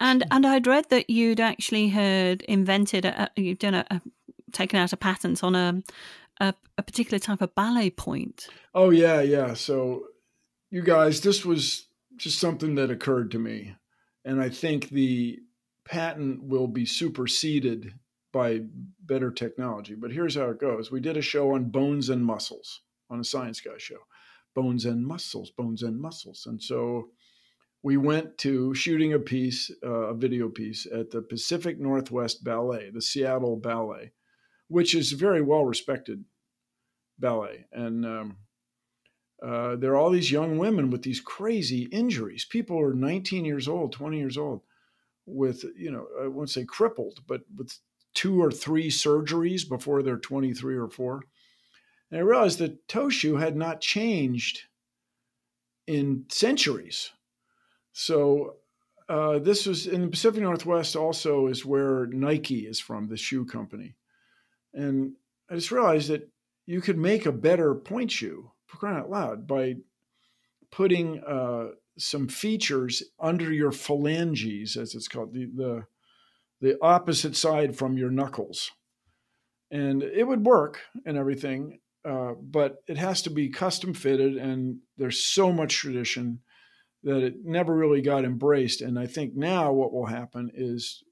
And 0.01 0.25
and 0.31 0.47
I'd 0.47 0.67
read 0.67 0.89
that 0.91 1.11
you'd 1.11 1.41
actually 1.41 1.89
had 1.89 2.43
invented 2.43 3.05
a, 3.05 3.31
you've 3.37 3.59
done 3.59 3.75
a, 3.75 3.87
a 3.91 4.01
taken 4.53 4.79
out 4.79 4.93
a 4.93 4.97
patent 4.97 5.43
on 5.43 5.55
a 5.55 5.83
a, 6.41 6.55
a 6.77 6.83
particular 6.83 7.19
type 7.19 7.41
of 7.41 7.55
ballet 7.55 7.91
pointe. 7.91 8.49
Oh 8.75 8.91
yeah, 8.91 9.21
yeah. 9.21 9.55
So 9.55 10.05
you 10.71 10.83
guys, 10.83 11.21
this 11.21 11.45
was 11.45 11.87
just 12.17 12.39
something 12.39 12.75
that 12.77 12.91
occurred 12.91 13.31
to 13.33 13.39
me, 13.39 13.75
and 14.25 14.41
I 14.41 14.49
think 14.49 14.89
the 14.89 15.39
patent 15.85 16.43
will 16.45 16.69
be 16.69 16.85
superseded 16.85 17.95
by 18.33 18.61
better 19.05 19.31
technology. 19.31 19.95
But 19.95 20.13
here's 20.13 20.37
how 20.37 20.51
it 20.51 20.61
goes: 20.61 20.91
we 20.91 21.01
did 21.01 21.17
a 21.17 21.23
show 21.23 21.55
on 21.55 21.71
bones 21.71 22.09
and 22.09 22.25
muscles 22.25 22.81
on 23.11 23.21
a 23.21 23.25
Science 23.25 23.61
Guy 23.61 23.79
show, 23.79 24.01
bones 24.55 24.85
and 24.85 25.07
muscles, 25.07 25.51
bones 25.51 25.83
and 25.83 26.01
muscles, 26.01 26.47
and 26.47 26.63
so 26.63 27.11
we 27.83 27.97
went 27.97 28.37
to 28.39 28.75
shooting 28.75 29.13
a 29.13 29.19
piece, 29.19 29.71
uh, 29.85 30.09
a 30.09 30.15
video 30.15 30.49
piece 30.49 30.87
at 30.87 31.11
the 31.11 31.23
Pacific 31.23 31.79
Northwest 31.79 32.43
Ballet, 32.43 32.91
the 32.91 33.01
Seattle 33.01 33.57
Ballet, 33.57 34.13
which 34.69 34.95
is 34.95 35.13
very 35.13 35.41
well 35.41 35.65
respected 35.65 36.25
ballet. 37.19 37.67
And 37.73 38.05
um, 38.05 38.37
uh, 39.43 39.77
there 39.77 39.93
are 39.93 39.97
all 39.97 40.11
these 40.11 40.31
young 40.31 40.59
women 40.59 40.91
with 40.91 41.03
these 41.03 41.21
crazy 41.21 41.83
injuries. 41.85 42.45
People 42.45 42.81
are 42.81 42.95
19 42.95 43.45
years 43.45 43.69
old, 43.69 43.93
20 43.93 44.19
years 44.19 44.37
old, 44.37 44.63
with, 45.27 45.65
you 45.77 45.91
know, 45.91 46.07
I 46.21 46.27
won't 46.27 46.51
say 46.51 46.65
crippled, 46.65 47.21
but 47.27 47.43
with 47.57 47.79
two 48.15 48.43
or 48.43 48.51
three 48.51 48.89
surgeries 48.89 49.69
before 49.69 50.03
they're 50.03 50.17
23 50.17 50.77
or 50.77 50.89
four. 50.89 51.23
And 52.11 52.21
I 52.21 52.23
realized 52.23 52.59
that 52.59 52.89
toe 52.89 53.09
shoe 53.09 53.37
had 53.37 53.57
not 53.57 53.81
changed 53.81 54.63
in 55.87 56.25
centuries. 56.29 57.11
So 57.93 58.57
uh, 59.09 59.39
this 59.39 59.67
was 59.67 59.87
in 59.87 60.03
the 60.03 60.09
Pacific 60.09 60.43
Northwest 60.43 60.97
also 60.97 61.47
is 61.47 61.65
where 61.65 62.07
Nike 62.07 62.67
is 62.67 62.79
from, 62.79 63.09
the 63.09 63.17
shoe 63.17 63.45
company. 63.45 63.95
And 64.75 65.15
I 65.51 65.55
just 65.55 65.71
realized 65.71 66.11
that 66.11 66.29
you 66.67 66.81
could 66.81 66.99
make 66.99 67.25
a 67.25 67.33
better 67.33 67.75
pointe 67.75 68.13
shoe 68.13 68.51
for 68.67 68.77
crying 68.77 68.99
out 68.99 69.11
loud 69.11 69.47
by 69.47 69.77
putting 70.71 71.23
uh, 71.25 71.69
some 71.97 72.29
features 72.29 73.03
under 73.19 73.53
your 73.53 73.73
phalanges, 73.73 74.77
as 74.77 74.95
it's 74.95 75.09
called, 75.09 75.33
the, 75.33 75.47
the 75.47 75.87
the 76.61 76.77
opposite 76.83 77.37
side 77.37 77.77
from 77.77 77.97
your 77.97 78.11
knuckles, 78.11 78.71
and 79.71 80.03
it 80.03 80.27
would 80.27 80.45
work 80.45 80.81
and 81.05 81.17
everything. 81.17 81.81
Uh, 82.05 82.33
but 82.41 82.77
it 82.87 82.97
has 82.97 83.23
to 83.23 83.31
be 83.31 83.51
custom 83.51 83.93
fitted, 83.93 84.37
and 84.37 84.79
there's 84.97 85.23
so 85.23 85.53
much 85.53 85.77
tradition 85.77 86.41
that 87.03 87.23
it 87.23 87.35
never 87.45 87.75
really 87.75 88.01
got 88.01 88.25
embraced. 88.25 88.81
And 88.81 88.99
I 88.99 89.07
think 89.07 89.35
now 89.35 89.73
what 89.73 89.93
will 89.93 90.07
happen 90.07 90.51
is 90.55 91.03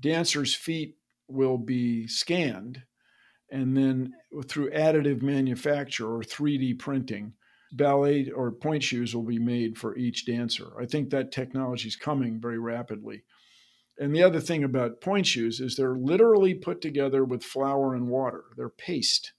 dancers' 0.00 0.54
feet 0.54 0.96
will 1.28 1.58
be 1.58 2.06
scanned 2.06 2.82
and 3.50 3.76
then 3.76 4.12
through 4.48 4.70
additive 4.70 5.22
manufacture 5.22 6.06
or 6.06 6.22
3D 6.22 6.78
printing, 6.78 7.32
ballet 7.72 8.30
or 8.30 8.50
pointe 8.50 8.82
shoes 8.82 9.14
will 9.14 9.24
be 9.24 9.38
made 9.38 9.78
for 9.78 9.96
each 9.96 10.26
dancer. 10.26 10.66
I 10.80 10.86
think 10.86 11.10
that 11.10 11.32
technology 11.32 11.88
is 11.88 11.96
coming 11.96 12.40
very 12.40 12.58
rapidly. 12.58 13.22
And 13.98 14.14
the 14.14 14.22
other 14.22 14.40
thing 14.40 14.62
about 14.62 15.00
pointe 15.00 15.26
shoes 15.26 15.60
is 15.60 15.74
they're 15.76 15.96
literally 15.96 16.54
put 16.54 16.80
together 16.80 17.24
with 17.24 17.42
flour 17.42 17.94
and 17.94 18.08
water. 18.08 18.44
They're 18.56 18.68
paste. 18.68 19.32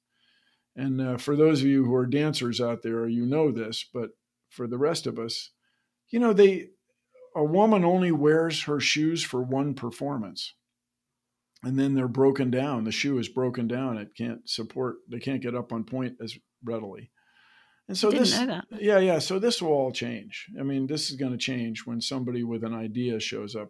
And 0.75 0.99
uh, 1.01 1.17
for 1.17 1.35
those 1.35 1.61
of 1.61 1.67
you 1.67 1.85
who 1.85 1.93
are 1.95 2.05
dancers 2.05 2.59
out 2.59 2.81
there, 2.81 3.07
you 3.07 3.25
know 3.25 3.51
this, 3.51 3.85
but 3.93 4.11
for 4.49 4.67
the 4.67 4.77
rest 4.77 5.05
of 5.05 5.19
us, 5.19 5.51
you 6.09 6.19
know, 6.19 6.33
they 6.33 6.69
a 7.35 7.43
woman 7.43 7.85
only 7.85 8.11
wears 8.11 8.63
her 8.63 8.79
shoes 8.79 9.23
for 9.23 9.43
one 9.43 9.75
performance 9.75 10.55
and 11.63 11.77
then 11.77 11.95
they're 11.95 12.07
broken 12.07 12.51
down. 12.51 12.83
The 12.83 12.91
shoe 12.91 13.17
is 13.17 13.27
broken 13.27 13.67
down. 13.67 13.97
It 13.97 14.15
can't 14.15 14.47
support. 14.47 14.97
They 15.09 15.19
can't 15.19 15.41
get 15.41 15.55
up 15.55 15.71
on 15.71 15.83
pointe 15.83 16.17
as 16.21 16.37
readily. 16.63 17.11
And 17.87 17.97
so 17.97 18.11
this, 18.11 18.37
yeah, 18.79 18.99
yeah. 18.99 19.19
So 19.19 19.39
this 19.39 19.61
will 19.61 19.71
all 19.71 19.91
change. 19.91 20.47
I 20.59 20.63
mean, 20.63 20.87
this 20.87 21.09
is 21.09 21.15
going 21.15 21.31
to 21.31 21.37
change 21.37 21.85
when 21.85 22.01
somebody 22.01 22.43
with 22.43 22.63
an 22.63 22.73
idea 22.73 23.19
shows 23.19 23.55
up. 23.55 23.69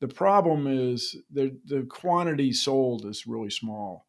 The 0.00 0.08
problem 0.08 0.66
is 0.66 1.16
the 1.30 1.58
the 1.64 1.82
quantity 1.84 2.52
sold 2.52 3.06
is 3.06 3.26
really 3.26 3.50
small. 3.50 4.06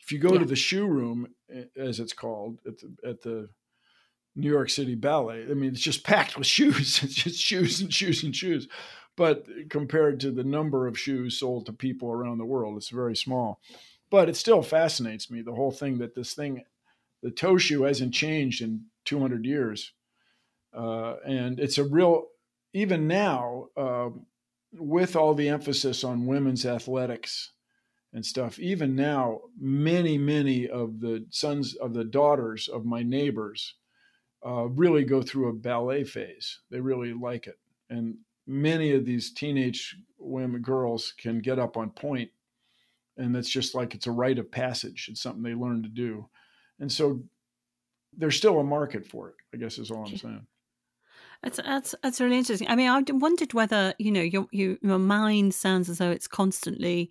If 0.00 0.12
you 0.12 0.18
go 0.18 0.32
yeah. 0.32 0.40
to 0.40 0.44
the 0.44 0.56
shoe 0.56 0.86
room, 0.86 1.28
as 1.76 2.00
it's 2.00 2.12
called 2.12 2.60
at 2.66 2.78
the 2.78 3.08
at 3.08 3.22
the 3.22 3.48
New 4.36 4.50
York 4.50 4.70
City 4.70 4.94
Ballet, 4.94 5.46
I 5.50 5.54
mean, 5.54 5.72
it's 5.72 5.80
just 5.80 6.04
packed 6.04 6.38
with 6.38 6.46
shoes. 6.58 7.02
It's 7.02 7.14
just 7.14 7.40
shoes 7.40 7.80
and 7.80 7.92
shoes 7.92 8.22
and 8.22 8.34
shoes 8.34 8.68
but 9.20 9.46
compared 9.68 10.18
to 10.20 10.30
the 10.30 10.44
number 10.44 10.86
of 10.86 10.98
shoes 10.98 11.38
sold 11.38 11.66
to 11.66 11.74
people 11.74 12.10
around 12.10 12.38
the 12.38 12.46
world, 12.46 12.78
it's 12.78 12.88
very 12.88 13.14
small. 13.14 13.60
But 14.10 14.30
it 14.30 14.36
still 14.36 14.62
fascinates 14.62 15.30
me 15.30 15.42
the 15.42 15.52
whole 15.52 15.72
thing 15.72 15.98
that 15.98 16.14
this 16.14 16.32
thing, 16.32 16.64
the 17.22 17.30
toe 17.30 17.58
shoe, 17.58 17.82
hasn't 17.82 18.14
changed 18.14 18.62
in 18.62 18.86
200 19.04 19.44
years, 19.44 19.92
uh, 20.74 21.16
and 21.26 21.60
it's 21.60 21.76
a 21.76 21.84
real. 21.84 22.28
Even 22.72 23.08
now, 23.08 23.66
uh, 23.76 24.08
with 24.72 25.16
all 25.16 25.34
the 25.34 25.48
emphasis 25.48 26.04
on 26.04 26.26
women's 26.26 26.66
athletics 26.66 27.52
and 28.12 28.24
stuff, 28.24 28.58
even 28.58 28.94
now, 28.94 29.40
many, 29.58 30.18
many 30.18 30.68
of 30.68 31.00
the 31.00 31.26
sons 31.30 31.74
of 31.76 31.94
the 31.94 32.04
daughters 32.04 32.68
of 32.68 32.84
my 32.84 33.02
neighbors 33.02 33.74
uh, 34.46 34.66
really 34.68 35.04
go 35.04 35.22
through 35.22 35.48
a 35.48 35.54
ballet 35.54 36.04
phase. 36.04 36.60
They 36.70 36.80
really 36.80 37.12
like 37.12 37.46
it, 37.46 37.58
and 37.88 38.16
many 38.46 38.92
of 38.92 39.04
these 39.04 39.32
teenage 39.32 39.96
women 40.18 40.62
girls 40.62 41.14
can 41.18 41.40
get 41.40 41.58
up 41.58 41.76
on 41.76 41.90
pointe 41.90 42.30
and 43.16 43.34
that's 43.34 43.50
just 43.50 43.74
like 43.74 43.94
it's 43.94 44.06
a 44.06 44.10
rite 44.10 44.38
of 44.38 44.50
passage. 44.50 45.08
It's 45.10 45.22
something 45.22 45.42
they 45.42 45.54
learn 45.54 45.82
to 45.82 45.88
do. 45.88 46.26
And 46.80 46.90
so 46.90 47.22
there's 48.16 48.36
still 48.36 48.58
a 48.60 48.64
market 48.64 49.06
for 49.06 49.28
it 49.28 49.34
i 49.54 49.56
guess 49.56 49.78
is 49.78 49.90
all 49.90 50.06
i'm 50.06 50.16
saying 50.16 50.46
That's, 51.42 51.56
that's 51.56 51.94
that's 52.02 52.20
really 52.20 52.36
interesting. 52.36 52.68
I 52.68 52.76
mean, 52.76 52.88
I 52.88 53.02
wondered 53.12 53.54
whether 53.54 53.94
you 53.98 54.12
know 54.12 54.20
your 54.20 54.46
your, 54.52 54.76
your 54.82 54.98
mind 54.98 55.54
sounds 55.54 55.88
as 55.88 55.98
though 55.98 56.10
it's 56.10 56.28
constantly 56.28 57.10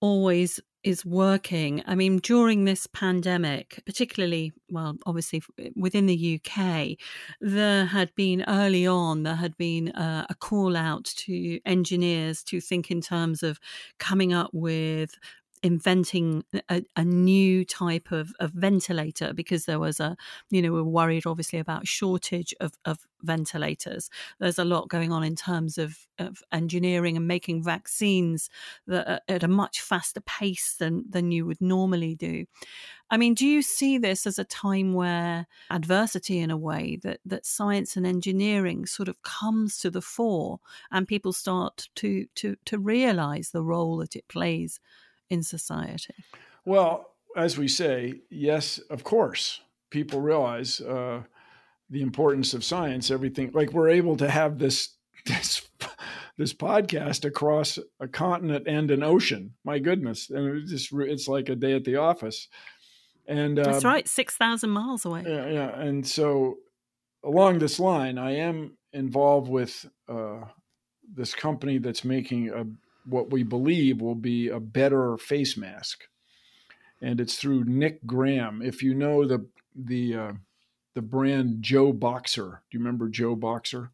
always 0.00 0.60
is 0.84 1.04
working. 1.04 1.82
I 1.86 1.94
mean, 1.94 2.18
during 2.18 2.64
this 2.64 2.86
pandemic, 2.86 3.82
particularly, 3.86 4.52
well, 4.68 4.96
obviously 5.06 5.42
within 5.74 6.06
the 6.06 6.38
UK, 6.38 6.98
there 7.40 7.86
had 7.86 8.14
been 8.14 8.44
early 8.46 8.86
on, 8.86 9.22
there 9.22 9.34
had 9.34 9.56
been 9.56 9.88
a, 9.88 10.26
a 10.28 10.34
call 10.34 10.76
out 10.76 11.04
to 11.04 11.58
engineers 11.64 12.42
to 12.44 12.60
think 12.60 12.90
in 12.90 13.00
terms 13.00 13.42
of 13.42 13.58
coming 13.98 14.34
up 14.34 14.50
with 14.52 15.14
inventing 15.64 16.44
a, 16.68 16.82
a, 16.94 17.04
new 17.04 17.64
type 17.64 18.12
of, 18.12 18.34
of 18.38 18.50
ventilator 18.50 19.32
because 19.32 19.64
there 19.64 19.78
was 19.80 19.98
a, 19.98 20.14
you 20.50 20.60
know, 20.60 20.70
we 20.70 20.80
are 20.80 20.84
worried 20.84 21.24
obviously 21.24 21.58
about 21.58 21.88
shortage 21.88 22.54
of, 22.60 22.74
of 22.84 22.98
ventilators. 23.22 24.10
There's 24.38 24.58
a 24.58 24.64
lot 24.64 24.90
going 24.90 25.10
on 25.10 25.24
in 25.24 25.34
terms 25.34 25.78
of, 25.78 26.06
of 26.18 26.42
engineering 26.52 27.16
and 27.16 27.26
making 27.26 27.64
vaccines 27.64 28.50
at 28.86 29.42
a 29.42 29.48
much 29.48 29.80
faster 29.80 30.20
pace 30.20 30.74
than, 30.78 31.04
than 31.08 31.32
you 31.32 31.46
would 31.46 31.62
normally 31.62 32.14
do. 32.14 32.44
I 33.10 33.16
mean, 33.16 33.32
do 33.32 33.46
you 33.46 33.62
see 33.62 33.96
this 33.96 34.26
as 34.26 34.38
a 34.38 34.44
time 34.44 34.92
where 34.92 35.46
adversity, 35.70 36.40
in 36.40 36.50
a 36.50 36.58
way, 36.58 36.98
that, 37.02 37.20
that 37.24 37.46
science 37.46 37.96
and 37.96 38.06
engineering 38.06 38.84
sort 38.84 39.08
of 39.08 39.22
comes 39.22 39.78
to 39.78 39.90
the 39.90 40.02
fore 40.02 40.60
and 40.90 41.08
people 41.08 41.32
start 41.32 41.88
to, 41.96 42.26
to, 42.34 42.56
to 42.66 42.78
realize 42.78 43.50
the 43.50 43.62
role 43.62 43.96
that 43.98 44.14
it 44.14 44.28
plays 44.28 44.78
in 45.30 45.42
society? 45.42 46.14
Well, 46.64 47.14
as 47.36 47.58
we 47.58 47.68
say, 47.68 48.20
yes, 48.30 48.78
of 48.90 49.04
course, 49.04 49.60
people 49.90 50.20
realize 50.20 50.80
uh, 50.80 51.22
the 51.90 52.02
importance 52.02 52.54
of 52.54 52.64
science. 52.64 53.10
Everything 53.10 53.50
like 53.52 53.72
we're 53.72 53.88
able 53.88 54.16
to 54.16 54.30
have 54.30 54.58
this 54.58 54.96
this 55.26 55.62
this 56.36 56.52
podcast 56.52 57.24
across 57.24 57.78
a 58.00 58.08
continent 58.08 58.66
and 58.66 58.90
an 58.90 59.02
ocean. 59.02 59.54
My 59.64 59.78
goodness, 59.78 60.30
and 60.30 60.58
it's 60.58 60.70
just 60.70 60.92
it's 60.92 61.28
like 61.28 61.48
a 61.48 61.56
day 61.56 61.74
at 61.74 61.84
the 61.84 61.96
office. 61.96 62.48
And 63.26 63.58
uh, 63.58 63.64
that's 63.64 63.84
right, 63.84 64.06
six 64.06 64.36
thousand 64.36 64.70
miles 64.70 65.04
away. 65.04 65.24
Yeah, 65.26 65.48
yeah, 65.48 65.80
and 65.80 66.06
so 66.06 66.58
along 67.24 67.58
this 67.58 67.80
line, 67.80 68.18
I 68.18 68.36
am 68.36 68.76
involved 68.92 69.48
with 69.48 69.86
uh, 70.08 70.40
this 71.12 71.34
company 71.34 71.78
that's 71.78 72.04
making 72.04 72.50
a 72.50 72.66
what 73.04 73.30
we 73.30 73.42
believe 73.42 74.00
will 74.00 74.14
be 74.14 74.48
a 74.48 74.60
better 74.60 75.16
face 75.16 75.56
mask, 75.56 76.04
and 77.00 77.20
it's 77.20 77.36
through 77.36 77.64
Nick 77.64 78.06
Graham. 78.06 78.62
If 78.62 78.82
you 78.82 78.94
know 78.94 79.26
the 79.26 79.46
the 79.74 80.14
uh, 80.14 80.32
the 80.94 81.02
brand 81.02 81.62
Joe 81.62 81.92
Boxer, 81.92 82.62
do 82.70 82.78
you 82.78 82.84
remember 82.84 83.08
Joe 83.08 83.34
Boxer? 83.34 83.90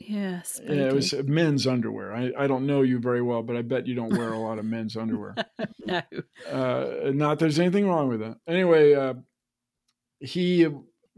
Yes. 0.00 0.58
Yeah, 0.64 0.88
it 0.88 0.94
was 0.94 1.12
men's 1.24 1.66
underwear. 1.66 2.14
I, 2.14 2.32
I 2.38 2.46
don't 2.46 2.66
know 2.66 2.80
you 2.80 2.98
very 2.98 3.20
well, 3.20 3.42
but 3.42 3.54
I 3.54 3.60
bet 3.60 3.86
you 3.86 3.94
don't 3.94 4.16
wear 4.16 4.32
a 4.32 4.38
lot 4.38 4.58
of 4.58 4.64
men's 4.64 4.96
underwear. 4.96 5.34
no. 5.86 6.00
Uh, 6.50 7.10
not 7.12 7.38
there's 7.38 7.58
anything 7.58 7.86
wrong 7.86 8.08
with 8.08 8.20
that. 8.20 8.38
Anyway, 8.48 8.94
uh, 8.94 9.14
he 10.18 10.66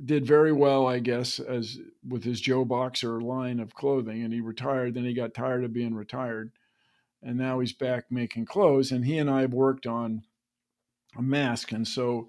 did 0.04 0.26
very 0.26 0.52
well, 0.52 0.88
I 0.88 0.98
guess, 0.98 1.38
as 1.38 1.78
with 2.06 2.24
his 2.24 2.40
Joe 2.40 2.64
Boxer 2.64 3.20
line 3.20 3.60
of 3.60 3.74
clothing, 3.74 4.24
and 4.24 4.32
he 4.32 4.40
retired. 4.40 4.94
Then 4.94 5.04
he 5.04 5.14
got 5.14 5.32
tired 5.32 5.62
of 5.62 5.72
being 5.72 5.94
retired, 5.94 6.50
and 7.22 7.36
now 7.36 7.60
he's 7.60 7.72
back 7.72 8.04
making 8.10 8.46
clothes. 8.46 8.92
And 8.92 9.04
he 9.04 9.18
and 9.18 9.30
I 9.30 9.42
have 9.42 9.54
worked 9.54 9.86
on 9.86 10.22
a 11.16 11.22
mask, 11.22 11.72
and 11.72 11.86
so 11.86 12.28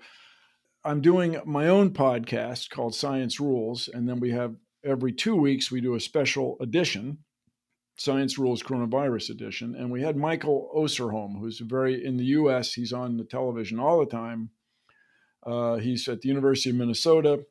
I'm 0.86 1.00
doing 1.00 1.40
my 1.46 1.70
own 1.70 1.92
podcast 1.92 2.70
called 2.70 2.94
Science 2.94 3.40
Rules, 3.40 3.88
and 3.88 4.08
then 4.08 4.20
we 4.20 4.32
have 4.32 4.56
every 4.84 5.14
two 5.14 5.36
weeks 5.36 5.72
we 5.72 5.80
do 5.80 5.96
a 5.96 6.00
special 6.00 6.58
edition, 6.60 7.20
Science 7.96 8.38
Rules 8.38 8.62
Coronavirus 8.62 9.30
Edition, 9.30 9.76
and 9.76 9.90
we 9.90 10.02
had 10.02 10.18
Michael 10.18 10.70
Osterholm, 10.76 11.40
who's 11.40 11.60
very 11.60 12.04
in 12.04 12.18
the 12.18 12.26
U.S. 12.26 12.74
He's 12.74 12.92
on 12.92 13.16
the 13.16 13.24
television 13.24 13.80
all 13.80 14.00
the 14.00 14.06
time. 14.06 14.50
Uh, 15.46 15.76
he's 15.76 16.08
at 16.10 16.22
the 16.22 16.28
University 16.28 16.72
of 16.72 16.76
Minnesota. 16.76 17.46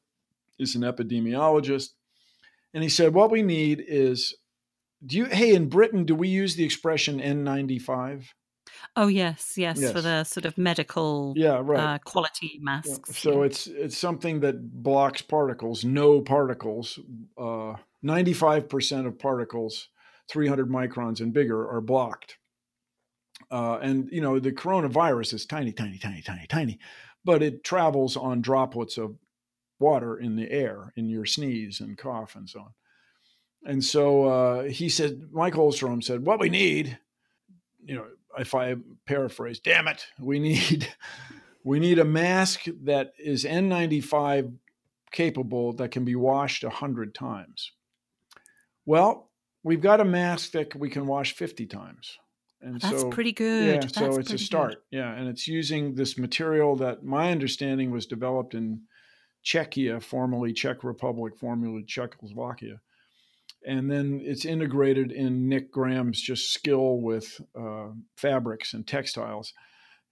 He's 0.58 0.74
an 0.74 0.82
epidemiologist, 0.82 1.90
and 2.74 2.82
he 2.82 2.90
said, 2.90 3.14
"What 3.14 3.30
we 3.30 3.42
need 3.42 3.82
is 3.86 4.34
do 5.04 5.16
you 5.16 5.24
hey 5.26 5.54
in 5.54 5.68
britain 5.68 6.04
do 6.04 6.14
we 6.14 6.28
use 6.28 6.56
the 6.56 6.64
expression 6.64 7.20
n95 7.20 8.26
oh 8.96 9.06
yes 9.06 9.54
yes, 9.56 9.78
yes. 9.80 9.92
for 9.92 10.00
the 10.00 10.24
sort 10.24 10.44
of 10.44 10.56
medical 10.56 11.34
yeah 11.36 11.60
right 11.62 11.94
uh, 11.94 11.98
quality 12.04 12.58
masks 12.60 13.10
yeah. 13.10 13.14
so 13.14 13.40
yeah. 13.40 13.46
it's 13.46 13.66
it's 13.66 13.98
something 13.98 14.40
that 14.40 14.82
blocks 14.82 15.22
particles 15.22 15.84
no 15.84 16.20
particles 16.20 16.98
uh, 17.38 17.74
95% 18.04 19.06
of 19.06 19.18
particles 19.18 19.88
300 20.30 20.68
microns 20.68 21.20
and 21.20 21.32
bigger 21.32 21.68
are 21.68 21.80
blocked 21.80 22.38
uh, 23.50 23.78
and 23.82 24.08
you 24.12 24.20
know 24.20 24.38
the 24.38 24.52
coronavirus 24.52 25.34
is 25.34 25.46
tiny 25.46 25.72
tiny 25.72 25.98
tiny 25.98 26.22
tiny 26.22 26.46
tiny 26.48 26.78
but 27.24 27.42
it 27.42 27.64
travels 27.64 28.16
on 28.16 28.40
droplets 28.40 28.98
of 28.98 29.16
water 29.78 30.16
in 30.16 30.36
the 30.36 30.50
air 30.50 30.92
in 30.96 31.08
your 31.08 31.26
sneeze 31.26 31.80
and 31.80 31.98
cough 31.98 32.36
and 32.36 32.48
so 32.48 32.60
on 32.60 32.72
and 33.64 33.84
so 33.84 34.24
uh, 34.24 34.62
he 34.64 34.88
said, 34.88 35.28
Mike 35.32 35.54
Osterholm 35.54 36.02
said, 36.02 36.24
what 36.24 36.40
we 36.40 36.48
need, 36.48 36.98
you 37.84 37.94
know, 37.94 38.06
if 38.38 38.54
I 38.54 38.76
paraphrase, 39.06 39.60
damn 39.60 39.88
it, 39.88 40.06
we 40.18 40.38
need 40.38 40.88
we 41.64 41.78
need 41.78 41.98
a 41.98 42.04
mask 42.04 42.64
that 42.84 43.12
is 43.18 43.44
N95 43.44 44.52
capable 45.12 45.74
that 45.74 45.90
can 45.90 46.04
be 46.04 46.16
washed 46.16 46.64
100 46.64 47.14
times. 47.14 47.72
Well, 48.86 49.30
we've 49.62 49.80
got 49.80 50.00
a 50.00 50.04
mask 50.04 50.52
that 50.52 50.74
we 50.74 50.88
can 50.88 51.06
wash 51.06 51.34
50 51.34 51.66
times. 51.66 52.18
And 52.60 52.80
That's 52.80 53.02
so, 53.02 53.10
pretty 53.10 53.32
good. 53.32 53.66
Yeah, 53.66 53.80
That's 53.80 53.94
so 53.94 54.18
it's 54.18 54.32
a 54.32 54.38
start. 54.38 54.82
Good. 54.90 54.98
Yeah, 54.98 55.12
and 55.12 55.28
it's 55.28 55.46
using 55.46 55.94
this 55.94 56.16
material 56.16 56.76
that 56.76 57.04
my 57.04 57.30
understanding 57.30 57.90
was 57.90 58.06
developed 58.06 58.54
in 58.54 58.82
Czechia, 59.44 60.00
formerly 60.02 60.52
Czech 60.52 60.84
Republic, 60.84 61.36
formerly 61.36 61.84
Czechoslovakia 61.84 62.80
and 63.66 63.90
then 63.90 64.20
it's 64.22 64.44
integrated 64.44 65.12
in 65.12 65.48
Nick 65.48 65.70
Graham's 65.70 66.20
just 66.20 66.52
skill 66.52 67.00
with 67.00 67.40
uh, 67.58 67.88
fabrics 68.16 68.74
and 68.74 68.86
textiles, 68.86 69.52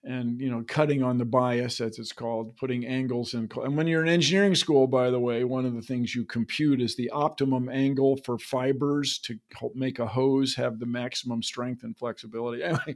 and 0.03 0.41
you 0.41 0.51
know, 0.51 0.65
cutting 0.67 1.03
on 1.03 1.19
the 1.19 1.25
bias 1.25 1.81
as 1.81 1.99
it's 1.99 2.13
called, 2.13 2.57
putting 2.57 2.87
angles 2.87 3.35
in. 3.35 3.49
And 3.63 3.77
when 3.77 3.87
you're 3.87 4.03
in 4.03 4.09
engineering 4.09 4.55
school, 4.55 4.87
by 4.87 5.11
the 5.11 5.21
way, 5.21 5.45
one 5.45 5.67
of 5.67 5.75
the 5.75 5.83
things 5.83 6.15
you 6.15 6.25
compute 6.25 6.81
is 6.81 6.97
the 6.97 7.11
optimum 7.11 7.69
angle 7.69 8.17
for 8.25 8.39
fibers 8.39 9.19
to 9.21 9.39
make 9.75 9.99
a 9.99 10.07
hose 10.07 10.55
have 10.55 10.79
the 10.79 10.87
maximum 10.87 11.43
strength 11.43 11.83
and 11.83 11.97
flexibility. 11.97 12.63
Anyway, 12.71 12.95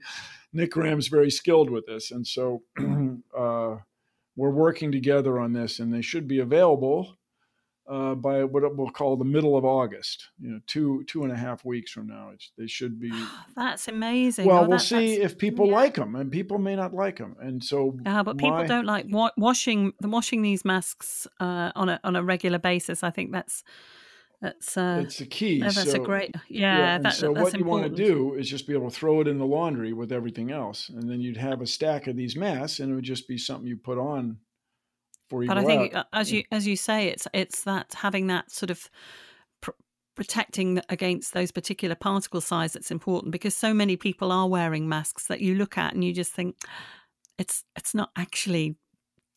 Nick 0.52 0.70
Graham's 0.70 1.08
very 1.08 1.30
skilled 1.30 1.68
with 1.68 1.86
this, 1.86 2.10
and 2.10 2.26
so 2.26 2.62
uh, 3.36 3.76
we're 4.36 4.50
working 4.50 4.92
together 4.92 5.38
on 5.38 5.52
this, 5.52 5.80
and 5.80 5.92
they 5.92 6.02
should 6.02 6.28
be 6.28 6.38
available 6.38 7.16
uh, 7.86 8.14
by 8.14 8.44
what 8.44 8.76
we'll 8.76 8.90
call 8.90 9.16
the 9.16 9.24
middle 9.24 9.56
of 9.56 9.64
August. 9.64 10.28
You 10.40 10.50
know, 10.50 10.60
two 10.66 11.04
two 11.04 11.24
and 11.24 11.32
a 11.32 11.36
half 11.36 11.64
weeks 11.64 11.92
from 11.92 12.06
now, 12.06 12.30
it's, 12.32 12.50
they 12.56 12.66
should 12.66 13.00
be. 13.00 13.12
That's 13.56 13.88
amazing. 13.88 14.46
Well, 14.46 14.64
oh, 14.64 14.68
we'll 14.68 14.78
see 14.78 15.20
if 15.20 15.36
people 15.36 15.66
yeah. 15.66 15.74
like 15.74 15.94
them, 15.94 16.14
and 16.16 16.30
people 16.30 16.58
may 16.58 16.76
not 16.76 16.94
like 16.94 17.18
them, 17.18 17.36
and 17.40 17.62
so. 17.62 17.96
But 18.04 18.38
people 18.38 18.66
don't 18.66 18.86
like 18.86 19.06
wa- 19.08 19.32
washing 19.36 19.92
the 20.00 20.08
washing 20.08 20.42
these 20.42 20.64
masks 20.64 21.26
uh, 21.40 21.72
on 21.74 21.88
a 21.88 22.00
on 22.04 22.16
a 22.16 22.22
regular 22.22 22.58
basis. 22.58 23.02
I 23.02 23.10
think 23.10 23.32
that's. 23.32 23.62
That's 24.42 24.76
uh, 24.76 25.00
it's 25.02 25.18
the 25.18 25.26
key. 25.26 25.60
that's 25.60 25.90
so, 25.90 26.02
a 26.02 26.04
great, 26.04 26.34
yeah. 26.48 26.76
yeah 26.76 26.98
that, 26.98 27.14
so 27.14 27.32
what 27.32 27.54
you 27.54 27.60
important. 27.60 27.66
want 27.66 27.96
to 27.96 28.04
do 28.04 28.34
is 28.34 28.46
just 28.46 28.66
be 28.66 28.74
able 28.74 28.90
to 28.90 28.94
throw 28.94 29.22
it 29.22 29.28
in 29.28 29.38
the 29.38 29.46
laundry 29.46 29.94
with 29.94 30.12
everything 30.12 30.50
else, 30.50 30.90
and 30.90 31.08
then 31.08 31.22
you'd 31.22 31.38
have 31.38 31.62
a 31.62 31.66
stack 31.66 32.08
of 32.08 32.16
these 32.16 32.36
masks, 32.36 32.80
and 32.80 32.92
it 32.92 32.94
would 32.94 33.04
just 33.04 33.26
be 33.26 33.38
something 33.38 33.66
you 33.66 33.78
put 33.78 33.96
on 33.96 34.36
but 35.30 35.58
I 35.58 35.64
think, 35.64 35.94
out. 35.94 36.06
as 36.12 36.32
you 36.32 36.44
as 36.50 36.66
you 36.66 36.76
say, 36.76 37.08
it's 37.08 37.26
it's 37.32 37.64
that 37.64 37.94
having 37.94 38.26
that 38.28 38.50
sort 38.50 38.70
of 38.70 38.90
pr- 39.60 39.70
protecting 40.14 40.80
against 40.88 41.34
those 41.34 41.50
particular 41.50 41.94
particle 41.94 42.40
size 42.40 42.72
that's 42.72 42.90
important 42.90 43.32
because 43.32 43.56
so 43.56 43.74
many 43.74 43.96
people 43.96 44.32
are 44.32 44.48
wearing 44.48 44.88
masks 44.88 45.26
that 45.26 45.40
you 45.40 45.54
look 45.54 45.78
at 45.78 45.94
and 45.94 46.04
you 46.04 46.12
just 46.12 46.32
think 46.32 46.56
it's 47.38 47.64
it's 47.76 47.94
not 47.94 48.10
actually 48.16 48.76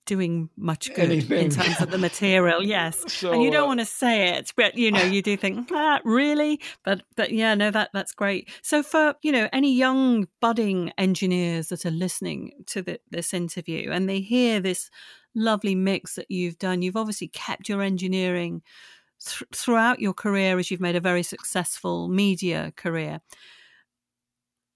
doing 0.07 0.49
much 0.57 0.93
good 0.95 1.11
Anything. 1.11 1.45
in 1.45 1.49
terms 1.51 1.79
of 1.79 1.91
the 1.91 1.97
material 1.97 2.63
yes 2.63 3.13
so, 3.13 3.31
and 3.33 3.43
you 3.43 3.51
don't 3.51 3.65
uh, 3.65 3.67
want 3.67 3.79
to 3.79 3.85
say 3.85 4.29
it 4.29 4.51
but 4.55 4.75
you 4.77 4.91
know 4.91 5.03
you 5.03 5.21
do 5.21 5.37
think 5.37 5.69
ah, 5.73 5.99
really 6.03 6.59
but 6.83 7.03
but 7.15 7.31
yeah 7.31 7.53
no 7.53 7.69
that 7.69 7.89
that's 7.93 8.13
great 8.13 8.49
so 8.61 8.81
for 8.81 9.15
you 9.21 9.31
know 9.31 9.47
any 9.53 9.73
young 9.73 10.27
budding 10.41 10.91
engineers 10.97 11.67
that 11.67 11.85
are 11.85 11.91
listening 11.91 12.51
to 12.65 12.81
the, 12.81 12.99
this 13.11 13.33
interview 13.33 13.91
and 13.91 14.09
they 14.09 14.19
hear 14.19 14.59
this 14.59 14.89
lovely 15.37 15.75
mix 15.75 16.15
that 16.15 16.29
you've 16.29 16.57
done. 16.57 16.81
You've 16.81 16.97
obviously 16.97 17.29
kept 17.29 17.69
your 17.69 17.81
engineering 17.81 18.63
th- 19.23 19.43
throughout 19.53 19.99
your 19.99 20.13
career 20.13 20.57
as 20.59 20.69
you've 20.69 20.81
made 20.81 20.95
a 20.95 21.01
very 21.01 21.23
successful 21.23 22.09
media 22.09 22.73
career. 22.75 23.21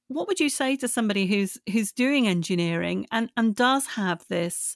What 0.08 0.28
would 0.28 0.40
you 0.40 0.50
say 0.50 0.76
to 0.78 0.88
somebody 0.88 1.26
who's 1.26 1.58
who's 1.72 1.92
doing 1.92 2.28
engineering 2.28 3.08
and 3.12 3.32
and 3.36 3.56
does 3.56 3.86
have 3.88 4.26
this 4.28 4.76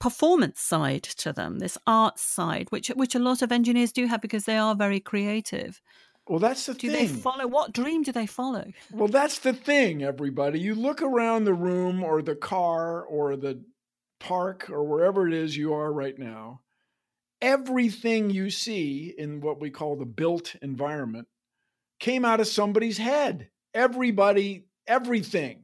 performance 0.00 0.60
side 0.60 1.02
to 1.02 1.32
them, 1.32 1.58
this 1.58 1.78
art 1.86 2.18
side, 2.18 2.70
which 2.70 2.88
which 2.88 3.14
a 3.14 3.18
lot 3.18 3.42
of 3.42 3.52
engineers 3.52 3.92
do 3.92 4.06
have 4.06 4.20
because 4.20 4.44
they 4.44 4.58
are 4.58 4.74
very 4.74 5.00
creative. 5.00 5.80
Well, 6.28 6.38
that's 6.38 6.66
the 6.66 6.74
do 6.74 6.90
thing. 6.90 7.06
Do 7.06 7.12
they 7.12 7.20
follow 7.20 7.46
what 7.46 7.72
dream 7.72 8.02
do 8.02 8.12
they 8.12 8.26
follow? 8.26 8.64
Well, 8.92 9.08
that's 9.08 9.40
the 9.40 9.52
thing, 9.52 10.02
everybody. 10.02 10.58
You 10.58 10.74
look 10.74 11.02
around 11.02 11.44
the 11.44 11.54
room 11.54 12.02
or 12.02 12.22
the 12.22 12.34
car 12.34 13.02
or 13.02 13.36
the 13.36 13.62
park 14.20 14.70
or 14.70 14.84
wherever 14.84 15.28
it 15.28 15.34
is 15.34 15.56
you 15.56 15.74
are 15.74 15.92
right 15.92 16.18
now. 16.18 16.60
Everything 17.42 18.30
you 18.30 18.48
see 18.48 19.14
in 19.18 19.42
what 19.42 19.60
we 19.60 19.68
call 19.68 19.96
the 19.96 20.06
built 20.06 20.54
environment 20.62 21.28
came 22.00 22.24
out 22.24 22.40
of 22.40 22.46
somebody's 22.46 22.96
head. 22.96 23.50
Everybody, 23.74 24.64
everything 24.86 25.63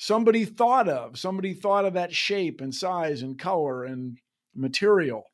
somebody 0.00 0.46
thought 0.46 0.88
of. 0.88 1.18
Somebody 1.18 1.52
thought 1.52 1.84
of 1.84 1.92
that 1.92 2.14
shape 2.14 2.62
and 2.62 2.74
size 2.74 3.20
and 3.20 3.38
color 3.38 3.84
and 3.84 4.16
material. 4.54 5.24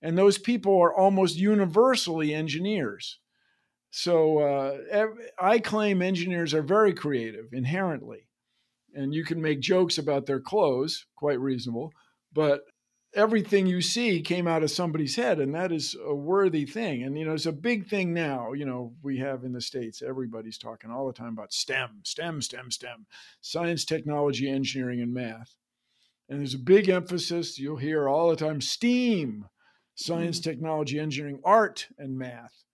And 0.00 0.16
those 0.16 0.38
people 0.38 0.80
are 0.80 0.94
almost 0.94 1.36
universally 1.36 2.32
engineers. 2.32 3.18
So 3.90 4.38
uh, 4.38 5.08
I 5.38 5.58
claim 5.58 6.00
engineers 6.00 6.54
are 6.54 6.62
very 6.62 6.94
creative 6.94 7.52
inherently. 7.52 8.26
And 8.94 9.14
you 9.14 9.24
can 9.24 9.42
make 9.42 9.60
jokes 9.60 9.98
about 9.98 10.24
their 10.24 10.40
clothes, 10.40 11.04
quite 11.16 11.38
reasonable. 11.38 11.92
But 12.32 12.62
everything 13.14 13.66
you 13.66 13.80
see 13.80 14.20
came 14.20 14.46
out 14.46 14.62
of 14.62 14.70
somebody's 14.70 15.16
head 15.16 15.38
and 15.40 15.54
that 15.54 15.72
is 15.72 15.96
a 16.04 16.14
worthy 16.14 16.66
thing. 16.66 17.02
And 17.02 17.16
you 17.16 17.24
know 17.24 17.34
it's 17.34 17.46
a 17.46 17.52
big 17.52 17.88
thing 17.88 18.12
now 18.12 18.52
you 18.52 18.64
know 18.64 18.94
we 19.02 19.18
have 19.18 19.44
in 19.44 19.52
the 19.52 19.60
states 19.60 20.02
everybody's 20.02 20.58
talking 20.58 20.90
all 20.90 21.06
the 21.06 21.12
time 21.12 21.32
about 21.32 21.52
stem 21.52 22.00
stem 22.02 22.42
stem 22.42 22.70
stem 22.70 23.06
science 23.40 23.84
technology 23.84 24.48
engineering 24.48 25.00
and 25.00 25.12
math. 25.12 25.56
And 26.28 26.40
there's 26.40 26.54
a 26.54 26.58
big 26.58 26.88
emphasis 26.88 27.58
you'll 27.58 27.76
hear 27.76 28.08
all 28.08 28.30
the 28.30 28.36
time 28.36 28.60
steam 28.60 29.46
science 29.94 30.40
mm-hmm. 30.40 30.50
technology 30.50 30.98
engineering 30.98 31.40
art 31.44 31.86
and 31.98 32.18
math. 32.18 32.64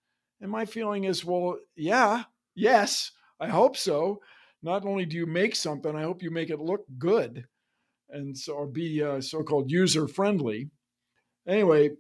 And 0.40 0.50
my 0.50 0.64
feeling 0.64 1.04
is 1.04 1.24
well 1.24 1.58
yeah 1.76 2.24
yes 2.54 3.12
i 3.38 3.48
hope 3.48 3.76
so. 3.76 4.20
Not 4.62 4.84
only 4.84 5.06
do 5.06 5.16
you 5.16 5.26
make 5.26 5.56
something 5.56 5.94
i 5.94 6.02
hope 6.02 6.22
you 6.22 6.30
make 6.30 6.50
it 6.50 6.60
look 6.60 6.84
good 6.98 7.46
and 8.12 8.36
so 8.36 8.54
or 8.54 8.66
be 8.66 9.02
uh, 9.02 9.20
so-called 9.20 9.70
user 9.70 10.08
friendly. 10.08 10.70
Anyway, 11.46 11.90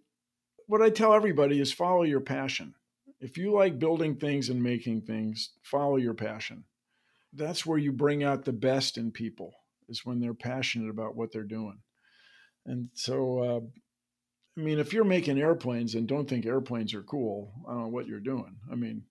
what 0.66 0.82
I 0.82 0.90
tell 0.90 1.14
everybody 1.14 1.60
is 1.60 1.72
follow 1.72 2.02
your 2.02 2.20
passion. 2.20 2.74
If 3.20 3.36
you 3.36 3.52
like 3.52 3.78
building 3.78 4.16
things 4.16 4.48
and 4.48 4.62
making 4.62 5.02
things, 5.02 5.50
follow 5.62 5.96
your 5.96 6.14
passion. 6.14 6.64
That's 7.32 7.66
where 7.66 7.78
you 7.78 7.92
bring 7.92 8.24
out 8.24 8.44
the 8.44 8.52
best 8.52 8.96
in 8.96 9.10
people 9.10 9.52
is 9.88 10.04
when 10.04 10.20
they're 10.20 10.34
passionate 10.34 10.88
about 10.88 11.16
what 11.16 11.32
they're 11.32 11.42
doing. 11.42 11.80
And 12.64 12.88
so, 12.94 13.38
uh, 13.38 13.60
I 14.56 14.60
mean, 14.62 14.78
if 14.78 14.92
you're 14.92 15.04
making 15.04 15.38
airplanes 15.38 15.94
and 15.94 16.06
don't 16.06 16.28
think 16.28 16.46
airplanes 16.46 16.94
are 16.94 17.02
cool, 17.02 17.52
I 17.68 17.72
don't 17.72 17.82
know 17.82 17.88
what 17.88 18.06
you're 18.06 18.20
doing. 18.20 18.56
I 18.70 18.74
mean, 18.74 19.04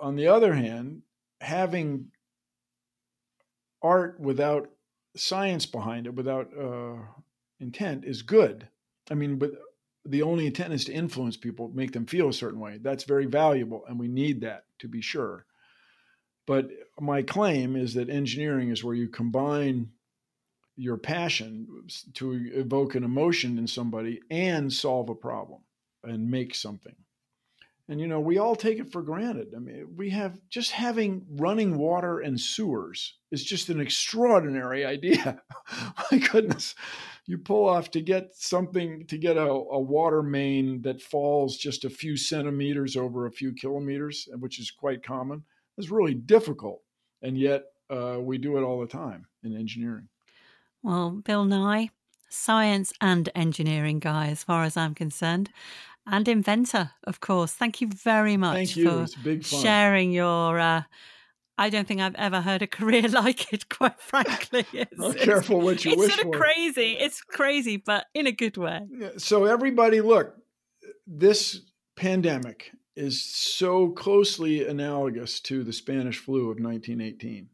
on 0.00 0.16
the 0.16 0.28
other 0.28 0.54
hand, 0.54 1.02
having 1.40 2.08
art 3.82 4.18
without 4.20 4.68
science 5.16 5.66
behind 5.66 6.06
it 6.06 6.14
without 6.14 6.48
uh, 6.58 6.96
intent 7.60 8.04
is 8.04 8.22
good. 8.22 8.68
I 9.10 9.14
mean, 9.14 9.36
but 9.36 9.52
the 10.04 10.22
only 10.22 10.46
intent 10.46 10.72
is 10.72 10.84
to 10.86 10.92
influence 10.92 11.36
people, 11.36 11.70
make 11.74 11.92
them 11.92 12.06
feel 12.06 12.28
a 12.28 12.32
certain 12.32 12.60
way. 12.60 12.78
That's 12.80 13.04
very 13.04 13.26
valuable, 13.26 13.84
and 13.86 13.98
we 13.98 14.08
need 14.08 14.40
that 14.40 14.64
to 14.80 14.88
be 14.88 15.00
sure. 15.00 15.46
But 16.46 16.70
my 17.00 17.22
claim 17.22 17.76
is 17.76 17.94
that 17.94 18.10
engineering 18.10 18.70
is 18.70 18.82
where 18.82 18.94
you 18.94 19.08
combine 19.08 19.90
your 20.76 20.96
passion 20.96 21.68
to 22.14 22.50
evoke 22.54 22.94
an 22.94 23.04
emotion 23.04 23.58
in 23.58 23.66
somebody 23.66 24.20
and 24.30 24.72
solve 24.72 25.08
a 25.08 25.14
problem 25.14 25.60
and 26.02 26.30
make 26.30 26.54
something. 26.54 26.96
And 27.92 28.00
you 28.00 28.06
know, 28.06 28.20
we 28.20 28.38
all 28.38 28.56
take 28.56 28.78
it 28.78 28.90
for 28.90 29.02
granted. 29.02 29.48
I 29.54 29.58
mean, 29.58 29.86
we 29.94 30.08
have 30.08 30.40
just 30.48 30.70
having 30.70 31.26
running 31.28 31.76
water 31.76 32.20
and 32.20 32.40
sewers 32.40 33.18
is 33.30 33.44
just 33.44 33.68
an 33.68 33.82
extraordinary 33.82 34.82
idea. 34.86 35.42
My 36.10 36.16
goodness. 36.16 36.74
You 37.26 37.36
pull 37.36 37.68
off 37.68 37.90
to 37.90 38.00
get 38.00 38.34
something 38.34 39.06
to 39.08 39.18
get 39.18 39.36
a, 39.36 39.46
a, 39.46 39.78
water 39.78 40.22
main 40.22 40.80
that 40.82 41.02
falls 41.02 41.58
just 41.58 41.84
a 41.84 41.90
few 41.90 42.16
centimeters 42.16 42.96
over 42.96 43.26
a 43.26 43.30
few 43.30 43.52
kilometers, 43.52 44.26
which 44.38 44.58
is 44.58 44.70
quite 44.70 45.02
common. 45.02 45.44
It's 45.76 45.90
really 45.90 46.14
difficult. 46.14 46.80
And 47.20 47.36
yet 47.36 47.64
uh, 47.90 48.16
we 48.20 48.38
do 48.38 48.56
it 48.56 48.62
all 48.62 48.80
the 48.80 48.86
time 48.86 49.26
in 49.44 49.54
engineering. 49.54 50.08
Well, 50.82 51.10
Bill 51.10 51.44
Nye, 51.44 51.90
science 52.30 52.94
and 53.02 53.28
engineering 53.34 53.98
guy, 53.98 54.28
as 54.28 54.42
far 54.42 54.64
as 54.64 54.78
I'm 54.78 54.94
concerned 54.94 55.50
and 56.06 56.26
inventor, 56.28 56.90
of 57.04 57.20
course. 57.20 57.52
Thank 57.52 57.80
you 57.80 57.88
very 57.88 58.36
much 58.36 58.76
you. 58.76 59.06
for 59.06 59.42
sharing 59.42 60.12
your. 60.12 60.58
Uh, 60.58 60.82
I 61.58 61.70
don't 61.70 61.86
think 61.86 62.00
I've 62.00 62.14
ever 62.16 62.40
heard 62.40 62.62
a 62.62 62.66
career 62.78 63.08
like 63.08 63.52
it. 63.52 63.68
Quite 63.68 64.00
frankly, 64.00 64.66
it's, 64.72 64.90
oh, 64.98 65.12
careful 65.12 65.60
what 65.60 65.84
you 65.84 65.92
it's 65.92 66.00
wish 66.00 66.14
sort 66.14 66.26
of 66.26 66.32
for. 66.32 66.38
crazy. 66.40 66.96
It's 66.98 67.20
crazy, 67.20 67.76
but 67.76 68.06
in 68.14 68.26
a 68.26 68.32
good 68.32 68.56
way. 68.56 68.80
So 69.18 69.44
everybody, 69.44 70.00
look, 70.00 70.34
this 71.06 71.60
pandemic 71.96 72.72
is 72.96 73.24
so 73.24 73.90
closely 73.90 74.66
analogous 74.66 75.40
to 75.40 75.62
the 75.62 75.72
Spanish 75.72 76.18
flu 76.18 76.50
of 76.50 76.60
1918. 76.60 77.48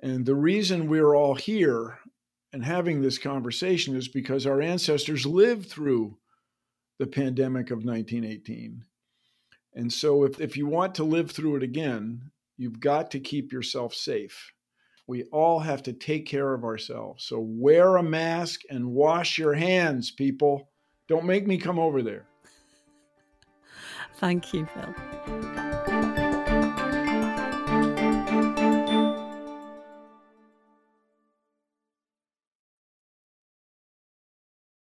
And 0.00 0.26
the 0.26 0.34
reason 0.34 0.88
we're 0.88 1.14
all 1.14 1.34
here 1.34 1.98
and 2.52 2.64
having 2.64 3.00
this 3.00 3.18
conversation 3.18 3.96
is 3.96 4.08
because 4.08 4.46
our 4.46 4.60
ancestors 4.60 5.24
lived 5.24 5.68
through 5.70 6.18
the 7.04 7.10
pandemic 7.10 7.70
of 7.70 7.84
1918. 7.84 8.82
And 9.74 9.92
so, 9.92 10.24
if, 10.24 10.40
if 10.40 10.56
you 10.56 10.66
want 10.66 10.94
to 10.94 11.04
live 11.04 11.30
through 11.30 11.56
it 11.56 11.62
again, 11.62 12.30
you've 12.56 12.80
got 12.80 13.10
to 13.10 13.20
keep 13.20 13.52
yourself 13.52 13.92
safe. 13.92 14.52
We 15.06 15.24
all 15.24 15.60
have 15.60 15.82
to 15.82 15.92
take 15.92 16.24
care 16.24 16.54
of 16.54 16.64
ourselves. 16.64 17.26
So, 17.26 17.40
wear 17.40 17.96
a 17.96 18.02
mask 18.02 18.62
and 18.70 18.92
wash 18.92 19.36
your 19.36 19.52
hands, 19.52 20.12
people. 20.12 20.70
Don't 21.06 21.26
make 21.26 21.46
me 21.46 21.58
come 21.58 21.78
over 21.78 22.02
there. 22.02 22.24
Thank 24.16 24.54
you, 24.54 24.66
Phil. 24.66 25.63